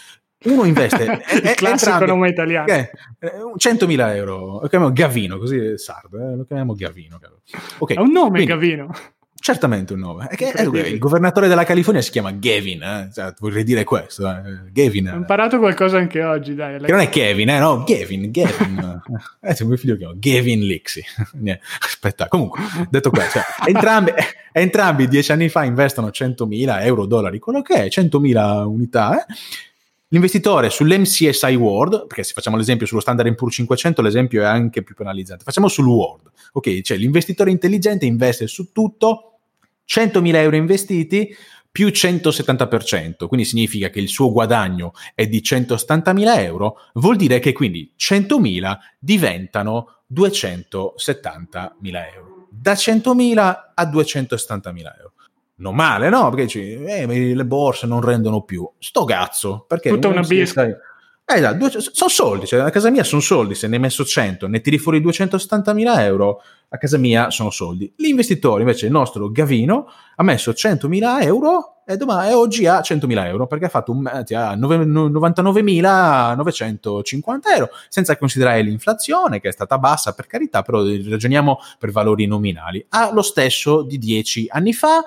uno 0.44 0.66
investe 0.66 1.06
è, 1.24 1.50
il 1.50 1.54
classico 1.56 2.06
nome 2.06 2.30
italiano 2.30 2.68
eh, 2.68 2.92
100.000 3.20 4.16
euro 4.16 4.60
lo 4.62 4.68
chiamiamo 4.68 4.94
Gavino 4.94 5.38
così 5.38 5.58
è 5.58 5.78
sardo 5.78 6.18
eh, 6.18 6.36
lo 6.36 6.46
chiamiamo 6.46 6.74
Gavino 6.74 7.20
okay. 7.78 7.96
è 7.96 8.00
un 8.00 8.12
nome 8.12 8.44
Quindi, 8.44 8.46
Gavino 8.48 8.92
certamente 9.44 9.92
un 9.92 10.00
nome 10.00 10.28
è 10.28 10.36
che, 10.38 10.52
è, 10.52 10.62
il 10.62 10.98
governatore 10.98 11.50
della 11.50 11.66
California 11.66 12.02
si 12.02 12.12
chiama 12.12 12.32
Gavin 12.32 12.82
eh? 12.82 13.10
cioè, 13.14 13.34
vorrei 13.40 13.66
dire 13.66 13.84
questo 13.84 14.26
eh. 14.30 14.72
Gavin 14.72 15.10
ho 15.10 15.16
imparato 15.16 15.60
qualcosa 15.60 15.98
anche 15.98 16.24
oggi 16.24 16.56
dai 16.56 16.80
che 16.80 16.92
non 16.92 17.02
è 17.02 17.10
Kevin 17.10 17.50
eh 17.50 17.60
no 17.60 17.84
Gavin 17.84 18.32
Gavin 18.32 19.02
eh, 19.42 19.66
mio 19.66 19.76
figlio 19.76 19.98
chiama 19.98 20.14
Gavin 20.16 20.62
Lixi 20.62 21.04
aspetta 21.82 22.30
comunque 22.30 22.62
detto 22.90 23.10
questo 23.10 23.40
cioè, 23.40 23.70
entrambi 23.70 24.14
entrambi 24.54 25.10
dieci 25.10 25.34
anni 25.34 25.50
fa 25.50 25.66
investono 25.66 26.08
100.000 26.08 26.86
euro 26.86 27.06
dollari 27.06 27.40
quello 27.40 27.62
che 27.62 27.84
è 27.84 27.88
100.000 27.88 28.64
unità 28.64 29.20
eh 29.20 29.26
L'investitore 30.14 30.70
sull'MCSI 30.70 31.56
World, 31.56 32.06
perché 32.06 32.24
se 32.24 32.34
facciamo 32.34 32.56
l'esempio 32.56 32.86
sullo 32.86 33.02
Standard 33.02 33.34
Poor's 33.34 33.56
500, 33.56 34.04
l'esempio 34.04 34.44
è 34.44 34.46
anche 34.46 34.84
più 34.84 34.94
penalizzante. 34.94 35.44
Facciamo 35.44 35.68
sul 35.68 35.88
World. 35.88 36.30
Ok, 36.52 36.82
cioè 36.82 36.98
l'investitore 36.98 37.50
intelligente 37.50 38.06
investe 38.06 38.46
su 38.46 38.72
tutto 38.72 39.40
100.000 39.88 40.36
euro 40.36 40.56
investiti 40.56 41.36
più 41.72 41.88
170%, 41.88 43.26
quindi 43.26 43.44
significa 43.44 43.90
che 43.90 44.00
il 44.00 44.08
suo 44.08 44.32
guadagno 44.32 44.94
è 45.16 45.26
di 45.26 45.42
170.000 45.42 46.38
euro, 46.44 46.76
vuol 46.94 47.16
dire 47.16 47.40
che 47.40 47.52
quindi 47.52 47.92
100.000 47.98 48.78
diventano 49.00 50.04
270.000 50.14 51.72
euro. 52.14 52.48
Da 52.52 52.74
100.000 52.74 53.38
a 53.74 53.84
270.000 53.84 54.94
euro 55.00 55.13
non 55.64 55.74
male, 55.74 56.10
no? 56.10 56.30
Perché 56.30 56.44
dici, 56.44 56.84
eh, 56.84 57.34
le 57.34 57.46
borse 57.46 57.88
non 57.88 58.02
rendono 58.02 58.44
più. 58.44 58.70
Sto 58.78 59.06
cazzo, 59.06 59.66
perché... 59.68 59.90
Tutta 59.90 60.10
una 60.10 60.22
bisca. 60.22 60.68
Eh, 61.26 61.38
esatto, 61.38 61.80
sono 61.80 62.10
soldi, 62.10 62.46
cioè, 62.46 62.60
a 62.60 62.70
casa 62.70 62.90
mia 62.90 63.06
sono 63.06 63.22
soldi, 63.22 63.56
se 63.56 63.68
ne 63.68 63.76
hai 63.76 63.82
messo 63.82 64.04
100, 64.04 64.46
ne 64.48 64.60
tiri 64.60 64.78
fuori 64.78 65.00
270 65.00 65.74
mila 65.74 66.04
euro, 66.04 66.42
a 66.68 66.78
casa 66.78 66.98
mia 66.98 67.30
sono 67.30 67.50
soldi. 67.50 67.94
L'investitore, 67.98 68.60
invece, 68.60 68.88
il 68.88 68.92
nostro 68.92 69.32
Gavino, 69.32 69.88
ha 70.18 70.24
messo 70.24 70.52
100.000 70.52 71.24
euro 71.24 71.84
e, 71.86 71.96
domani, 71.96 72.30
e 72.30 72.34
oggi 72.34 72.68
ha 72.68 72.80
100.000 72.80 73.26
euro 73.26 73.48
perché 73.48 73.66
ha 73.66 73.70
fatto 73.70 73.94
un, 73.94 74.06
eh, 74.06 74.36
ha 74.36 74.54
99.950 74.56 77.40
euro, 77.56 77.70
senza 77.88 78.18
considerare 78.18 78.62
l'inflazione 78.62 79.40
che 79.40 79.48
è 79.48 79.54
stata 79.54 79.78
bassa 79.78 80.14
per 80.14 80.28
carità, 80.28 80.62
però 80.62 80.84
ragioniamo 80.84 81.58
per 81.80 81.92
valori 81.92 82.26
nominali. 82.26 82.86
Ha 82.90 83.14
lo 83.14 83.22
stesso 83.22 83.84
di 83.84 83.98
10 83.98 84.48
anni 84.50 84.74
fa 84.74 85.02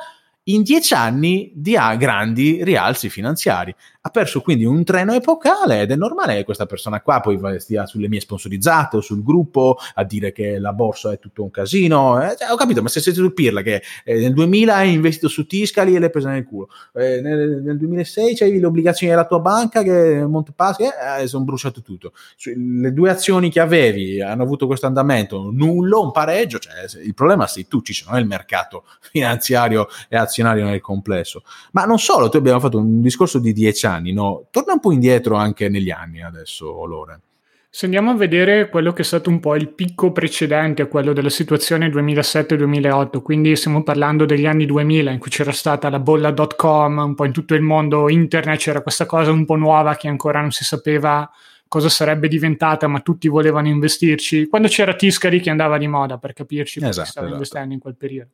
in 0.49 0.63
dieci 0.63 0.95
anni 0.95 1.53
di 1.55 1.77
grandi 1.97 2.63
rialzi 2.63 3.09
finanziari 3.09 3.75
ha 4.07 4.11
perso 4.11 4.41
quindi 4.41 4.65
un 4.65 4.85
treno 4.85 5.15
epocale 5.15 5.81
ed 5.81 5.91
è 5.91 5.97
normale 5.97 6.37
che 6.37 6.45
questa 6.45 6.65
persona 6.65 7.01
qua 7.01 7.21
poi 7.21 7.39
stia 7.59 7.87
sulle 7.87 8.09
mie 8.09 8.21
sponsorizzate 8.21 8.99
o 8.99 9.01
sul 9.01 9.23
gruppo 9.23 9.79
a 9.95 10.05
dire 10.05 10.31
che 10.31 10.61
la 10.61 10.73
borsa 10.73 11.11
è 11.11 11.19
tutto 11.19 11.43
un 11.43 11.51
casino. 11.51 12.23
Eh, 12.23 12.37
cioè, 12.39 12.53
ho 12.53 12.57
capito, 12.57 12.83
ma 12.83 12.89
se 12.89 13.01
siete 13.01 13.19
su 13.19 13.33
Pirla 13.33 13.63
che 13.63 13.83
eh, 14.05 14.21
nel 14.21 14.33
2000 14.33 14.75
hai 14.75 14.93
investito 14.93 15.27
su 15.27 15.45
Tiscali 15.45 15.97
e 15.97 15.99
l'hai 15.99 16.11
presa 16.11 16.31
nel 16.31 16.45
culo, 16.45 16.69
eh, 16.95 17.21
nel, 17.21 17.63
nel, 17.65 17.77
2006 17.79 18.37
c'avevi 18.37 18.61
le 18.61 18.67
obbligazioni 18.67 19.13
della 19.13 19.27
tua 19.27 19.41
banca 19.41 19.83
che 19.83 20.25
Montepaschi 20.25 20.85
eh, 20.85 21.27
sono 21.27 21.45
bruciato 21.45 21.83
tutto. 21.83 22.13
Le 22.45 22.93
due 22.93 23.11
azioni 23.11 23.51
che 23.51 23.59
avevi 23.59 24.23
hanno 24.23 24.45
avuto 24.45 24.69
questo 24.69 24.87
andamento, 24.87 25.51
nullo, 25.51 26.03
un 26.03 26.13
pareggio, 26.13 26.61
cioè, 26.61 26.75
il 27.03 27.15
problema 27.15 27.49
sei 27.49 27.67
tu, 27.67 27.83
ci 27.83 27.93
sono 27.93 28.17
il 28.19 28.27
mercato 28.27 28.85
finanziario 29.11 29.89
e 30.09 30.17
azionario 30.17 30.65
nel 30.65 30.81
complesso. 30.81 31.43
Ma 31.73 31.85
non 31.85 31.99
solo, 31.99 32.29
tu 32.29 32.37
abbiamo 32.37 32.61
fatto 32.61 32.79
un 32.79 33.01
discorso 33.01 33.41
di 33.41 33.53
dieci 33.53 33.85
anni 33.85 33.96
anni, 33.97 34.13
no? 34.13 34.47
Torna 34.51 34.75
un 34.75 34.81
po' 34.81 34.93
indietro 34.93 35.37
anche 35.37 35.69
negli 35.69 35.91
anni 35.91 36.23
adesso, 36.23 36.85
Lore. 36.85 37.21
Se 37.69 37.85
andiamo 37.85 38.11
a 38.11 38.15
vedere 38.15 38.71
quello 38.71 38.95
che 38.95 39.03
è 39.03 39.05
stato 39.05 39.29
un 39.29 39.39
po' 39.39 39.55
il 39.55 39.69
picco 39.69 40.11
precedente 40.11 40.81
a 40.81 40.87
quello 40.87 41.13
della 41.13 41.29
situazione 41.29 41.89
2007-2008, 41.89 43.21
quindi 43.21 43.55
stiamo 43.55 43.83
parlando 43.83 44.25
degli 44.25 44.47
anni 44.47 44.65
2000 44.65 45.11
in 45.11 45.19
cui 45.19 45.31
c'era 45.31 45.53
stata 45.53 45.91
la 45.91 45.99
bolla 45.99 46.31
dot 46.31 46.57
com, 46.57 46.97
un 46.97 47.15
po' 47.15 47.27
in 47.27 47.33
tutto 47.33 47.55
il 47.55 47.61
mondo 47.61 48.09
internet 48.09 48.59
c'era 48.59 48.81
questa 48.81 49.05
cosa 49.05 49.31
un 49.31 49.45
po' 49.45 49.57
nuova 49.57 49.95
che 49.97 50.09
ancora 50.09 50.41
non 50.41 50.53
si 50.53 50.65
sapeva 50.65 51.31
cosa 51.69 51.89
sarebbe 51.89 52.29
diventata, 52.29 52.87
ma 52.87 53.01
tutti 53.01 53.29
volevano 53.29 53.69
investirci. 53.69 54.47
Quando 54.47 54.69
c'era 54.69 54.95
Tiscali 54.95 55.41
che 55.41 55.51
andava 55.51 55.77
di 55.77 55.89
moda, 55.89 56.17
per 56.17 56.33
capirci, 56.33 56.79
perché 56.79 56.93
esatto, 56.93 57.09
stava 57.11 57.27
esatto. 57.27 57.43
investendo 57.43 57.75
in 57.75 57.81
quel 57.81 57.97
periodo. 57.97 58.31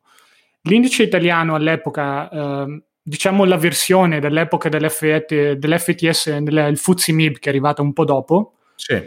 L'indice 0.63 1.03
italiano 1.03 1.57
all'epoca 1.57 2.31
eh, 2.31 2.83
diciamo 3.03 3.45
la 3.45 3.57
versione 3.57 4.21
dell'epoca 4.21 4.69
dell'FT, 4.69 5.53
dell'FTS, 5.53 6.39
del 6.39 6.77
FTSE 6.77 7.13
MIB 7.13 7.39
che 7.39 7.47
è 7.47 7.49
arrivata 7.49 7.83
un 7.83 7.93
po' 7.93 8.05
dopo, 8.05 8.59
sì. 8.77 9.01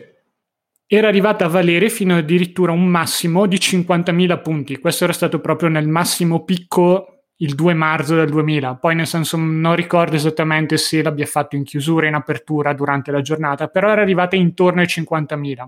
era 0.85 1.07
arrivata 1.07 1.45
a 1.45 1.47
valere 1.47 1.89
fino 1.89 2.17
addirittura 2.17 2.71
un 2.71 2.85
massimo 2.85 3.45
di 3.45 3.57
50.000 3.57 4.41
punti. 4.41 4.77
Questo 4.77 5.05
era 5.05 5.13
stato 5.13 5.39
proprio 5.39 5.69
nel 5.69 5.87
massimo 5.87 6.43
picco 6.43 7.09
il 7.37 7.55
2 7.55 7.73
marzo 7.73 8.15
del 8.15 8.29
2000. 8.29 8.75
Poi, 8.75 8.95
nel 8.95 9.07
senso, 9.07 9.37
non 9.37 9.75
ricordo 9.75 10.15
esattamente 10.15 10.77
se 10.77 11.01
l'abbia 11.01 11.25
fatto 11.25 11.55
in 11.55 11.63
chiusura, 11.63 12.07
in 12.07 12.13
apertura 12.13 12.73
durante 12.73 13.11
la 13.11 13.21
giornata, 13.21 13.67
però 13.67 13.91
era 13.91 14.01
arrivata 14.01 14.35
intorno 14.35 14.81
ai 14.81 14.87
50.000. 14.87 15.65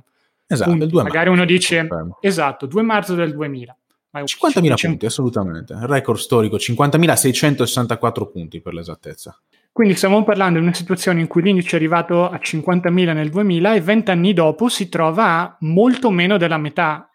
Esatto, 0.47 0.69
punti. 0.69 0.95
Magari 0.95 1.29
uno 1.29 1.43
dice, 1.43 1.87
esatto, 2.21 2.65
2 2.65 2.81
marzo 2.81 3.15
del 3.15 3.33
2000. 3.33 3.77
50.000 4.25 4.73
punti, 4.79 5.05
assolutamente. 5.05 5.75
Record 5.79 6.19
storico, 6.19 6.57
50.664 6.57 8.31
punti 8.31 8.61
per 8.61 8.73
l'esattezza. 8.73 9.39
Quindi 9.71 9.95
stiamo 9.95 10.23
parlando 10.23 10.57
di 10.57 10.65
una 10.65 10.73
situazione 10.73 11.19
in 11.21 11.27
cui 11.27 11.43
l'indice 11.43 11.73
è 11.73 11.75
arrivato 11.75 12.27
a 12.27 12.39
50.000 12.41 13.13
nel 13.13 13.29
2000 13.29 13.75
e 13.75 13.81
20 13.81 14.09
anni 14.09 14.33
dopo 14.33 14.69
si 14.69 14.89
trova 14.89 15.25
a 15.25 15.57
molto 15.59 16.09
meno 16.09 16.37
della 16.37 16.57
metà. 16.57 17.11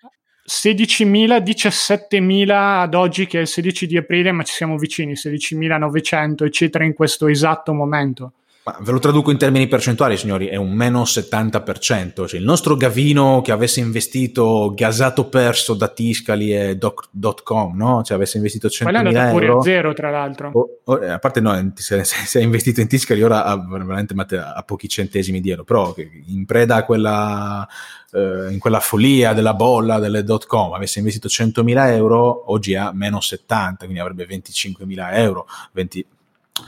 16.000, 0.49 1.43
17.000 1.43 2.51
ad 2.51 2.95
oggi 2.95 3.27
che 3.27 3.39
è 3.39 3.41
il 3.41 3.47
16 3.49 3.87
di 3.87 3.97
aprile, 3.97 4.31
ma 4.33 4.45
ci 4.45 4.55
siamo 4.55 4.77
vicini, 4.77 5.15
16.900 5.15 6.45
eccetera 6.45 6.85
in 6.85 6.95
questo 6.95 7.27
esatto 7.27 7.73
momento. 7.73 8.35
Ma 8.65 8.77
ve 8.81 8.93
lo 8.93 9.01
traduco 9.01 9.33
in 9.33 9.39
termini 9.39 9.67
percentuali, 9.67 10.17
signori, 10.17 10.47
è 10.47 10.55
un 10.55 10.71
meno 10.71 11.03
70%. 11.03 12.29
Cioè, 12.29 12.39
il 12.39 12.47
nostro 12.47 12.77
Gavino 12.77 13.41
che 13.41 13.51
avesse 13.51 13.81
investito 13.81 14.73
gasato 14.73 15.29
perso 15.29 15.75
da 15.75 15.89
Tiscali 15.89 16.55
e 16.55 16.77
doc.com, 16.77 17.77
no? 17.77 18.05
Cioè 18.05 18.17
avesse 18.17 18.37
investito 18.37 18.69
100.000 18.69 18.87
euro. 18.87 19.03
Poi 19.03 19.15
è 19.15 19.31
pure 19.31 19.49
a 19.49 19.61
zero, 19.63 19.93
tra 19.95 20.11
l'altro. 20.11 20.51
O, 20.53 20.79
o, 20.85 20.93
a 20.95 21.19
parte 21.19 21.41
no, 21.41 21.73
se, 21.75 22.05
se, 22.05 22.25
se, 22.25 22.39
è 22.39 22.43
investito 22.45 22.81
in 22.81 22.87
Tiscali 22.87 23.21
ora 23.21 23.45
ha 23.45 23.57
veramente 23.57 24.15
a 24.37 24.63
pochi 24.65 24.89
centesimi 24.89 25.41
di 25.41 25.51
euro, 25.51 25.65
però 25.65 25.93
in 26.27 26.47
preda 26.47 26.77
a 26.77 26.85
quella, 26.85 27.67
eh, 28.13 28.47
in 28.53 28.61
quella 28.61 28.79
follia 28.79 29.33
della 29.33 29.55
bolla 29.55 29.99
delle 29.99 30.25
.com 30.47 30.73
avesse 30.73 31.01
investito 31.01 31.27
100.000 31.27 31.95
euro, 31.95 32.53
oggi 32.53 32.77
ha 32.77 32.93
meno 32.93 33.21
70, 33.21 33.87
quindi 33.87 33.99
avrebbe 33.99 34.25
25.000 34.25 35.17
euro, 35.19 35.49
20, 35.73 36.07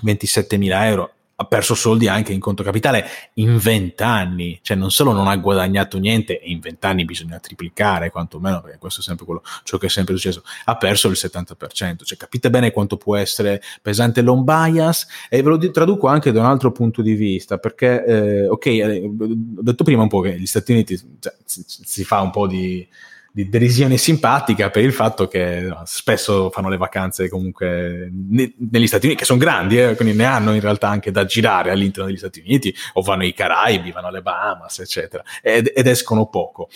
27.000 0.03 0.84
euro 0.86 1.11
ha 1.37 1.45
perso 1.47 1.74
soldi 1.74 2.07
anche 2.07 2.32
in 2.32 2.41
conto 2.41 2.62
capitale 2.62 3.05
in 3.35 3.59
vent'anni, 3.59 4.61
cioè 4.62 4.76
non 4.76 4.91
solo 4.91 5.12
non 5.12 5.26
ha 5.26 5.37
guadagnato 5.37 5.99
niente, 5.99 6.41
in 6.45 6.61
vent'anni 6.61 7.05
bisogna 7.05 7.39
triplicare 7.39 8.11
quantomeno, 8.11 8.61
perché 8.61 8.78
questo 8.78 9.01
è 9.01 9.03
sempre 9.03 9.24
quello, 9.24 9.43
ciò 9.64 9.78
che 9.78 9.87
è 9.87 9.89
sempre 9.89 10.14
successo, 10.14 10.43
ha 10.64 10.76
perso 10.76 11.09
il 11.09 11.16
70%, 11.18 12.05
cioè 12.05 12.16
capite 12.16 12.51
bene 12.51 12.70
quanto 12.70 12.97
può 12.97 13.16
essere 13.16 13.61
pesante 13.82 14.22
l'on 14.22 14.45
bias 14.45 15.07
e 15.28 15.43
ve 15.43 15.49
lo 15.49 15.70
traduco 15.70 16.07
anche 16.07 16.30
da 16.30 16.41
un 16.41 16.47
altro 16.47 16.70
punto 16.70 17.03
di 17.03 17.14
vista, 17.14 17.59
perché 17.59 18.05
eh, 18.05 18.49
ok, 18.49 18.66
eh, 18.66 19.05
ho 19.05 19.62
detto 19.62 19.85
prima 19.85 20.03
un 20.03 20.09
po' 20.09 20.20
che 20.20 20.39
gli 20.39 20.47
Stati 20.47 20.72
Uniti 20.72 20.97
cioè, 21.18 21.35
si, 21.45 21.64
si 21.66 22.05
fa 22.05 22.20
un 22.20 22.30
po' 22.30 22.47
di 22.47 22.87
di 23.35 23.49
derisione 23.49 23.97
simpatica 23.97 24.70
per 24.70 24.85
il 24.85 24.93
fatto 24.93 25.26
che 25.26 25.68
spesso 25.87 26.51
fanno 26.51 26.68
le 26.68 26.76
vacanze 26.76 27.28
comunque 27.28 28.09
ne, 28.12 28.55
negli 28.70 28.87
Stati 28.87 29.07
Uniti, 29.07 29.22
che 29.22 29.26
sono 29.26 29.41
grandi, 29.41 29.76
eh, 29.76 29.97
quindi 29.97 30.14
ne 30.14 30.24
hanno 30.24 30.55
in 30.55 30.61
realtà 30.61 30.89
anche 30.89 31.11
da 31.11 31.24
girare 31.24 31.72
all'interno 31.72 32.09
degli 32.09 32.16
Stati 32.16 32.39
Uniti, 32.39 32.72
o 32.93 33.03
vanno 33.03 33.22
ai 33.22 33.35
Caraibi, 33.35 33.91
vanno 33.91 34.07
alle 34.07 34.22
Bahamas, 34.22 34.78
eccetera, 34.78 35.24
ed, 35.43 35.72
ed 35.74 35.89
escono 35.89 36.26
poco. 36.26 36.68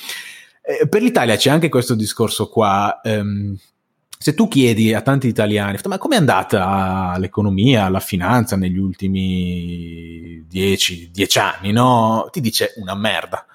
Eh, 0.61 0.89
per 0.89 1.01
l'Italia 1.01 1.37
c'è 1.37 1.49
anche 1.49 1.69
questo 1.69 1.95
discorso 1.95 2.49
qua. 2.49 3.03
Ehm, 3.05 3.57
se 4.19 4.35
tu 4.35 4.49
chiedi 4.49 4.93
a 4.93 5.01
tanti 5.01 5.29
italiani, 5.29 5.79
ma 5.85 5.97
come 5.97 6.17
è 6.17 6.19
andata 6.19 7.15
l'economia, 7.19 7.89
la 7.89 8.01
finanza 8.01 8.57
negli 8.57 8.79
ultimi 8.79 10.45
dieci, 10.49 11.09
dieci 11.13 11.39
anni, 11.39 11.71
no? 11.71 12.27
Ti 12.33 12.41
dice 12.41 12.73
una 12.79 12.97
merda. 12.97 13.47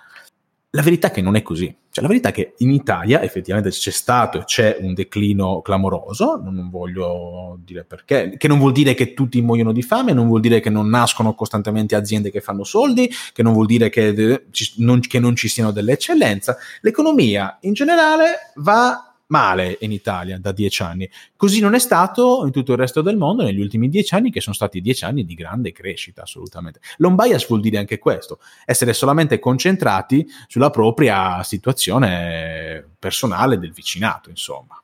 La 0.75 0.81
verità 0.81 1.07
è 1.07 1.11
che 1.11 1.21
non 1.21 1.35
è 1.35 1.41
così 1.41 1.75
cioè, 1.93 2.01
la 2.01 2.09
verità 2.09 2.29
è 2.29 2.31
che 2.31 2.55
in 2.57 2.71
Italia 2.71 3.21
effettivamente 3.21 3.69
c'è 3.69 3.91
stato 3.91 4.39
e 4.39 4.45
c'è 4.45 4.77
un 4.79 4.95
declino 4.95 5.61
clamoroso, 5.61 6.41
non 6.43 6.67
voglio 6.71 7.59
dire 7.63 7.83
perché, 7.83 8.33
che 8.35 8.47
non 8.47 8.57
vuol 8.57 8.71
dire 8.71 8.95
che 8.95 9.13
tutti 9.13 9.39
muoiono 9.43 9.71
di 9.71 9.83
fame, 9.83 10.11
non 10.11 10.25
vuol 10.25 10.41
dire 10.41 10.59
che 10.59 10.71
non 10.71 10.89
nascono 10.89 11.35
costantemente 11.35 11.93
aziende 11.93 12.31
che 12.31 12.41
fanno 12.41 12.63
soldi, 12.63 13.07
che 13.31 13.43
non 13.43 13.53
vuol 13.53 13.67
dire 13.67 13.89
che, 13.89 14.45
non, 14.77 15.01
che 15.01 15.19
non 15.19 15.35
ci 15.35 15.47
siano 15.47 15.69
delle 15.69 15.91
eccellenze. 15.91 16.57
L'economia 16.81 17.59
in 17.61 17.73
generale 17.73 18.51
va 18.55 19.12
male 19.33 19.77
in 19.81 19.91
Italia 19.91 20.37
da 20.37 20.51
dieci 20.51 20.83
anni. 20.83 21.09
Così 21.35 21.59
non 21.59 21.73
è 21.73 21.79
stato 21.79 22.43
in 22.45 22.51
tutto 22.51 22.73
il 22.73 22.77
resto 22.77 23.01
del 23.01 23.17
mondo 23.17 23.41
negli 23.41 23.59
ultimi 23.59 23.89
dieci 23.89 24.13
anni, 24.13 24.29
che 24.29 24.41
sono 24.41 24.53
stati 24.53 24.79
dieci 24.79 25.05
anni 25.05 25.25
di 25.25 25.33
grande 25.33 25.71
crescita, 25.71 26.21
assolutamente. 26.21 26.79
L'on 26.97 27.15
bias 27.15 27.47
vuol 27.47 27.59
dire 27.59 27.79
anche 27.79 27.97
questo, 27.97 28.39
essere 28.63 28.93
solamente 28.93 29.39
concentrati 29.39 30.27
sulla 30.45 30.69
propria 30.69 31.41
situazione 31.41 32.87
personale 32.99 33.57
del 33.57 33.71
vicinato, 33.71 34.29
insomma. 34.29 34.79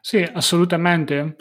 Sì, 0.00 0.18
assolutamente. 0.18 1.34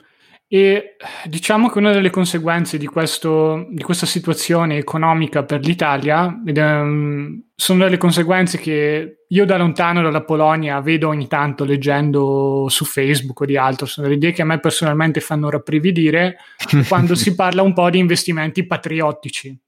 E 0.56 0.96
diciamo 1.26 1.68
che 1.68 1.80
una 1.80 1.92
delle 1.92 2.10
conseguenze 2.10 2.78
di, 2.78 2.86
questo, 2.86 3.68
di 3.72 3.84
questa 3.84 4.06
situazione 4.06 4.78
economica 4.78 5.44
per 5.44 5.60
l'Italia 5.60 6.42
ed, 6.46 6.56
um, 6.56 7.44
sono 7.54 7.84
delle 7.84 7.98
conseguenze 7.98 8.58
che 8.58 9.26
io 9.28 9.46
da 9.46 9.58
lontano 9.58 10.02
dalla 10.02 10.24
Polonia 10.24 10.80
vedo 10.80 11.10
ogni 11.10 11.28
tanto 11.28 11.66
leggendo 11.66 12.68
su 12.70 12.86
Facebook 12.86 13.42
o 13.42 13.46
di 13.46 13.58
altro, 13.58 13.86
sono 13.86 14.08
delle 14.08 14.18
idee 14.18 14.32
che 14.32 14.44
a 14.44 14.46
me 14.46 14.62
personalmente 14.62 15.20
fanno 15.20 15.50
rabbrividire 15.50 16.38
quando 16.88 17.16
si 17.16 17.36
parla 17.36 17.62
un 17.62 17.74
po' 17.74 17.90
di 17.90 18.00
investimenti 18.00 18.66
patriottici. 18.66 19.60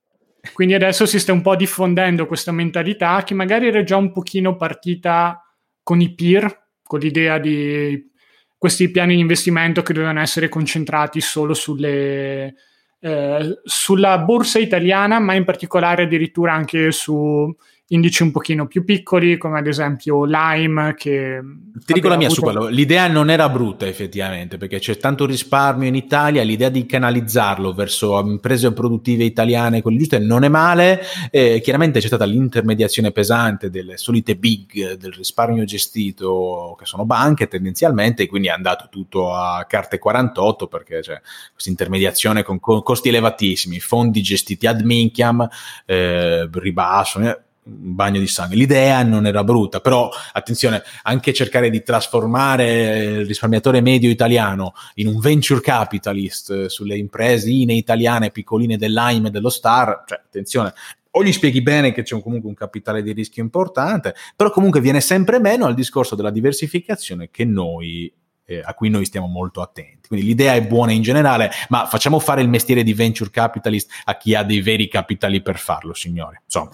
Quindi 0.54 0.74
adesso 0.74 1.06
si 1.06 1.20
sta 1.20 1.34
un 1.34 1.42
po' 1.42 1.58
diffondendo 1.58 2.26
questa 2.28 2.54
mentalità 2.54 3.24
che 3.26 3.34
magari 3.34 3.68
era 3.68 3.84
già 3.84 3.98
un 3.98 4.14
pochino 4.14 4.56
partita 4.56 5.44
con 5.84 6.00
i 6.00 6.16
peer, 6.16 6.70
con 6.82 7.00
l'idea 7.00 7.40
di 7.40 8.16
questi 8.58 8.89
piani 8.89 9.16
di 9.16 9.22
investimento 9.22 9.82
che 9.82 9.93
dovevano 9.93 10.20
essere 10.20 10.49
concentrati 10.49 11.22
solo 11.22 11.53
sulle, 11.53 12.55
eh, 12.99 13.60
sulla 13.64 14.20
borsa 14.20 14.60
italiana, 14.60 15.20
ma 15.20 15.34
in 15.34 15.43
particolare 15.43 16.03
addirittura 16.03 16.53
anche 16.53 16.91
sui 16.91 17.53
indici 17.90 18.24
un 18.24 18.32
pochino 18.32 18.68
più 18.68 18.84
piccoli, 18.84 19.38
come 19.38 19.60
ad 19.60 19.68
esempio 19.68 20.26
Lime. 20.26 20.94
Che 20.96 21.40
Ti 21.86 21.94
dico 21.94 22.10
la 22.10 22.18
mia 22.18 22.28
avuto... 22.28 22.42
su 22.42 22.46
quello. 22.46 22.68
L'idea 22.68 23.08
non 23.08 23.30
era 23.30 23.48
brutta 23.50 23.88
effettivamente, 23.88 24.58
perché 24.58 24.80
c'è 24.80 24.98
tanto 24.98 25.26
risparmio 25.26 25.88
in 25.88 25.96
Italia, 25.96 26.44
l'idea 26.44 26.70
di 26.70 26.86
canalizzarlo 26.86 27.74
verso 27.74 28.20
imprese 28.20 28.74
produttive 28.74 29.24
italiane, 29.24 29.82
quelle 29.82 29.98
giuste, 29.98 30.20
non 30.20 30.44
è 30.44 30.50
male. 30.50 31.02
Eh, 31.32 31.62
chiaramente 31.62 32.00
c'è 32.00 32.08
stata 32.08 32.26
l'intermediazione 32.26 33.12
pesante 33.12 33.70
delle 33.70 33.98
solite 33.98 34.36
big 34.36 34.96
del 34.96 35.14
risparmio 35.14 35.64
gestito, 35.64 36.76
che 36.78 36.86
sono 36.86 37.06
banche 37.06 37.48
tendenzialmente, 37.48 38.28
quindi 38.28 38.50
è 38.50 38.52
andato 38.52 38.88
tutto 38.90 39.34
a 39.34 39.64
carte 39.66 39.98
48 39.98 40.68
perché 40.68 41.00
c'è 41.00 41.22
questa 41.52 41.70
intermediazione 41.70 42.44
con 42.44 42.60
costi 42.60 43.10
elevatissimi, 43.10 43.80
fondi 43.80 44.22
gestiti 44.22 44.68
ad 44.68 44.82
minchiam, 44.82 45.48
eh, 45.86 46.50
ribasso. 46.52 47.46
Un 47.68 47.95
bagno 47.95 48.20
di 48.20 48.28
sangue. 48.28 48.55
L'idea 48.55 49.03
non 49.03 49.26
era 49.26 49.43
brutta, 49.43 49.82
però 49.82 50.09
attenzione, 50.32 50.82
anche 51.03 51.34
cercare 51.34 51.70
di 51.70 51.84
trasformare 51.84 52.97
il 52.97 53.26
risparmiatore 53.26 53.82
medio 53.82 54.09
italiano 54.09 54.74
in 54.95 55.07
un 55.07 55.20
venture 55.20 55.59
capitalist 55.59 56.49
eh, 56.51 56.70
sulle 56.70 56.97
imprese 56.97 57.49
italiane 57.49 58.32
piccoline 58.32 58.78
dell'AIM 58.78 59.28
e 59.28 59.30
dello 59.32 59.49
Star, 59.49 60.03
cioè 60.05 60.22
attenzione, 60.24 60.74
o 61.11 61.24
gli 61.24 61.32
spieghi 61.32 61.61
bene 61.61 61.91
che 61.91 62.03
c'è 62.03 62.20
comunque 62.22 62.47
un 62.47 62.55
capitale 62.55 63.01
di 63.01 63.11
rischio 63.11 63.43
importante, 63.43 64.15
però 64.36 64.51
comunque 64.51 64.80
viene 64.80 65.01
sempre 65.01 65.39
meno 65.39 65.65
al 65.65 65.74
discorso 65.74 66.15
della 66.15 66.30
diversificazione 66.30 67.30
che 67.32 67.43
noi 67.43 68.11
eh, 68.45 68.61
a 68.63 68.74
cui 68.74 68.89
noi 68.89 69.05
stiamo 69.05 69.28
molto 69.28 69.61
attenti. 69.61 70.07
Quindi 70.07 70.26
l'idea 70.26 70.53
è 70.53 70.65
buona 70.65 70.93
in 70.93 71.01
generale, 71.01 71.51
ma 71.70 71.86
facciamo 71.86 72.20
fare 72.20 72.41
il 72.41 72.49
mestiere 72.49 72.84
di 72.84 72.93
venture 72.93 73.30
capitalist 73.30 73.91
a 74.05 74.15
chi 74.15 74.36
ha 74.36 74.43
dei 74.43 74.61
veri 74.61 74.88
capitali 74.88 75.41
per 75.41 75.57
farlo, 75.57 75.93
signore. 75.93 76.41
Insomma. 76.45 76.72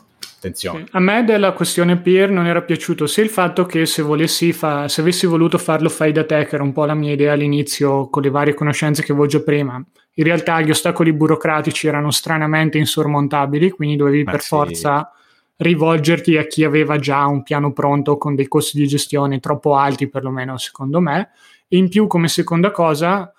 Attenzione. 0.48 0.86
A 0.92 1.00
me 1.00 1.24
della 1.24 1.54
questione 1.54 1.98
peer 1.98 2.30
non 2.30 2.46
era 2.46 2.62
piaciuto 2.62 3.08
sia 3.08 3.24
il 3.24 3.30
fatto 3.30 3.66
che 3.66 3.86
se, 3.86 4.02
volessi 4.02 4.52
fa- 4.52 4.90
se 4.90 5.00
avessi 5.02 5.26
voluto 5.26 5.58
farlo 5.58 5.88
fai 5.88 6.12
da 6.12 6.26
te, 6.26 6.46
che 6.46 6.56
era 6.56 6.64
un 6.64 6.74
po' 6.74 6.86
la 6.86 6.94
mia 6.94 7.14
idea 7.14 7.32
all'inizio 7.32 8.10
con 8.10 8.22
le 8.22 8.30
varie 8.30 8.54
conoscenze 8.54 9.04
che 9.04 9.14
avevo 9.14 9.28
già 9.28 9.40
prima, 9.40 9.82
in 10.16 10.24
realtà 10.24 10.60
gli 10.62 10.70
ostacoli 10.70 11.14
burocratici 11.14 11.88
erano 11.88 12.12
stranamente 12.12 12.78
insormontabili, 12.78 13.72
quindi 13.72 13.96
dovevi 13.96 14.24
Ma 14.24 14.32
per 14.32 14.42
sì. 14.42 14.48
forza 14.48 15.12
rivolgerti 15.56 16.38
a 16.38 16.46
chi 16.46 16.64
aveva 16.64 16.98
già 16.98 17.26
un 17.26 17.42
piano 17.42 17.72
pronto 17.72 18.18
con 18.18 18.36
dei 18.36 18.48
costi 18.48 18.78
di 18.78 18.88
gestione 18.88 19.40
troppo 19.40 19.76
alti, 19.76 20.10
perlomeno 20.10 20.58
secondo 20.58 21.00
me. 21.00 21.30
E 21.68 21.78
in 21.78 21.90
più, 21.90 22.08
come 22.08 22.28
seconda 22.28 22.72
cosa, 22.72 23.32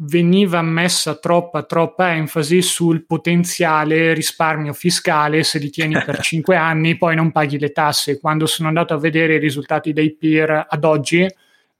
veniva 0.00 0.62
messa 0.62 1.16
troppa, 1.16 1.62
troppa 1.62 2.14
enfasi 2.14 2.62
sul 2.62 3.04
potenziale 3.04 4.12
risparmio 4.14 4.72
fiscale 4.72 5.42
se 5.42 5.58
li 5.58 5.70
tieni 5.70 5.94
per 6.04 6.18
5 6.22 6.54
anni, 6.56 6.96
poi 6.96 7.16
non 7.16 7.32
paghi 7.32 7.58
le 7.58 7.72
tasse. 7.72 8.20
Quando 8.20 8.46
sono 8.46 8.68
andato 8.68 8.94
a 8.94 8.98
vedere 8.98 9.34
i 9.34 9.38
risultati 9.38 9.92
dei 9.92 10.14
peer 10.14 10.66
ad 10.68 10.84
oggi, 10.84 11.26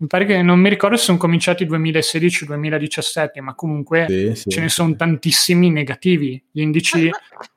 mi 0.00 0.06
pare 0.06 0.26
che 0.26 0.42
non 0.42 0.60
mi 0.60 0.68
ricordo 0.68 0.96
se 0.96 1.04
sono 1.04 1.18
cominciati 1.18 1.66
2016 1.66 2.44
o 2.44 2.46
2017, 2.46 3.40
ma 3.40 3.54
comunque 3.54 4.06
sì, 4.08 4.32
sì, 4.34 4.48
ce 4.48 4.60
ne 4.60 4.68
sono 4.68 4.94
tantissimi 4.94 5.70
negativi. 5.70 6.40
Gli 6.52 6.60
indici 6.60 7.10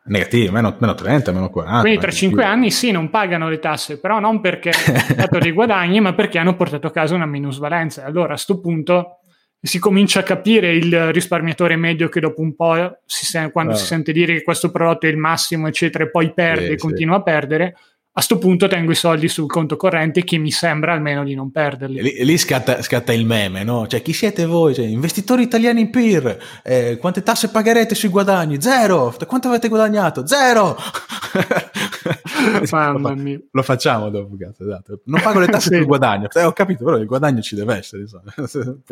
negativi, 0.05 0.49
meno, 0.49 0.75
meno 0.79 0.95
30, 0.95 1.31
meno 1.33 1.49
40. 1.49 1.81
Quindi 1.81 1.99
tra 1.99 2.09
5 2.09 2.43
anni 2.43 2.71
sì, 2.71 2.89
non 2.89 3.11
pagano 3.11 3.47
le 3.47 3.59
tasse, 3.59 3.99
però 3.99 4.19
non 4.19 4.41
perché 4.41 4.71
hanno 4.73 4.99
fatto 4.99 5.37
dei 5.37 5.51
guadagni, 5.51 5.99
ma 5.99 6.13
perché 6.13 6.39
hanno 6.39 6.55
portato 6.55 6.87
a 6.87 6.91
casa 6.91 7.13
una 7.13 7.27
minusvalenza. 7.27 8.05
Allora 8.05 8.29
a 8.29 8.33
questo 8.33 8.59
punto 8.59 9.20
si 9.61 9.77
comincia 9.77 10.21
a 10.21 10.23
capire 10.23 10.73
il 10.73 11.11
risparmiatore 11.11 11.75
medio 11.75 12.09
che 12.09 12.19
dopo 12.19 12.41
un 12.41 12.55
po', 12.55 12.97
si 13.05 13.25
sen- 13.25 13.51
quando 13.51 13.73
ah. 13.73 13.75
si 13.75 13.85
sente 13.85 14.11
dire 14.11 14.33
che 14.33 14.43
questo 14.43 14.71
prodotto 14.71 15.05
è 15.05 15.09
il 15.09 15.17
massimo, 15.17 15.67
eccetera, 15.67 16.03
e 16.03 16.09
poi 16.09 16.33
perde 16.33 16.69
e 16.69 16.77
continua 16.77 17.17
a 17.17 17.21
perdere, 17.21 17.75
a 18.13 18.15
questo 18.15 18.39
punto 18.39 18.67
tengo 18.67 18.91
i 18.91 18.95
soldi 18.95 19.29
sul 19.29 19.47
conto 19.47 19.77
corrente 19.77 20.25
che 20.25 20.37
mi 20.37 20.51
sembra 20.51 20.91
almeno 20.91 21.23
di 21.23 21.33
non 21.33 21.49
perderli. 21.49 22.01
Lì, 22.01 22.25
lì 22.25 22.37
scatta, 22.37 22.81
scatta, 22.81 23.13
il 23.13 23.25
meme, 23.25 23.63
no? 23.63 23.87
Cioè, 23.87 24.01
chi 24.01 24.11
siete 24.11 24.45
voi? 24.45 24.75
Cioè, 24.75 24.83
investitori 24.83 25.43
italiani 25.43 25.79
in 25.79 25.89
PIR, 25.89 26.37
eh, 26.61 26.97
quante 26.99 27.23
tasse 27.23 27.47
pagherete 27.47 27.95
sui 27.95 28.09
guadagni? 28.09 28.61
Zero! 28.61 29.15
Quanto 29.25 29.47
avete 29.47 29.69
guadagnato? 29.69 30.27
Zero! 30.27 30.75
Mamma 32.69 33.15
mia. 33.15 33.39
Lo 33.49 33.63
facciamo 33.63 34.09
dopo, 34.09 34.35
cazzo, 34.37 34.63
esatto. 34.63 34.99
Non 35.05 35.21
pago 35.21 35.39
le 35.39 35.47
tasse 35.47 35.69
sì. 35.71 35.75
sul 35.77 35.85
guadagno. 35.85 36.27
Eh, 36.33 36.43
ho 36.43 36.51
capito, 36.51 36.83
però 36.83 36.97
il 36.97 37.05
guadagno 37.05 37.41
ci 37.41 37.55
deve 37.55 37.77
essere. 37.77 38.03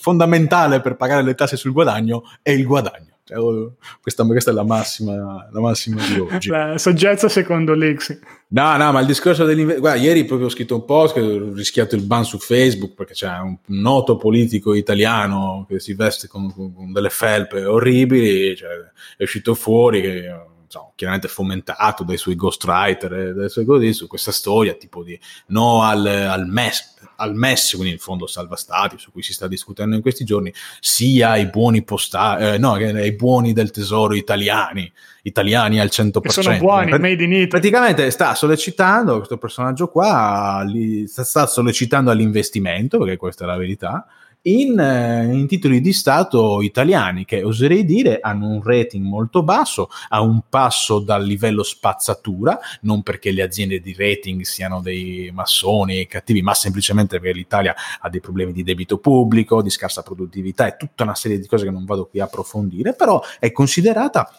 Fondamentale 0.00 0.80
per 0.80 0.96
pagare 0.96 1.22
le 1.22 1.34
tasse 1.34 1.58
sul 1.58 1.72
guadagno 1.72 2.22
è 2.40 2.52
il 2.52 2.64
guadagno. 2.64 3.11
Cioè, 3.24 3.38
oh, 3.38 3.76
questa, 4.00 4.24
questa, 4.24 4.50
è 4.50 4.54
la 4.54 4.64
massima, 4.64 5.48
la 5.50 5.60
massima 5.60 6.04
di 6.06 6.18
oggi. 6.18 6.48
La 6.48 6.76
saggezza 6.76 7.28
secondo 7.28 7.74
Lexi. 7.74 8.18
No, 8.48 8.76
no, 8.76 8.92
ma 8.92 9.00
il 9.00 9.06
discorso 9.06 9.44
dell'investimento. 9.44 9.98
Ieri 9.98 10.24
proprio 10.24 10.48
ho 10.48 10.50
scritto 10.50 10.74
un 10.74 10.84
post 10.84 11.14
che 11.14 11.20
ho 11.20 11.52
rischiato 11.54 11.94
il 11.94 12.02
ban 12.02 12.24
su 12.24 12.38
Facebook 12.38 12.94
perché 12.94 13.14
c'è 13.14 13.38
un 13.38 13.56
noto 13.66 14.16
politico 14.16 14.74
italiano 14.74 15.64
che 15.68 15.78
si 15.78 15.94
veste 15.94 16.26
con, 16.26 16.52
con 16.52 16.92
delle 16.92 17.10
felpe 17.10 17.64
orribili. 17.64 18.56
Cioè, 18.56 18.70
è 19.16 19.22
uscito 19.22 19.54
fuori 19.54 20.00
che 20.00 20.28
insomma, 20.72 20.92
chiaramente 20.94 21.28
fomentato 21.28 22.02
dai 22.02 22.16
suoi 22.16 22.34
ghostwriter 22.34 23.12
e 23.12 23.32
dalle 23.34 23.48
sue 23.50 23.66
cose 23.66 23.92
su 23.92 24.06
questa 24.06 24.32
storia 24.32 24.72
tipo 24.72 25.02
di 25.02 25.18
no 25.48 25.82
al, 25.82 26.06
al 26.06 26.46
MES 26.46 26.92
al 27.16 27.34
MES, 27.34 27.72
quindi 27.74 27.92
il 27.92 28.00
fondo 28.00 28.26
salva 28.26 28.56
stati 28.56 28.98
su 28.98 29.12
cui 29.12 29.22
si 29.22 29.32
sta 29.32 29.46
discutendo 29.46 29.94
in 29.94 30.02
questi 30.02 30.24
giorni, 30.24 30.52
sia 30.80 31.30
ai 31.30 31.46
buoni 31.46 31.82
postali, 31.82 32.54
eh, 32.54 32.58
no, 32.58 32.72
ai 32.72 33.12
buoni 33.12 33.52
del 33.52 33.70
tesoro 33.70 34.14
italiani, 34.14 34.90
italiani 35.22 35.78
al 35.78 35.88
100%. 35.92 36.20
Che 36.20 36.28
sono 36.30 36.56
buoni, 36.58 36.88
Prat- 36.88 37.00
made 37.00 37.22
in 37.22 37.32
Italy. 37.32 37.46
Praticamente 37.46 38.10
sta 38.10 38.34
sollecitando, 38.34 39.16
questo 39.16 39.38
personaggio 39.38 39.88
qua, 39.88 40.62
li, 40.66 41.06
sta 41.06 41.46
sollecitando 41.46 42.10
all'investimento, 42.10 42.98
perché 42.98 43.16
questa 43.16 43.44
è 43.44 43.46
la 43.46 43.56
verità, 43.56 44.06
in, 44.42 44.78
eh, 44.78 45.32
in, 45.32 45.46
titoli 45.46 45.80
di 45.80 45.92
Stato 45.92 46.62
italiani 46.62 47.24
che 47.24 47.42
oserei 47.42 47.84
dire 47.84 48.18
hanno 48.20 48.48
un 48.48 48.62
rating 48.62 49.04
molto 49.04 49.42
basso, 49.42 49.88
a 50.08 50.20
un 50.20 50.42
passo 50.48 50.98
dal 50.98 51.24
livello 51.24 51.62
spazzatura, 51.62 52.58
non 52.82 53.02
perché 53.02 53.30
le 53.30 53.42
aziende 53.42 53.80
di 53.80 53.94
rating 53.96 54.42
siano 54.42 54.80
dei 54.80 55.30
massoni 55.32 56.06
cattivi, 56.06 56.42
ma 56.42 56.54
semplicemente 56.54 57.20
perché 57.20 57.36
l'Italia 57.36 57.74
ha 58.00 58.08
dei 58.08 58.20
problemi 58.20 58.52
di 58.52 58.62
debito 58.62 58.98
pubblico, 58.98 59.62
di 59.62 59.70
scarsa 59.70 60.02
produttività 60.02 60.66
e 60.66 60.76
tutta 60.76 61.04
una 61.04 61.14
serie 61.14 61.38
di 61.38 61.46
cose 61.46 61.64
che 61.64 61.70
non 61.70 61.84
vado 61.84 62.06
qui 62.06 62.20
a 62.20 62.24
approfondire, 62.24 62.94
però 62.94 63.22
è 63.38 63.52
considerata 63.52 64.30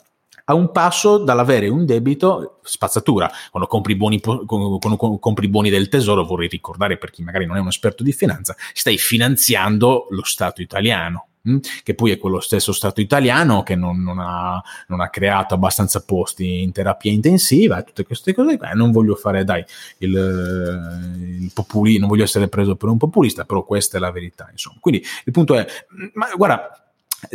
a 0.45 0.53
un 0.53 0.71
passo 0.71 1.17
dall'avere 1.17 1.67
un 1.67 1.85
debito 1.85 2.59
spazzatura. 2.63 3.31
Quando 3.49 3.69
compri 3.69 3.95
buoni, 3.95 4.19
quando 4.19 4.77
compri 5.19 5.47
buoni 5.47 5.69
del 5.69 5.89
tesoro, 5.89 6.25
vorrei 6.25 6.47
ricordare 6.47 6.97
per 6.97 7.11
chi 7.11 7.23
magari 7.23 7.45
non 7.45 7.57
è 7.57 7.59
un 7.59 7.67
esperto 7.67 8.03
di 8.03 8.11
finanza, 8.11 8.55
stai 8.73 8.97
finanziando 8.97 10.07
lo 10.09 10.23
Stato 10.23 10.61
italiano. 10.61 11.27
Hm? 11.45 11.57
Che 11.83 11.93
poi 11.93 12.11
è 12.11 12.17
quello 12.17 12.39
stesso 12.39 12.71
Stato 12.71 13.01
italiano 13.01 13.63
che 13.63 13.75
non, 13.75 14.01
non, 14.01 14.19
ha, 14.19 14.61
non, 14.87 15.01
ha, 15.01 15.09
creato 15.09 15.53
abbastanza 15.53 16.01
posti 16.01 16.61
in 16.61 16.71
terapia 16.71 17.11
intensiva 17.11 17.79
e 17.79 17.83
tutte 17.83 18.03
queste 18.03 18.33
cose 18.33 18.57
qua. 18.57 18.71
Non 18.71 18.91
voglio 18.91 19.15
fare, 19.15 19.43
dai, 19.43 19.63
il, 19.99 21.41
il 21.41 21.51
populi, 21.53 21.97
non 21.97 22.07
voglio 22.07 22.23
essere 22.23 22.47
preso 22.47 22.75
per 22.75 22.89
un 22.89 22.97
populista, 22.97 23.43
però 23.43 23.63
questa 23.63 23.97
è 23.97 23.99
la 23.99 24.11
verità. 24.11 24.47
Insomma. 24.51 24.77
Quindi 24.79 25.03
il 25.25 25.33
punto 25.33 25.55
è, 25.55 25.65
ma 26.13 26.27
guarda, 26.35 26.83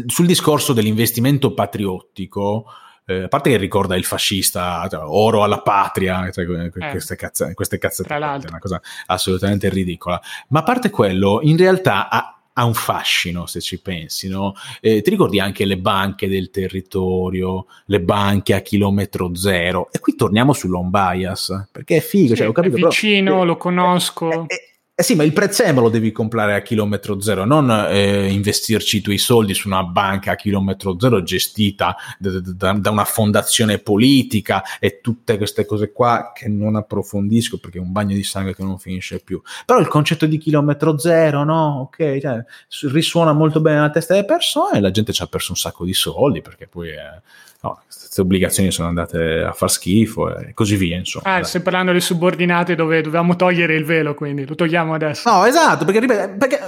sul 0.07 0.27
discorso 0.27 0.73
dell'investimento 0.73 1.53
patriottico, 1.53 2.65
eh, 3.09 3.23
a 3.23 3.29
parte 3.29 3.49
che 3.49 3.57
ricorda 3.57 3.97
il 3.97 4.05
fascista, 4.05 4.87
cioè, 4.91 5.01
oro 5.03 5.43
alla 5.43 5.63
patria, 5.63 6.31
cioè, 6.31 6.45
eh. 6.45 6.71
queste, 6.71 7.17
cazza, 7.17 7.53
queste 7.55 7.79
cazzate, 7.79 8.15
è 8.15 8.49
una 8.49 8.59
cosa 8.59 8.81
assolutamente 9.07 9.71
ridicola. 9.71 10.21
Ma 10.49 10.61
a 10.61 10.63
parte 10.63 10.91
quello, 10.91 11.41
in 11.43 11.57
realtà 11.57 12.11
ha, 12.11 12.39
ha 12.53 12.65
un 12.67 12.75
fascino 12.75 13.47
se 13.47 13.63
ci 13.63 13.81
pensi, 13.81 14.29
no? 14.29 14.55
Eh, 14.83 15.01
ti 15.01 15.09
ricordi 15.09 15.41
anche 15.41 15.65
le 15.65 15.79
banche 15.79 16.29
del 16.29 16.51
territorio, 16.51 17.65
le 17.87 18.01
banche 18.03 18.53
a 18.53 18.61
chilometro 18.61 19.35
zero? 19.35 19.89
E 19.91 20.01
qui 20.01 20.15
torniamo 20.15 20.53
sull'home 20.53 20.91
bias, 20.91 21.69
perché 21.73 21.97
è 21.97 22.01
figo, 22.01 22.35
sì, 22.35 22.37
cioè, 22.37 22.49
ho 22.49 22.53
capito, 22.53 22.77
è 22.77 22.81
vicino, 22.81 23.31
però, 23.31 23.45
lo 23.45 23.57
conosco. 23.57 24.47
È, 24.47 24.55
è, 24.55 24.78
eh 25.01 25.05
sì, 25.05 25.15
ma 25.15 25.23
il 25.23 25.33
prezzemolo 25.33 25.87
lo 25.87 25.93
devi 25.93 26.11
comprare 26.11 26.57
a 26.57 26.61
chilometro 26.61 27.21
zero, 27.21 27.45
non 27.45 27.71
eh, 27.71 28.33
investirci 28.33 28.97
i 28.97 29.01
tuoi 29.01 29.17
soldi 29.17 29.55
su 29.55 29.69
una 29.69 29.85
banca 29.85 30.33
a 30.33 30.35
chilometro 30.35 30.99
zero 30.99 31.23
gestita 31.23 31.95
da, 32.19 32.41
da, 32.41 32.73
da, 32.73 32.91
una 32.91 33.05
fondazione 33.05 33.79
politica 33.79 34.61
e 34.81 34.99
tutte 35.01 35.37
queste 35.37 35.67
cose 35.67 35.93
qua 35.93 36.33
che 36.35 36.49
non 36.49 36.75
approfondisco 36.75 37.59
perché 37.59 37.79
è 37.79 37.81
un 37.81 37.93
bagno 37.93 38.17
di 38.17 38.25
sangue 38.25 38.57
che 38.57 38.65
non 38.65 38.77
finisce 38.81 39.21
più. 39.21 39.41
Però 39.65 39.79
il 39.79 39.87
concetto 39.87 40.27
di 40.27 40.37
chilometro 40.37 40.99
zero, 40.99 41.45
no? 41.45 41.83
Ok, 41.83 42.19
cioè, 42.19 42.45
risuona 42.91 43.33
molto 43.33 43.61
bene 43.61 43.77
nella 43.77 43.91
testa 43.91 44.15
delle 44.15 44.27
persone 44.27 44.79
e 44.79 44.81
la 44.81 44.91
gente 44.91 45.13
ci 45.13 45.23
ha 45.23 45.29
perso 45.29 45.53
un 45.53 45.59
sacco 45.59 45.85
di 45.85 45.95
soldi 45.95 46.41
perché 46.41 46.67
poi... 46.67 46.89
Eh, 46.89 47.23
no, 47.61 47.81
queste 48.19 48.21
obbligazioni 48.21 48.71
sono 48.71 48.89
andate 48.89 49.43
a 49.43 49.53
far 49.53 49.71
schifo 49.71 50.35
e 50.37 50.55
così 50.55 50.77
via. 50.77 50.97
Insomma. 50.97 51.37
Ah, 51.37 51.45
stai 51.45 51.61
parlando 51.61 51.91
delle 51.91 52.03
subordinate 52.03 52.75
dove 52.75 53.01
dovevamo 53.01 53.37
togliere 53.37 53.75
il 53.75 53.85
velo, 53.85 54.15
quindi 54.15 54.47
lo 54.47 54.55
togliamo 54.55 54.95
adesso. 54.95 55.31
No, 55.31 55.45
esatto, 55.45 55.85
perché, 55.85 56.07
perché 56.07 56.61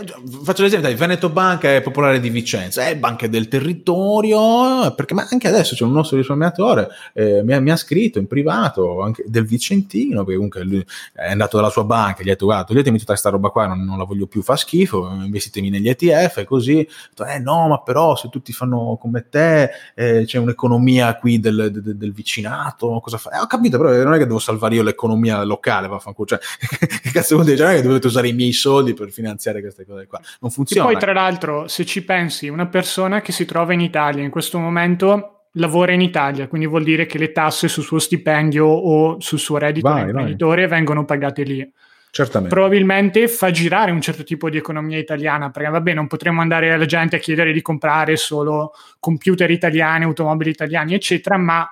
faccio 0.42 0.62
l'esempio, 0.62 0.88
dai, 0.88 0.96
Veneto 0.96 1.28
Banca 1.30 1.74
è 1.74 1.80
popolare 1.80 2.20
di 2.20 2.28
Vicenza, 2.30 2.86
è 2.86 2.96
banca 2.96 3.26
del 3.26 3.48
territorio, 3.48 4.92
perché 4.94 5.14
ma 5.14 5.26
anche 5.30 5.48
adesso 5.48 5.74
c'è 5.74 5.84
un 5.84 5.92
nostro 5.92 6.16
risparmiatore, 6.16 6.88
eh, 7.12 7.42
mi, 7.42 7.54
ha, 7.54 7.60
mi, 7.60 7.70
ha, 7.70 7.76
scritto 7.76 8.18
in 8.18 8.26
privato, 8.26 9.02
anche 9.02 9.24
del 9.26 9.46
Vicentino, 9.46 10.18
perché 10.18 10.34
comunque 10.34 10.62
lui 10.64 10.84
è 11.14 11.30
andato 11.30 11.56
dalla 11.56 11.70
sua 11.70 11.84
banca, 11.84 12.22
gli 12.22 12.28
ha 12.28 12.32
detto, 12.32 12.46
guarda, 12.46 12.64
toglietemi 12.64 12.98
tutta 12.98 13.12
questa 13.12 13.30
roba 13.30 13.48
qua, 13.48 13.66
non, 13.66 13.84
non, 13.84 13.96
la 13.96 14.04
voglio 14.04 14.26
più, 14.26 14.42
fa 14.42 14.56
schifo, 14.56 15.08
investitemi 15.22 15.70
negli 15.70 15.88
ETF 15.88 16.38
e 16.38 16.44
così, 16.44 16.74
detto, 17.08 17.24
eh 17.24 17.38
no, 17.38 17.68
ma 17.68 17.80
però 17.80 18.16
se 18.16 18.28
tutti 18.28 18.52
fanno 18.52 18.98
come 19.00 19.28
te, 19.28 19.70
eh, 19.94 20.24
c'è 20.26 20.38
un'economia 20.38 20.79
qui 21.18 21.40
del, 21.40 21.70
del, 21.72 21.96
del 21.96 22.12
vicinato, 22.12 23.00
cosa 23.00 23.18
fa? 23.18 23.30
Eh, 23.30 23.38
ho 23.38 23.46
capito, 23.46 23.78
però 23.78 23.90
non 24.02 24.14
è 24.14 24.18
che 24.18 24.26
devo 24.26 24.38
salvare 24.38 24.74
io 24.74 24.82
l'economia 24.82 25.42
locale, 25.44 25.88
vaffanculo, 25.88 26.26
cioè, 26.26 26.38
che 27.02 27.10
cazzo 27.10 27.34
vuol 27.34 27.46
dire? 27.46 27.58
Cioè, 27.58 27.66
non 27.66 27.76
è 27.76 27.80
che 27.80 27.86
dovete 27.86 28.06
usare 28.06 28.28
i 28.28 28.32
miei 28.32 28.52
soldi 28.52 28.94
per 28.94 29.10
finanziare 29.10 29.60
queste 29.60 29.84
cose 29.84 30.06
qua, 30.06 30.20
non 30.40 30.50
funziona. 30.50 30.88
E 30.88 30.92
poi 30.92 31.00
tra 31.00 31.12
l'altro, 31.12 31.68
se 31.68 31.84
ci 31.84 32.04
pensi, 32.04 32.48
una 32.48 32.66
persona 32.66 33.20
che 33.20 33.32
si 33.32 33.44
trova 33.44 33.72
in 33.72 33.80
Italia 33.80 34.22
in 34.22 34.30
questo 34.30 34.58
momento 34.58 35.46
lavora 35.54 35.92
in 35.92 36.00
Italia, 36.00 36.46
quindi 36.46 36.66
vuol 36.66 36.84
dire 36.84 37.06
che 37.06 37.18
le 37.18 37.32
tasse 37.32 37.68
sul 37.68 37.82
suo 37.82 37.98
stipendio 37.98 38.66
o 38.66 39.20
sul 39.20 39.38
suo 39.38 39.58
reddito 39.58 39.88
vai, 39.88 40.02
imprenditore 40.02 40.66
vai. 40.66 40.76
vengono 40.76 41.04
pagate 41.04 41.42
lì. 41.42 41.72
Certamente. 42.10 42.54
Probabilmente 42.54 43.28
fa 43.28 43.50
girare 43.50 43.92
un 43.92 44.00
certo 44.00 44.24
tipo 44.24 44.50
di 44.50 44.56
economia 44.56 44.98
italiana, 44.98 45.50
perché 45.50 45.70
vabbè, 45.70 45.94
non 45.94 46.08
potremmo 46.08 46.40
andare 46.40 46.72
alla 46.72 46.86
gente 46.86 47.16
a 47.16 47.18
chiedere 47.20 47.52
di 47.52 47.62
comprare 47.62 48.16
solo 48.16 48.72
computer 48.98 49.50
italiani, 49.50 50.04
automobili 50.04 50.50
italiani, 50.50 50.94
eccetera, 50.94 51.36
ma 51.36 51.68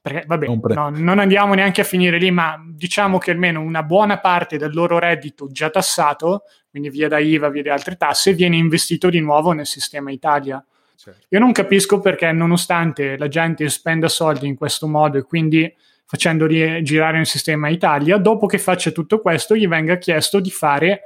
perché 0.00 0.24
vabbè, 0.26 0.46
no, 0.74 0.90
non 0.90 1.18
andiamo 1.18 1.54
neanche 1.54 1.80
a 1.80 1.84
finire 1.84 2.18
lì, 2.18 2.30
ma 2.30 2.60
diciamo 2.64 3.18
che 3.18 3.32
almeno 3.32 3.60
una 3.60 3.82
buona 3.82 4.18
parte 4.18 4.56
del 4.56 4.72
loro 4.72 4.98
reddito 4.98 5.48
già 5.50 5.68
tassato, 5.68 6.42
quindi 6.70 6.90
via 6.90 7.08
da 7.08 7.18
IVA, 7.18 7.48
via 7.48 7.62
da 7.62 7.72
altre 7.72 7.96
tasse, 7.96 8.32
viene 8.32 8.56
investito 8.56 9.08
di 9.08 9.20
nuovo 9.20 9.50
nel 9.50 9.66
sistema 9.66 10.12
Italia. 10.12 10.64
Certo. 10.96 11.26
Io 11.28 11.38
non 11.38 11.52
capisco 11.52 12.00
perché, 12.00 12.30
nonostante 12.32 13.16
la 13.16 13.28
gente 13.28 13.68
spenda 13.68 14.08
soldi 14.08 14.46
in 14.46 14.56
questo 14.56 14.86
modo 14.86 15.18
e 15.18 15.22
quindi 15.22 15.72
facendo 16.06 16.46
girare 16.46 17.18
il 17.18 17.26
sistema 17.26 17.68
Italia, 17.68 18.16
dopo 18.16 18.46
che 18.46 18.58
faccia 18.58 18.92
tutto 18.92 19.20
questo, 19.20 19.56
gli 19.56 19.66
venga 19.66 19.98
chiesto 19.98 20.40
di 20.40 20.50
fare 20.50 21.02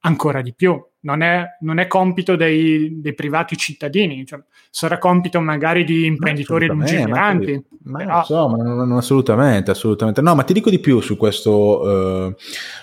ancora 0.00 0.40
di 0.40 0.54
più. 0.54 0.80
Non 1.00 1.20
è, 1.20 1.44
non 1.60 1.78
è 1.78 1.86
compito 1.86 2.34
dei, 2.34 3.00
dei, 3.00 3.14
privati 3.14 3.58
cittadini, 3.58 4.24
cioè, 4.24 4.40
sarà 4.70 4.96
compito 4.96 5.38
magari 5.40 5.84
di 5.84 6.06
imprenditori 6.06 6.66
lungimiranti. 6.66 7.62
Ma, 7.82 8.20
insomma, 8.20 8.56
non, 8.62 8.88
non, 8.88 8.96
assolutamente, 8.96 9.70
assolutamente. 9.70 10.22
No, 10.22 10.34
ma 10.34 10.44
ti 10.44 10.54
dico 10.54 10.70
di 10.70 10.78
più 10.78 11.00
su 11.00 11.18
questo, 11.18 11.80
uh, 11.82 12.34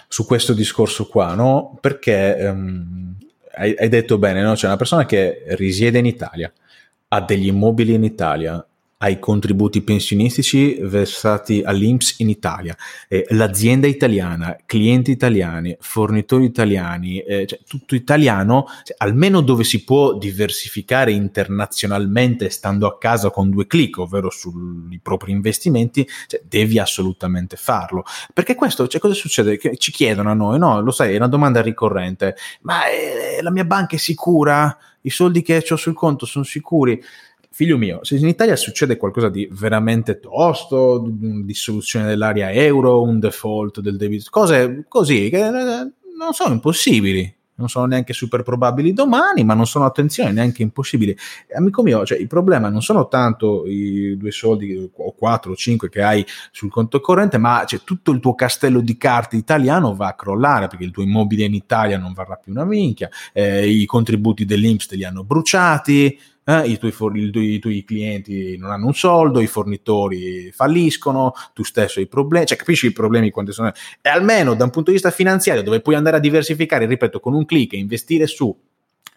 su 0.08 0.26
questo 0.28 0.54
discorso 0.54 1.08
qua, 1.08 1.34
no? 1.34 1.76
Perché 1.82 2.38
um, 2.48 3.16
hai, 3.56 3.74
hai, 3.76 3.90
detto 3.90 4.20
bene, 4.20 4.44
no? 4.44 4.54
C'è 4.54 4.68
una 4.68 4.78
persona 4.78 5.08
che 5.08 5.44
risiede 5.56 5.98
in 5.98 6.06
Italia, 6.06 6.54
ha 7.08 7.22
degli 7.22 7.48
immobili 7.48 7.96
in 7.96 8.04
Italia, 8.04 8.64
ai 9.02 9.18
contributi 9.18 9.82
pensionistici 9.82 10.78
versati 10.82 11.64
all'Inps 11.64 12.20
in 12.20 12.30
Italia, 12.30 12.76
eh, 13.08 13.26
l'azienda 13.30 13.88
italiana, 13.88 14.56
clienti 14.66 15.10
italiani, 15.10 15.76
fornitori 15.80 16.46
italiani, 16.46 17.20
eh, 17.20 17.48
cioè 17.48 17.60
tutto 17.68 17.96
italiano, 17.96 18.66
cioè, 18.84 18.96
almeno 19.00 19.42
dove 19.42 19.64
si 19.64 19.84
può 19.84 20.14
diversificare 20.14 21.12
internazionalmente 21.12 22.52
stando 22.52 22.86
a 22.86 22.98
casa 23.00 23.32
con 23.32 23.50
due 23.50 23.66
clic, 23.66 23.98
ovvero 23.98 24.30
sui 24.30 25.00
propri 25.02 25.32
investimenti, 25.32 26.08
cioè, 26.28 26.42
devi 26.48 26.78
assolutamente 26.78 27.56
farlo. 27.56 28.04
Perché 28.32 28.54
questo, 28.54 28.88
cioè, 28.88 29.02
cosa 29.02 29.16
succede? 29.16 29.58
Che 29.58 29.78
ci 29.78 29.92
chiedono 29.92 30.30
a 30.30 30.36
noi, 30.36 30.60
no? 30.60 30.80
Lo 30.80 30.92
sai, 30.92 31.14
è 31.14 31.18
una 31.18 31.28
domanda 31.28 31.62
ricorrente, 31.62 32.36
ma 32.62 32.86
eh, 32.86 33.42
la 33.42 33.50
mia 33.50 33.66
banca 33.66 33.96
è 33.96 34.00
sicura? 34.00 34.78
I 35.04 35.10
soldi 35.10 35.42
che 35.42 35.66
ho 35.68 35.76
sul 35.76 35.96
conto 35.96 36.28
sono 36.28 36.46
sicuri? 36.46 37.02
Figlio 37.54 37.78
mio, 37.78 38.00
se 38.04 38.16
in 38.16 38.28
Italia 38.28 38.56
succede 38.56 38.96
qualcosa 38.98 39.30
di 39.30 39.48
veramente 39.52 40.20
tosto, 40.20 41.06
dissoluzione 41.06 42.08
dell'area 42.08 42.52
euro, 42.52 43.02
un 43.02 43.20
default 43.20 43.82
del 43.82 43.98
debito, 43.98 44.26
cose 44.30 44.86
così 44.88 45.30
che 45.30 45.46
eh, 45.46 45.92
non 46.18 46.34
sono 46.34 46.54
impossibili, 46.54 47.36
non 47.62 47.70
sono 47.70 47.86
neanche 47.86 48.14
super 48.14 48.42
probabili 48.42 48.94
domani, 48.94 49.44
ma 49.44 49.54
non 49.54 49.68
sono, 49.68 49.86
attenzione, 49.86 50.32
neanche 50.32 50.64
impossibili. 50.64 51.16
Amico 51.56 51.84
mio, 51.84 52.06
cioè, 52.06 52.18
il 52.18 52.28
problema 52.28 52.70
non 52.70 52.82
sono 52.82 53.08
tanto 53.08 53.68
i 53.68 54.18
due 54.18 54.32
soldi 54.32 54.90
o 54.92 55.14
quattro 55.14 55.52
o 55.52 55.56
cinque 55.56 55.90
che 55.90 56.02
hai 56.02 56.26
sul 56.52 56.72
conto 56.72 57.00
corrente, 57.00 57.38
ma 57.38 57.64
cioè, 57.68 57.82
tutto 57.84 58.12
il 58.12 58.20
tuo 58.20 58.34
castello 58.34 58.82
di 58.82 58.98
carte 58.98 59.36
italiano 59.36 59.96
va 59.96 60.08
a 60.08 60.16
crollare 60.16 60.68
perché 60.68 60.84
il 60.84 60.92
tuo 60.92 61.04
immobile 61.04 61.44
in 61.44 61.54
Italia 61.54 61.98
non 61.98 62.14
varrà 62.14 62.36
più 62.36 62.52
una 62.52 62.66
minchia, 62.66 63.10
eh, 63.34 63.70
i 63.70 63.86
contributi 63.86 64.46
dell'Inps 64.46 64.88
te 64.88 64.96
li 64.96 65.06
hanno 65.06 65.24
bruciati, 65.24 66.18
eh, 66.52 66.68
i, 66.68 66.78
tuoi 66.78 66.92
for- 66.92 67.16
i, 67.16 67.60
tuoi 67.60 67.84
clienti 67.86 68.58
non 68.58 68.72
hanno 68.72 68.88
un 68.88 68.94
soldo, 68.94 69.40
i 69.40 69.48
fornitori 69.48 70.52
falliscono, 70.52 71.34
tu 71.54 71.64
stesso 71.64 72.00
hai 72.00 72.08
problemi, 72.08 72.46
cioè 72.46 72.58
capisci 72.58 72.88
i 72.88 72.92
problemi 72.92 73.30
quando 73.30 73.52
sono... 73.52 73.72
E 74.02 74.10
almeno 74.10 74.54
da 74.54 74.66
un 74.66 74.70
punto 74.70 74.90
di 74.90 74.98
vista 74.98 75.12
finanziario, 75.12 75.64
dove 75.64 75.82
puoi 75.82 75.96
andare 75.96 76.18
a 76.18 76.20
diversificare, 76.20 76.86
ripeto, 76.86 77.20
con 77.20 77.34
un 77.34 77.46
clic 77.46 77.74
e 77.74 77.78
investire 77.78 78.28
su 78.28 78.56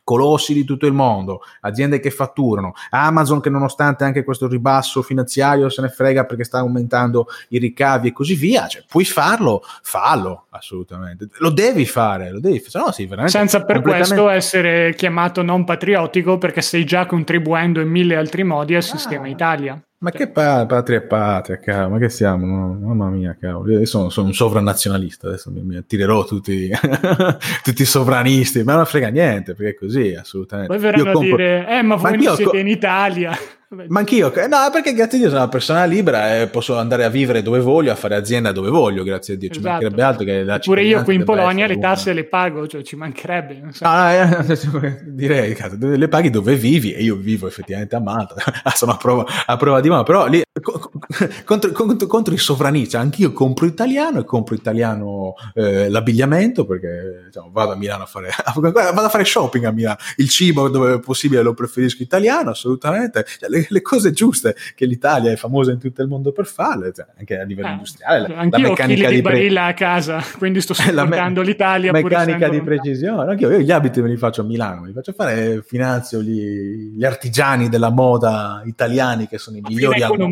colossi 0.05 0.53
di 0.53 0.65
tutto 0.65 0.87
il 0.87 0.93
mondo, 0.93 1.41
aziende 1.63 1.99
che 1.99 2.11
fatturano, 2.11 2.75
Amazon 2.91 3.41
che 3.41 3.51
nonostante 3.51 4.05
anche 4.05 4.23
questo 4.23 4.47
ribasso 4.47 5.03
finanziario 5.03 5.71
se 5.71 5.81
ne 5.83 5.89
frega 5.89 6.25
perché 6.25 6.45
sta 6.45 6.59
aumentando 6.59 7.27
i 7.49 7.59
ricavi 7.59 8.09
e 8.09 8.13
così 8.13 8.35
via, 8.35 8.69
cioè 8.69 8.85
puoi 8.87 9.05
farlo, 9.05 9.63
fallo 9.83 10.47
assolutamente, 10.51 11.29
lo 11.39 11.51
devi 11.51 11.87
fare, 11.87 12.31
lo 12.31 12.39
devi 12.39 12.61
fare, 12.61 12.85
no, 12.85 12.93
sì, 12.93 13.07
veramente 13.07 13.37
senza 13.37 13.65
per 13.65 13.77
completamente... 13.77 14.15
questo 14.15 14.29
essere 14.29 14.95
chiamato 14.95 15.43
non 15.43 15.65
patriottico 15.65 16.39
perché 16.39 16.61
stai 16.61 16.85
già 16.85 17.07
contribuendo 17.07 17.81
in 17.81 17.89
mille 17.89 18.17
altri 18.17 18.45
modi 18.45 18.75
al 18.75 18.83
ah. 18.83 18.85
sistema 18.85 19.27
Italia. 19.27 19.81
Ma 20.05 20.11
che 20.11 20.29
pa- 20.29 20.67
patria 20.67 20.99
e 20.99 21.01
patria, 21.01 21.59
cavolo, 21.59 21.95
ma 21.95 21.99
che 21.99 22.11
siamo? 22.11 22.45
No, 22.45 22.75
mamma 22.75 23.09
mia, 23.09 23.35
cavolo. 23.41 23.73
Io 23.73 23.87
sono, 23.87 24.11
sono 24.11 24.27
un 24.27 24.35
sovranazionalista, 24.35 25.29
adesso 25.29 25.51
mi, 25.51 25.63
mi 25.63 25.77
attirerò 25.77 26.27
tutti, 26.27 26.69
tutti 27.65 27.81
i 27.81 27.87
sovranisti, 27.87 28.63
ma 28.65 28.75
non 28.75 28.85
frega 28.85 29.09
niente, 29.09 29.55
perché 29.55 29.71
è 29.71 29.75
così, 29.75 30.15
assolutamente. 30.15 30.71
Poi 30.71 30.83
verranno 30.83 31.05
compro... 31.11 31.21
a 31.21 31.37
dire, 31.37 31.67
eh, 31.71 31.83
ma 31.83 31.95
voi 31.95 32.23
non 32.23 32.37
siete 32.37 32.51
co- 32.51 32.57
in 32.59 32.69
Italia. 32.69 33.33
Ma 33.71 34.01
anch'io, 34.01 34.33
no, 34.49 34.71
perché 34.71 34.93
grazie 34.93 35.19
a 35.19 35.21
Dio 35.21 35.29
sono 35.31 35.43
una 35.43 35.51
persona 35.51 35.85
libera 35.85 36.41
e 36.41 36.47
posso 36.49 36.77
andare 36.77 37.05
a 37.05 37.09
vivere 37.09 37.43
dove 37.43 37.61
voglio, 37.61 37.93
a 37.93 37.95
fare 37.95 38.15
azienda 38.15 38.53
dove 38.53 38.69
voglio, 38.69 39.03
grazie 39.03 39.35
a 39.35 39.37
Dio. 39.37 39.49
Ci 39.49 39.59
esatto. 39.59 39.73
mancherebbe 39.73 40.03
altro 40.03 40.25
che 40.25 40.43
la 40.45 40.59
Pure 40.59 40.83
io 40.85 41.03
qui 41.03 41.15
in 41.15 41.25
Polonia 41.25 41.67
le 41.67 41.79
tasse 41.79 42.13
le 42.13 42.25
pago, 42.25 42.67
cioè 42.67 42.83
ci 42.83 42.97
mancherebbe. 42.97 43.69
So. 43.73 43.85
ah, 43.87 44.45
direi, 45.05 45.55
cazzo, 45.55 45.77
le 45.81 46.09
paghi 46.09 46.31
dove 46.31 46.55
vivi 46.57 46.93
e 46.93 47.03
io 47.03 47.17
vivo 47.17 47.47
effettivamente 47.47 47.97
a 47.97 48.01
Malta. 48.01 48.35
Ah, 48.67 48.71
sono 48.71 48.93
a 48.93 48.97
prova, 48.97 49.27
a 49.45 49.57
prova 49.57 49.81
di 49.81 49.89
mano, 49.91 50.05
però 50.05 50.27
lì 50.27 50.43
contro, 51.45 51.73
contro, 51.73 52.07
contro 52.07 52.33
i 52.33 52.39
sovranisti, 52.39 52.91
cioè, 52.91 53.01
anch'io 53.01 53.33
compro 53.33 53.67
italiano 53.67 54.21
e 54.21 54.25
compro 54.25 54.55
italiano 54.55 55.35
eh, 55.55 55.91
l'abbigliamento 55.91 56.65
perché 56.65 57.25
diciamo, 57.27 57.51
vado 57.53 57.73
a 57.73 57.77
Milano 57.77 58.05
a 58.05 58.07
fare, 58.07 58.31
vado 58.55 59.01
a 59.01 59.09
fare 59.09 59.25
shopping 59.25 59.65
a 59.65 59.73
Milano. 59.73 59.97
Il 60.17 60.29
cibo 60.29 60.69
dove 60.69 60.95
è 60.95 61.01
possibile 61.01 61.43
lo 61.43 61.53
preferisco 61.53 62.03
italiano, 62.03 62.51
assolutamente. 62.51 63.27
Cioè, 63.39 63.51
le, 63.51 63.64
le, 63.71 63.83
cose 63.83 64.13
giuste 64.13 64.55
che 64.75 64.87
l'Italia 64.87 65.31
è 65.31 65.37
famosa 65.37 65.73
in 65.73 65.79
tutto 65.79 66.03
il 66.03 66.09
mondo 66.09 66.33
per 66.33 66.47
farle, 66.47 66.93
cioè, 66.93 67.07
anche 67.19 67.39
a 67.39 67.45
livello 67.45 67.69
eh, 67.69 67.73
industriale. 67.73 68.29
La, 68.29 68.47
la 68.51 68.59
meccanica 68.59 69.09
di, 69.09 69.23
pre- 69.23 69.59
a 69.59 69.75
casa, 69.75 70.23
quindi 70.39 70.61
sto 70.61 70.75
supportando 70.75 71.41
me- 71.41 71.47
l'Italia. 71.47 71.93
Meccanica 71.93 72.49
di 72.49 72.61
precisione. 72.63 73.31
Anche 73.31 73.45
io, 73.45 73.59
gli 73.59 73.71
abiti 73.71 74.01
me 74.01 74.09
li 74.09 74.17
faccio 74.17 74.43
a 74.43 74.45
Milano, 74.45 74.85
li 74.85 74.93
faccio 74.93 75.13
fare, 75.13 75.63
finanzio 75.63 76.23
gli, 76.23 76.97
gli 76.97 77.05
artigiani 77.05 77.69
della 77.69 77.91
moda 77.91 78.63
italiani 78.65 79.27
che 79.27 79.39
sono 79.39 79.57
i 79.57 79.61
migliori 79.61 80.03
al 80.03 80.17
mondo 80.17 80.29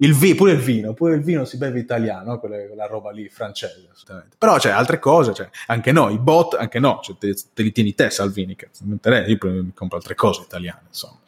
il 0.00 0.14
vi, 0.14 0.34
pure 0.34 0.52
il 0.52 0.58
vino, 0.58 0.94
pure 0.94 1.16
il 1.16 1.22
vino 1.22 1.44
si 1.44 1.56
beve 1.56 1.80
italiano, 1.80 2.38
quella, 2.38 2.64
quella 2.66 2.86
roba 2.86 3.10
lì 3.10 3.28
francese, 3.28 3.88
assolutamente. 3.90 4.36
Però 4.38 4.56
c'è 4.56 4.70
altre 4.70 5.00
cose, 5.00 5.34
cioè, 5.34 5.48
anche 5.66 5.90
no, 5.90 6.08
i 6.10 6.18
bot, 6.18 6.54
anche 6.54 6.78
no, 6.78 7.00
cioè, 7.02 7.16
te, 7.18 7.34
te, 7.52 7.62
li 7.62 7.72
tieni 7.72 7.94
te 7.94 8.08
Salvini, 8.10 8.54
che 8.54 8.68
non 8.82 8.92
interessa, 8.92 9.28
io 9.28 9.38
mi 9.40 9.72
compro 9.74 9.96
altre 9.96 10.14
cose 10.14 10.42
italiane, 10.42 10.82
insomma. 10.86 11.18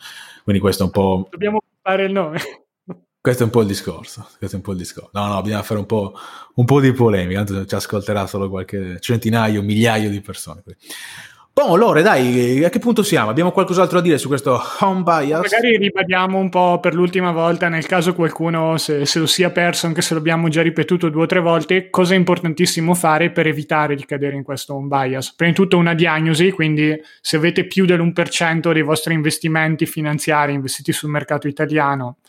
Quindi 0.50 0.66
questo 0.66 0.82
è 0.82 0.86
un 0.86 0.92
po'... 0.92 1.28
Dobbiamo 1.30 1.60
fare 1.80 2.06
il 2.06 2.12
nome. 2.12 2.40
Questo 3.20 3.42
è 3.42 3.46
un 3.46 3.52
po' 3.52 3.60
il 3.60 3.68
discorso. 3.68 4.26
Questo 4.36 4.56
è 4.56 4.58
un 4.58 4.64
po' 4.64 4.72
il 4.72 4.78
discorso. 4.78 5.10
No, 5.12 5.26
no, 5.26 5.40
bisogna 5.42 5.62
fare 5.62 5.78
un 5.78 5.86
po', 5.86 6.12
un 6.54 6.64
po 6.64 6.80
di 6.80 6.92
polemica, 6.92 7.44
tanto 7.44 7.66
ci 7.66 7.74
ascolterà 7.76 8.26
solo 8.26 8.48
qualche 8.48 8.98
centinaio, 8.98 9.62
migliaio 9.62 10.10
di 10.10 10.20
persone. 10.20 10.64
Boh, 11.62 11.76
Lore, 11.76 12.00
dai, 12.00 12.64
a 12.64 12.70
che 12.70 12.78
punto 12.78 13.02
siamo? 13.02 13.28
Abbiamo 13.28 13.52
qualcos'altro 13.52 13.98
da 13.98 14.02
dire 14.02 14.16
su 14.16 14.28
questo 14.28 14.58
home 14.80 15.02
bias? 15.02 15.42
Magari 15.42 15.76
ribadiamo 15.76 16.38
un 16.38 16.48
po' 16.48 16.80
per 16.80 16.94
l'ultima 16.94 17.32
volta, 17.32 17.68
nel 17.68 17.84
caso 17.84 18.14
qualcuno 18.14 18.78
se, 18.78 19.04
se, 19.04 19.18
lo 19.18 19.26
sia 19.26 19.50
perso, 19.50 19.86
anche 19.86 20.00
se 20.00 20.14
l'abbiamo 20.14 20.48
già 20.48 20.62
ripetuto 20.62 21.10
due 21.10 21.24
o 21.24 21.26
tre 21.26 21.40
volte, 21.40 21.90
cosa 21.90 22.14
è 22.14 22.16
importantissimo 22.16 22.94
fare 22.94 23.30
per 23.30 23.46
evitare 23.46 23.94
di 23.94 24.06
cadere 24.06 24.36
in 24.36 24.42
questo 24.42 24.74
home 24.74 24.88
bias. 24.88 25.34
Prima 25.34 25.52
di 25.52 25.58
tutto 25.58 25.76
una 25.76 25.92
diagnosi, 25.92 26.50
quindi 26.50 26.98
se 27.20 27.36
avete 27.36 27.66
più 27.66 27.84
dell'1% 27.84 28.72
dei 28.72 28.82
vostri 28.82 29.12
investimenti 29.12 29.84
finanziari 29.84 30.54
investiti 30.54 30.92
sul 30.92 31.10
mercato 31.10 31.46
italiano, 31.46 32.20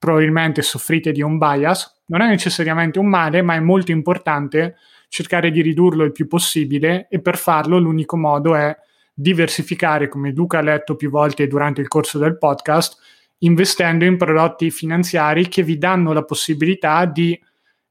probabilmente 0.00 0.62
soffrite 0.62 1.12
di 1.12 1.22
home 1.22 1.38
bias. 1.38 2.02
Non 2.06 2.22
è 2.22 2.26
necessariamente 2.26 2.98
un 2.98 3.06
male, 3.06 3.40
ma 3.40 3.54
è 3.54 3.60
molto 3.60 3.92
importante 3.92 4.74
cercare 5.10 5.50
di 5.50 5.60
ridurlo 5.60 6.04
il 6.04 6.12
più 6.12 6.28
possibile 6.28 7.08
e 7.10 7.20
per 7.20 7.36
farlo 7.36 7.78
l'unico 7.78 8.16
modo 8.16 8.54
è 8.54 8.74
diversificare, 9.12 10.08
come 10.08 10.30
Luca 10.30 10.58
ha 10.58 10.62
letto 10.62 10.94
più 10.94 11.10
volte 11.10 11.48
durante 11.48 11.80
il 11.80 11.88
corso 11.88 12.16
del 12.18 12.38
podcast, 12.38 12.96
investendo 13.38 14.04
in 14.04 14.16
prodotti 14.16 14.70
finanziari 14.70 15.48
che 15.48 15.64
vi 15.64 15.78
danno 15.78 16.12
la 16.12 16.22
possibilità 16.22 17.04
di 17.06 17.38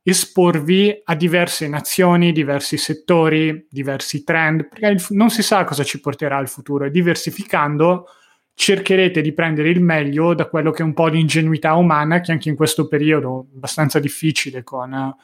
esporvi 0.01 1.01
a 1.03 1.13
diverse 1.13 1.67
nazioni, 1.67 2.31
diversi 2.31 2.77
settori, 2.77 3.67
diversi 3.69 4.23
trend, 4.23 4.69
perché 4.69 5.03
non 5.09 5.29
si 5.29 5.43
sa 5.43 5.65
cosa 5.65 5.83
ci 5.83 5.99
porterà 5.99 6.39
il 6.39 6.47
futuro 6.47 6.85
e 6.85 6.89
diversificando 6.89 8.05
cercherete 8.53 9.21
di 9.21 9.33
prendere 9.33 9.69
il 9.69 9.81
meglio 9.81 10.33
da 10.33 10.47
quello 10.47 10.71
che 10.71 10.83
è 10.83 10.85
un 10.85 10.93
po' 10.93 11.09
di 11.09 11.19
ingenuità 11.19 11.73
umana 11.73 12.21
che 12.21 12.31
anche 12.31 12.49
in 12.49 12.55
questo 12.55 12.87
periodo 12.87 13.47
abbastanza 13.53 13.99
difficile 13.99 14.63
con 14.63 15.15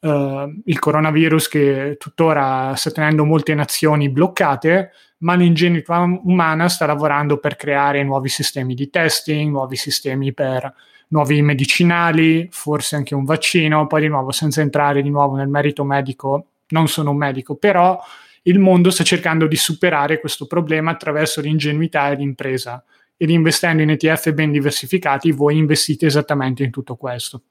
uh, 0.00 0.62
il 0.64 0.78
coronavirus 0.78 1.48
che 1.48 1.96
tuttora 1.98 2.74
sta 2.74 2.90
tenendo 2.90 3.24
molte 3.24 3.54
nazioni 3.54 4.10
bloccate, 4.10 4.92
ma 5.18 5.34
l'ingenuità 5.34 5.98
umana 6.00 6.68
sta 6.68 6.86
lavorando 6.86 7.38
per 7.38 7.56
creare 7.56 8.02
nuovi 8.02 8.28
sistemi 8.28 8.74
di 8.74 8.90
testing, 8.90 9.50
nuovi 9.50 9.76
sistemi 9.76 10.32
per 10.32 10.72
nuovi 11.08 11.42
medicinali, 11.42 12.48
forse 12.50 12.96
anche 12.96 13.14
un 13.14 13.24
vaccino, 13.24 13.86
poi 13.86 14.02
di 14.02 14.08
nuovo 14.08 14.30
senza 14.30 14.60
entrare 14.60 15.02
di 15.02 15.10
nuovo 15.10 15.36
nel 15.36 15.48
merito 15.48 15.84
medico, 15.84 16.46
non 16.68 16.88
sono 16.88 17.10
un 17.10 17.16
medico, 17.16 17.56
però 17.56 18.00
il 18.42 18.58
mondo 18.58 18.90
sta 18.90 19.04
cercando 19.04 19.46
di 19.46 19.56
superare 19.56 20.20
questo 20.20 20.46
problema 20.46 20.92
attraverso 20.92 21.40
l'ingenuità 21.40 22.10
e 22.10 22.14
l'impresa 22.14 22.82
ed 23.16 23.28
investendo 23.28 23.82
in 23.82 23.90
ETF 23.90 24.32
ben 24.32 24.50
diversificati 24.50 25.30
voi 25.30 25.58
investite 25.58 26.06
esattamente 26.06 26.62
in 26.62 26.70
tutto 26.70 26.96
questo. 26.96 27.42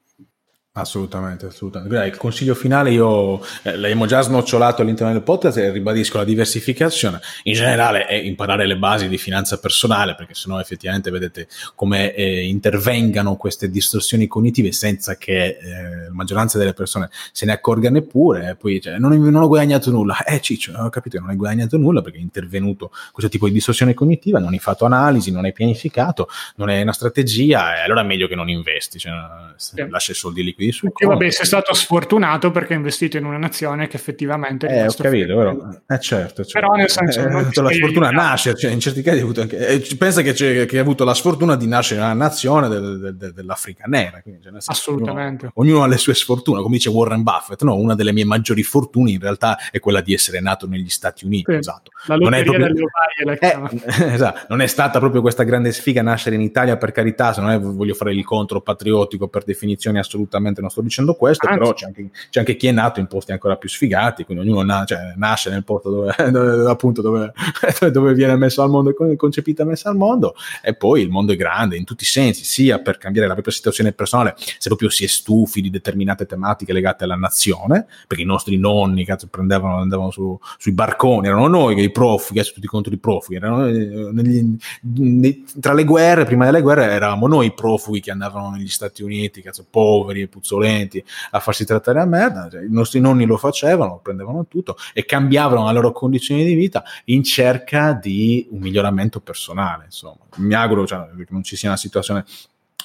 Assolutamente, 0.73 1.47
assolutamente. 1.47 2.05
Il 2.05 2.15
consiglio 2.15 2.53
finale 2.53 2.91
io 2.91 3.43
eh, 3.63 3.75
l'abbiamo 3.75 4.05
già 4.05 4.21
snocciolato 4.21 4.83
all'interno 4.83 5.11
del 5.11 5.23
podcast 5.23 5.57
e 5.57 5.71
ribadisco 5.71 6.17
la 6.17 6.23
diversificazione. 6.23 7.19
In 7.43 7.53
generale 7.53 8.05
è 8.05 8.13
imparare 8.13 8.67
le 8.67 8.77
basi 8.77 9.07
di 9.07 9.17
finanza 9.17 9.57
personale, 9.57 10.13
perché 10.13 10.35
sennò 10.35 10.59
effettivamente 10.59 11.09
vedete 11.09 11.47
come 11.73 12.13
eh, 12.13 12.43
intervengano 12.43 13.35
queste 13.35 13.71
distorsioni 13.71 14.27
cognitive 14.27 14.71
senza 14.71 15.17
che 15.17 15.57
eh, 15.59 16.03
la 16.05 16.13
maggioranza 16.13 16.59
delle 16.59 16.73
persone 16.73 17.09
se 17.31 17.47
ne 17.47 17.53
accorga 17.53 17.89
neppure. 17.89 18.51
E 18.51 18.55
poi 18.55 18.79
cioè, 18.79 18.99
non, 18.99 19.19
non, 19.19 19.41
ho 19.41 19.47
guadagnato 19.47 19.89
nulla. 19.89 20.23
Eh 20.23 20.39
Ciccio, 20.39 20.73
ho 20.77 20.89
capito 20.89 21.15
che 21.15 21.21
non 21.21 21.31
hai 21.31 21.35
guadagnato 21.35 21.77
nulla 21.77 22.01
perché 22.01 22.19
è 22.19 22.21
intervenuto 22.21 22.91
questo 23.11 23.29
tipo 23.29 23.47
di 23.47 23.53
distorsione 23.53 23.95
cognitiva, 23.95 24.37
non 24.37 24.53
hai 24.53 24.59
fatto 24.59 24.85
analisi, 24.85 25.31
non 25.31 25.45
hai 25.45 25.51
pianificato, 25.51 26.29
non 26.57 26.69
hai 26.69 26.79
una 26.83 26.93
strategia 26.93 27.75
e 27.75 27.81
allora 27.81 28.01
è 28.01 28.05
meglio 28.05 28.27
che 28.27 28.35
non 28.35 28.49
investi, 28.49 28.99
cioè, 28.99 29.11
sì. 29.55 29.83
lascia 29.89 30.11
i 30.11 30.15
soldi 30.15 30.43
liquidi 30.43 30.58
liquidi 30.59 30.71
sul 30.71 30.91
conto. 30.91 31.13
vabbè, 31.13 31.29
sei 31.31 31.45
stato 31.45 31.73
sfortunato 31.73 32.51
perché 32.51 32.73
hai 32.73 32.79
investito 32.79 33.17
in 33.17 33.25
una 33.25 33.37
nazione 33.37 33.87
che 33.87 33.95
effettivamente... 33.95 34.67
Eh, 34.67 34.85
ho 34.85 34.93
capito, 34.93 35.35
però, 35.35 35.51
eh, 35.87 35.99
certo, 35.99 36.43
certo. 36.43 36.59
Però 36.59 36.73
nel 36.73 36.89
senso... 36.89 37.21
Eh, 37.21 37.29
non 37.29 37.49
la 37.53 37.71
sfortuna 37.71 38.09
nasce, 38.11 38.55
cioè, 38.55 38.71
in 38.71 38.79
certi 38.79 39.01
casi 39.01 39.17
hai 39.17 39.23
avuto 39.23 39.41
anche... 39.41 39.57
Eh, 39.67 39.95
pensa 39.97 40.21
che, 40.21 40.33
che, 40.33 40.67
hai 40.69 40.77
avuto 40.77 41.03
la 41.03 41.13
sfortuna 41.13 41.55
di 41.55 41.67
nascere 41.67 42.01
in 42.01 42.05
una 42.05 42.13
nazione 42.13 42.67
del, 42.67 42.99
del, 42.99 43.15
del, 43.15 43.33
dell'Africa 43.33 43.85
nera. 43.87 44.21
Quindi, 44.21 44.43
cioè, 44.43 44.53
Assolutamente. 44.65 45.49
Ognuno, 45.53 45.77
ognuno, 45.77 45.83
ha 45.83 45.87
le 45.87 45.97
sue 45.97 46.13
sfortune, 46.13 46.61
come 46.61 46.75
dice 46.75 46.89
Warren 46.89 47.23
Buffett, 47.23 47.61
no? 47.63 47.75
Una 47.75 47.95
delle 47.95 48.11
mie 48.11 48.25
maggiori 48.25 48.63
fortune 48.63 49.11
in 49.11 49.19
realtà 49.19 49.57
è 49.71 49.79
quella 49.79 50.01
di 50.01 50.13
essere 50.13 50.39
nato 50.41 50.67
negli 50.67 50.89
Stati 50.89 51.25
Uniti, 51.25 51.51
sì. 51.51 51.57
esatto. 51.57 51.91
La 52.05 52.15
non 52.15 52.33
è 52.33 52.43
proprio... 52.43 52.67
delle 52.67 53.37
eh, 53.39 53.57
esatto. 54.13 54.39
Non 54.49 54.61
è 54.61 54.67
stata 54.67 54.99
proprio 54.99 55.21
questa 55.21 55.43
grande 55.43 55.71
sfiga 55.71 56.01
nascere 56.01 56.35
in 56.35 56.41
Italia, 56.41 56.77
per 56.77 56.91
carità, 56.91 57.33
se 57.33 57.41
non 57.41 57.51
è 57.51 57.59
voglio 57.59 57.93
fare 57.93 58.13
il 58.13 58.23
contro 58.23 58.61
patriottico 58.61 59.27
per 59.27 59.43
definizione 59.43 59.99
assolutamente 59.99 60.48
non 60.61 60.69
sto 60.69 60.81
dicendo 60.81 61.13
questo, 61.13 61.47
Anzi. 61.47 61.59
però 61.59 61.73
c'è 61.73 61.85
anche, 61.85 62.09
c'è 62.29 62.39
anche, 62.39 62.55
chi 62.55 62.67
è 62.67 62.71
nato 62.71 62.99
in 62.99 63.07
posti 63.07 63.31
ancora 63.31 63.55
più 63.57 63.69
sfigati, 63.69 64.23
quindi 64.23 64.47
ognuno 64.47 64.63
na- 64.63 64.85
cioè, 64.85 65.13
nasce 65.15 65.49
nel 65.49 65.63
posto 65.63 65.89
dove, 66.15 66.31
dove 66.31 66.69
appunto 66.69 67.01
dove, 67.01 67.33
dove, 67.91 68.13
viene 68.13 68.35
messo 68.35 68.61
al 68.61 68.69
mondo, 68.69 68.93
concepita 69.15 69.63
messa 69.63 69.89
al 69.89 69.95
mondo, 69.95 70.35
e 70.61 70.73
poi 70.73 71.01
il 71.01 71.09
mondo 71.09 71.33
è 71.33 71.35
grande 71.35 71.77
in 71.77 71.83
tutti 71.83 72.03
i 72.03 72.07
sensi, 72.07 72.43
sia 72.43 72.79
per 72.79 72.97
cambiare 72.97 73.27
la 73.27 73.33
propria 73.33 73.53
situazione 73.53 73.91
personale, 73.91 74.35
se 74.37 74.67
proprio 74.67 74.89
si 74.89 75.03
è 75.03 75.07
stufi 75.07 75.61
di 75.61 75.69
determinate 75.69 76.25
tematiche 76.25 76.73
legate 76.73 77.03
alla 77.03 77.15
nazione, 77.15 77.87
perché 78.07 78.23
i 78.23 78.27
nostri 78.27 78.57
nonni 78.57 79.05
cazzo, 79.05 79.27
prendevano, 79.27 79.77
andavano 79.77 80.11
su, 80.11 80.37
sui 80.57 80.71
barconi, 80.71 81.27
erano 81.27 81.47
noi 81.47 81.75
che 81.75 81.81
i 81.81 81.91
profughi, 81.91 82.39
adesso 82.39 82.53
tutti 82.53 82.67
contro 82.67 82.93
i 82.93 82.97
profughi, 82.97 83.35
erano 83.35 83.67
eh, 83.67 84.09
negli, 84.11 84.57
nei, 84.81 85.45
tra 85.59 85.73
le 85.73 85.83
guerre, 85.83 86.25
prima 86.25 86.45
delle 86.45 86.61
guerre 86.61 86.85
eravamo 86.85 87.27
noi 87.27 87.47
i 87.47 87.53
profughi 87.53 87.99
che 87.99 88.11
andavano 88.11 88.51
negli 88.51 88.67
Stati 88.67 89.03
Uniti, 89.03 89.41
cazzo, 89.41 89.65
poveri 89.69 90.21
e 90.21 90.27
puzzolenti, 90.39 91.03
a 91.31 91.39
farsi 91.39 91.65
trattare 91.65 91.99
a 91.99 92.05
merda. 92.05 92.47
Cioè, 92.49 92.63
I 92.63 92.71
nostri 92.71 92.99
nonni 92.99 93.25
lo 93.25 93.37
facevano, 93.37 93.99
prendevano 94.01 94.47
tutto 94.47 94.77
e 94.93 95.05
cambiavano 95.05 95.65
la 95.65 95.71
loro 95.71 95.91
condizione 95.91 96.43
di 96.43 96.53
vita 96.53 96.83
in 97.05 97.23
cerca 97.23 97.93
di 97.93 98.47
un 98.51 98.59
miglioramento 98.59 99.19
personale. 99.19 99.85
Insomma, 99.85 100.19
mi 100.37 100.53
auguro 100.53 100.87
cioè, 100.87 101.09
che 101.15 101.27
non 101.29 101.43
ci 101.43 101.55
sia 101.55 101.69
una 101.69 101.77
situazione 101.77 102.25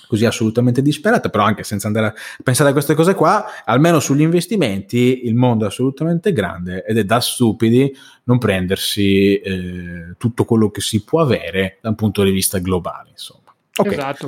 così 0.06 0.26
assolutamente 0.26 0.82
disperata, 0.82 1.30
però 1.30 1.44
anche 1.44 1.64
senza 1.64 1.86
andare 1.86 2.06
a 2.08 2.14
pensare 2.42 2.70
a 2.70 2.72
queste 2.72 2.94
cose 2.94 3.14
qua, 3.14 3.46
almeno 3.64 4.00
sugli 4.00 4.20
investimenti 4.20 5.24
il 5.24 5.34
mondo 5.34 5.64
è 5.64 5.68
assolutamente 5.68 6.32
grande 6.32 6.84
ed 6.84 6.98
è 6.98 7.04
da 7.04 7.20
stupidi 7.20 7.94
non 8.24 8.38
prendersi 8.38 9.36
eh, 9.36 10.14
tutto 10.18 10.44
quello 10.44 10.70
che 10.70 10.80
si 10.80 11.02
può 11.02 11.20
avere 11.20 11.78
da 11.80 11.88
un 11.88 11.94
punto 11.94 12.22
di 12.22 12.30
vista 12.30 12.58
globale, 12.58 13.10
insomma. 13.10 13.40
Okay. 13.76 13.92
Esatto. 13.92 14.26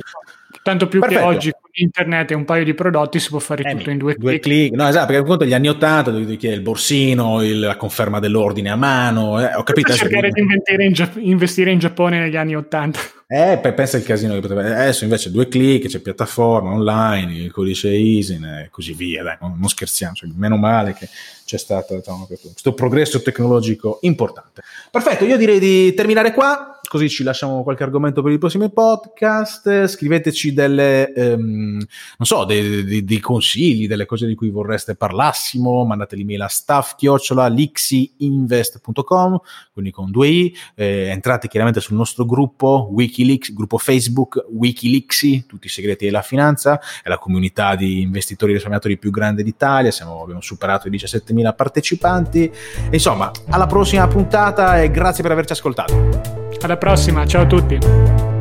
Tanto 0.67 0.89
più 0.89 0.99
Perfetto. 0.99 1.21
che 1.21 1.25
oggi 1.25 1.51
con 1.51 1.69
internet 1.71 2.31
e 2.31 2.35
un 2.35 2.43
paio 2.43 2.65
di 2.65 2.73
prodotti 2.73 3.21
si 3.21 3.29
può 3.29 3.39
fare 3.39 3.63
eh, 3.63 3.73
tutto 3.73 3.89
in 3.89 3.97
due, 3.97 4.15
due 4.17 4.37
clic. 4.37 4.41
clic. 4.41 4.73
No, 4.73 4.85
esatto, 4.85 5.05
perché 5.05 5.21
appunto 5.21 5.45
gli 5.45 5.53
anni 5.53 5.69
80 5.69 6.11
dove 6.11 6.35
chi 6.35 6.49
è 6.49 6.51
il 6.51 6.59
borsino, 6.59 7.41
il, 7.41 7.57
la 7.61 7.77
conferma 7.77 8.19
dell'ordine 8.19 8.69
a 8.71 8.75
mano, 8.75 9.39
eh, 9.39 9.55
ho 9.55 9.63
capito. 9.63 9.93
cercare 9.93 10.29
di 10.29 10.41
in 10.41 10.91
Gia- 10.91 11.13
investire 11.19 11.71
in 11.71 11.79
Giappone 11.79 12.19
negli 12.19 12.35
anni 12.35 12.57
80. 12.57 12.99
Eh, 13.29 13.59
pensa 13.59 13.97
il 13.97 14.05
casino 14.05 14.35
che 14.35 14.39
potrebbe 14.39 14.71
Adesso 14.71 15.03
invece 15.03 15.31
due 15.31 15.49
clic, 15.49 15.87
c'è 15.87 15.99
piattaforma 15.99 16.71
online, 16.71 17.33
il 17.33 17.51
codice 17.51 17.89
ISIN 17.89 18.45
e 18.45 18.69
così 18.71 18.93
via, 18.93 19.21
dai, 19.21 19.35
non, 19.41 19.57
non 19.59 19.67
scherziamo, 19.67 20.13
cioè, 20.13 20.29
meno 20.33 20.55
male 20.55 20.93
che 20.93 21.09
c'è 21.43 21.57
stato 21.57 21.93
diciamo, 21.93 22.25
questo 22.25 22.73
progresso 22.73 23.21
tecnologico 23.21 23.99
importante. 24.03 24.61
Perfetto, 24.89 25.25
io 25.25 25.35
direi 25.35 25.59
di 25.59 25.93
terminare 25.93 26.31
qua 26.31 26.76
così 26.87 27.09
ci 27.09 27.23
lasciamo 27.23 27.63
qualche 27.63 27.81
argomento 27.83 28.21
per 28.21 28.31
i 28.31 28.37
prossimi 28.37 28.71
podcast. 28.71 29.87
Scriveteci 29.87 30.53
delle, 30.53 31.11
ehm, 31.13 31.83
so, 32.19 32.45
dei, 32.45 32.83
dei, 32.83 33.03
dei, 33.03 33.19
consigli, 33.19 33.87
delle 33.87 34.05
cose 34.05 34.27
di 34.27 34.35
cui 34.35 34.49
vorreste 34.49 34.95
parlassimo. 34.95 35.83
Mandate 35.85 36.15
l'email 36.15 36.41
a 36.41 36.47
staff-lixiinvest.com, 36.47 39.39
quindi 39.73 39.91
con 39.91 40.11
due 40.11 40.27
i. 40.27 40.55
Eh, 40.75 41.07
entrate 41.09 41.47
chiaramente 41.47 41.81
sul 41.81 41.95
nostro 41.95 42.25
gruppo 42.25 42.89
Wikileaks, 42.91 43.53
gruppo 43.53 43.77
Facebook 43.77 44.45
Wikileaksy, 44.49 45.45
tutti 45.45 45.67
i 45.67 45.69
segreti 45.69 46.05
della 46.05 46.21
finanza. 46.21 46.79
È 47.01 47.09
la 47.09 47.17
comunità 47.17 47.75
di 47.75 48.01
investitori 48.01 48.51
e 48.51 48.55
risparmiatori 48.55 48.97
più 48.97 49.11
grande 49.11 49.43
d'Italia. 49.43 49.91
Siamo, 49.91 50.21
abbiamo 50.21 50.41
superato 50.41 50.87
i 50.87 50.91
17.000 50.91 51.55
partecipanti. 51.55 52.43
E, 52.43 52.51
insomma, 52.91 53.31
alla 53.49 53.67
prossima 53.67 54.07
puntata 54.07 54.81
e 54.81 54.91
grazie 54.91 55.23
per 55.23 55.31
averci 55.31 55.53
ascoltato. 55.53 56.46
Alla 56.61 56.77
prossima, 56.77 57.25
ciao 57.25 57.43
a 57.43 57.45
tutti. 57.45 58.36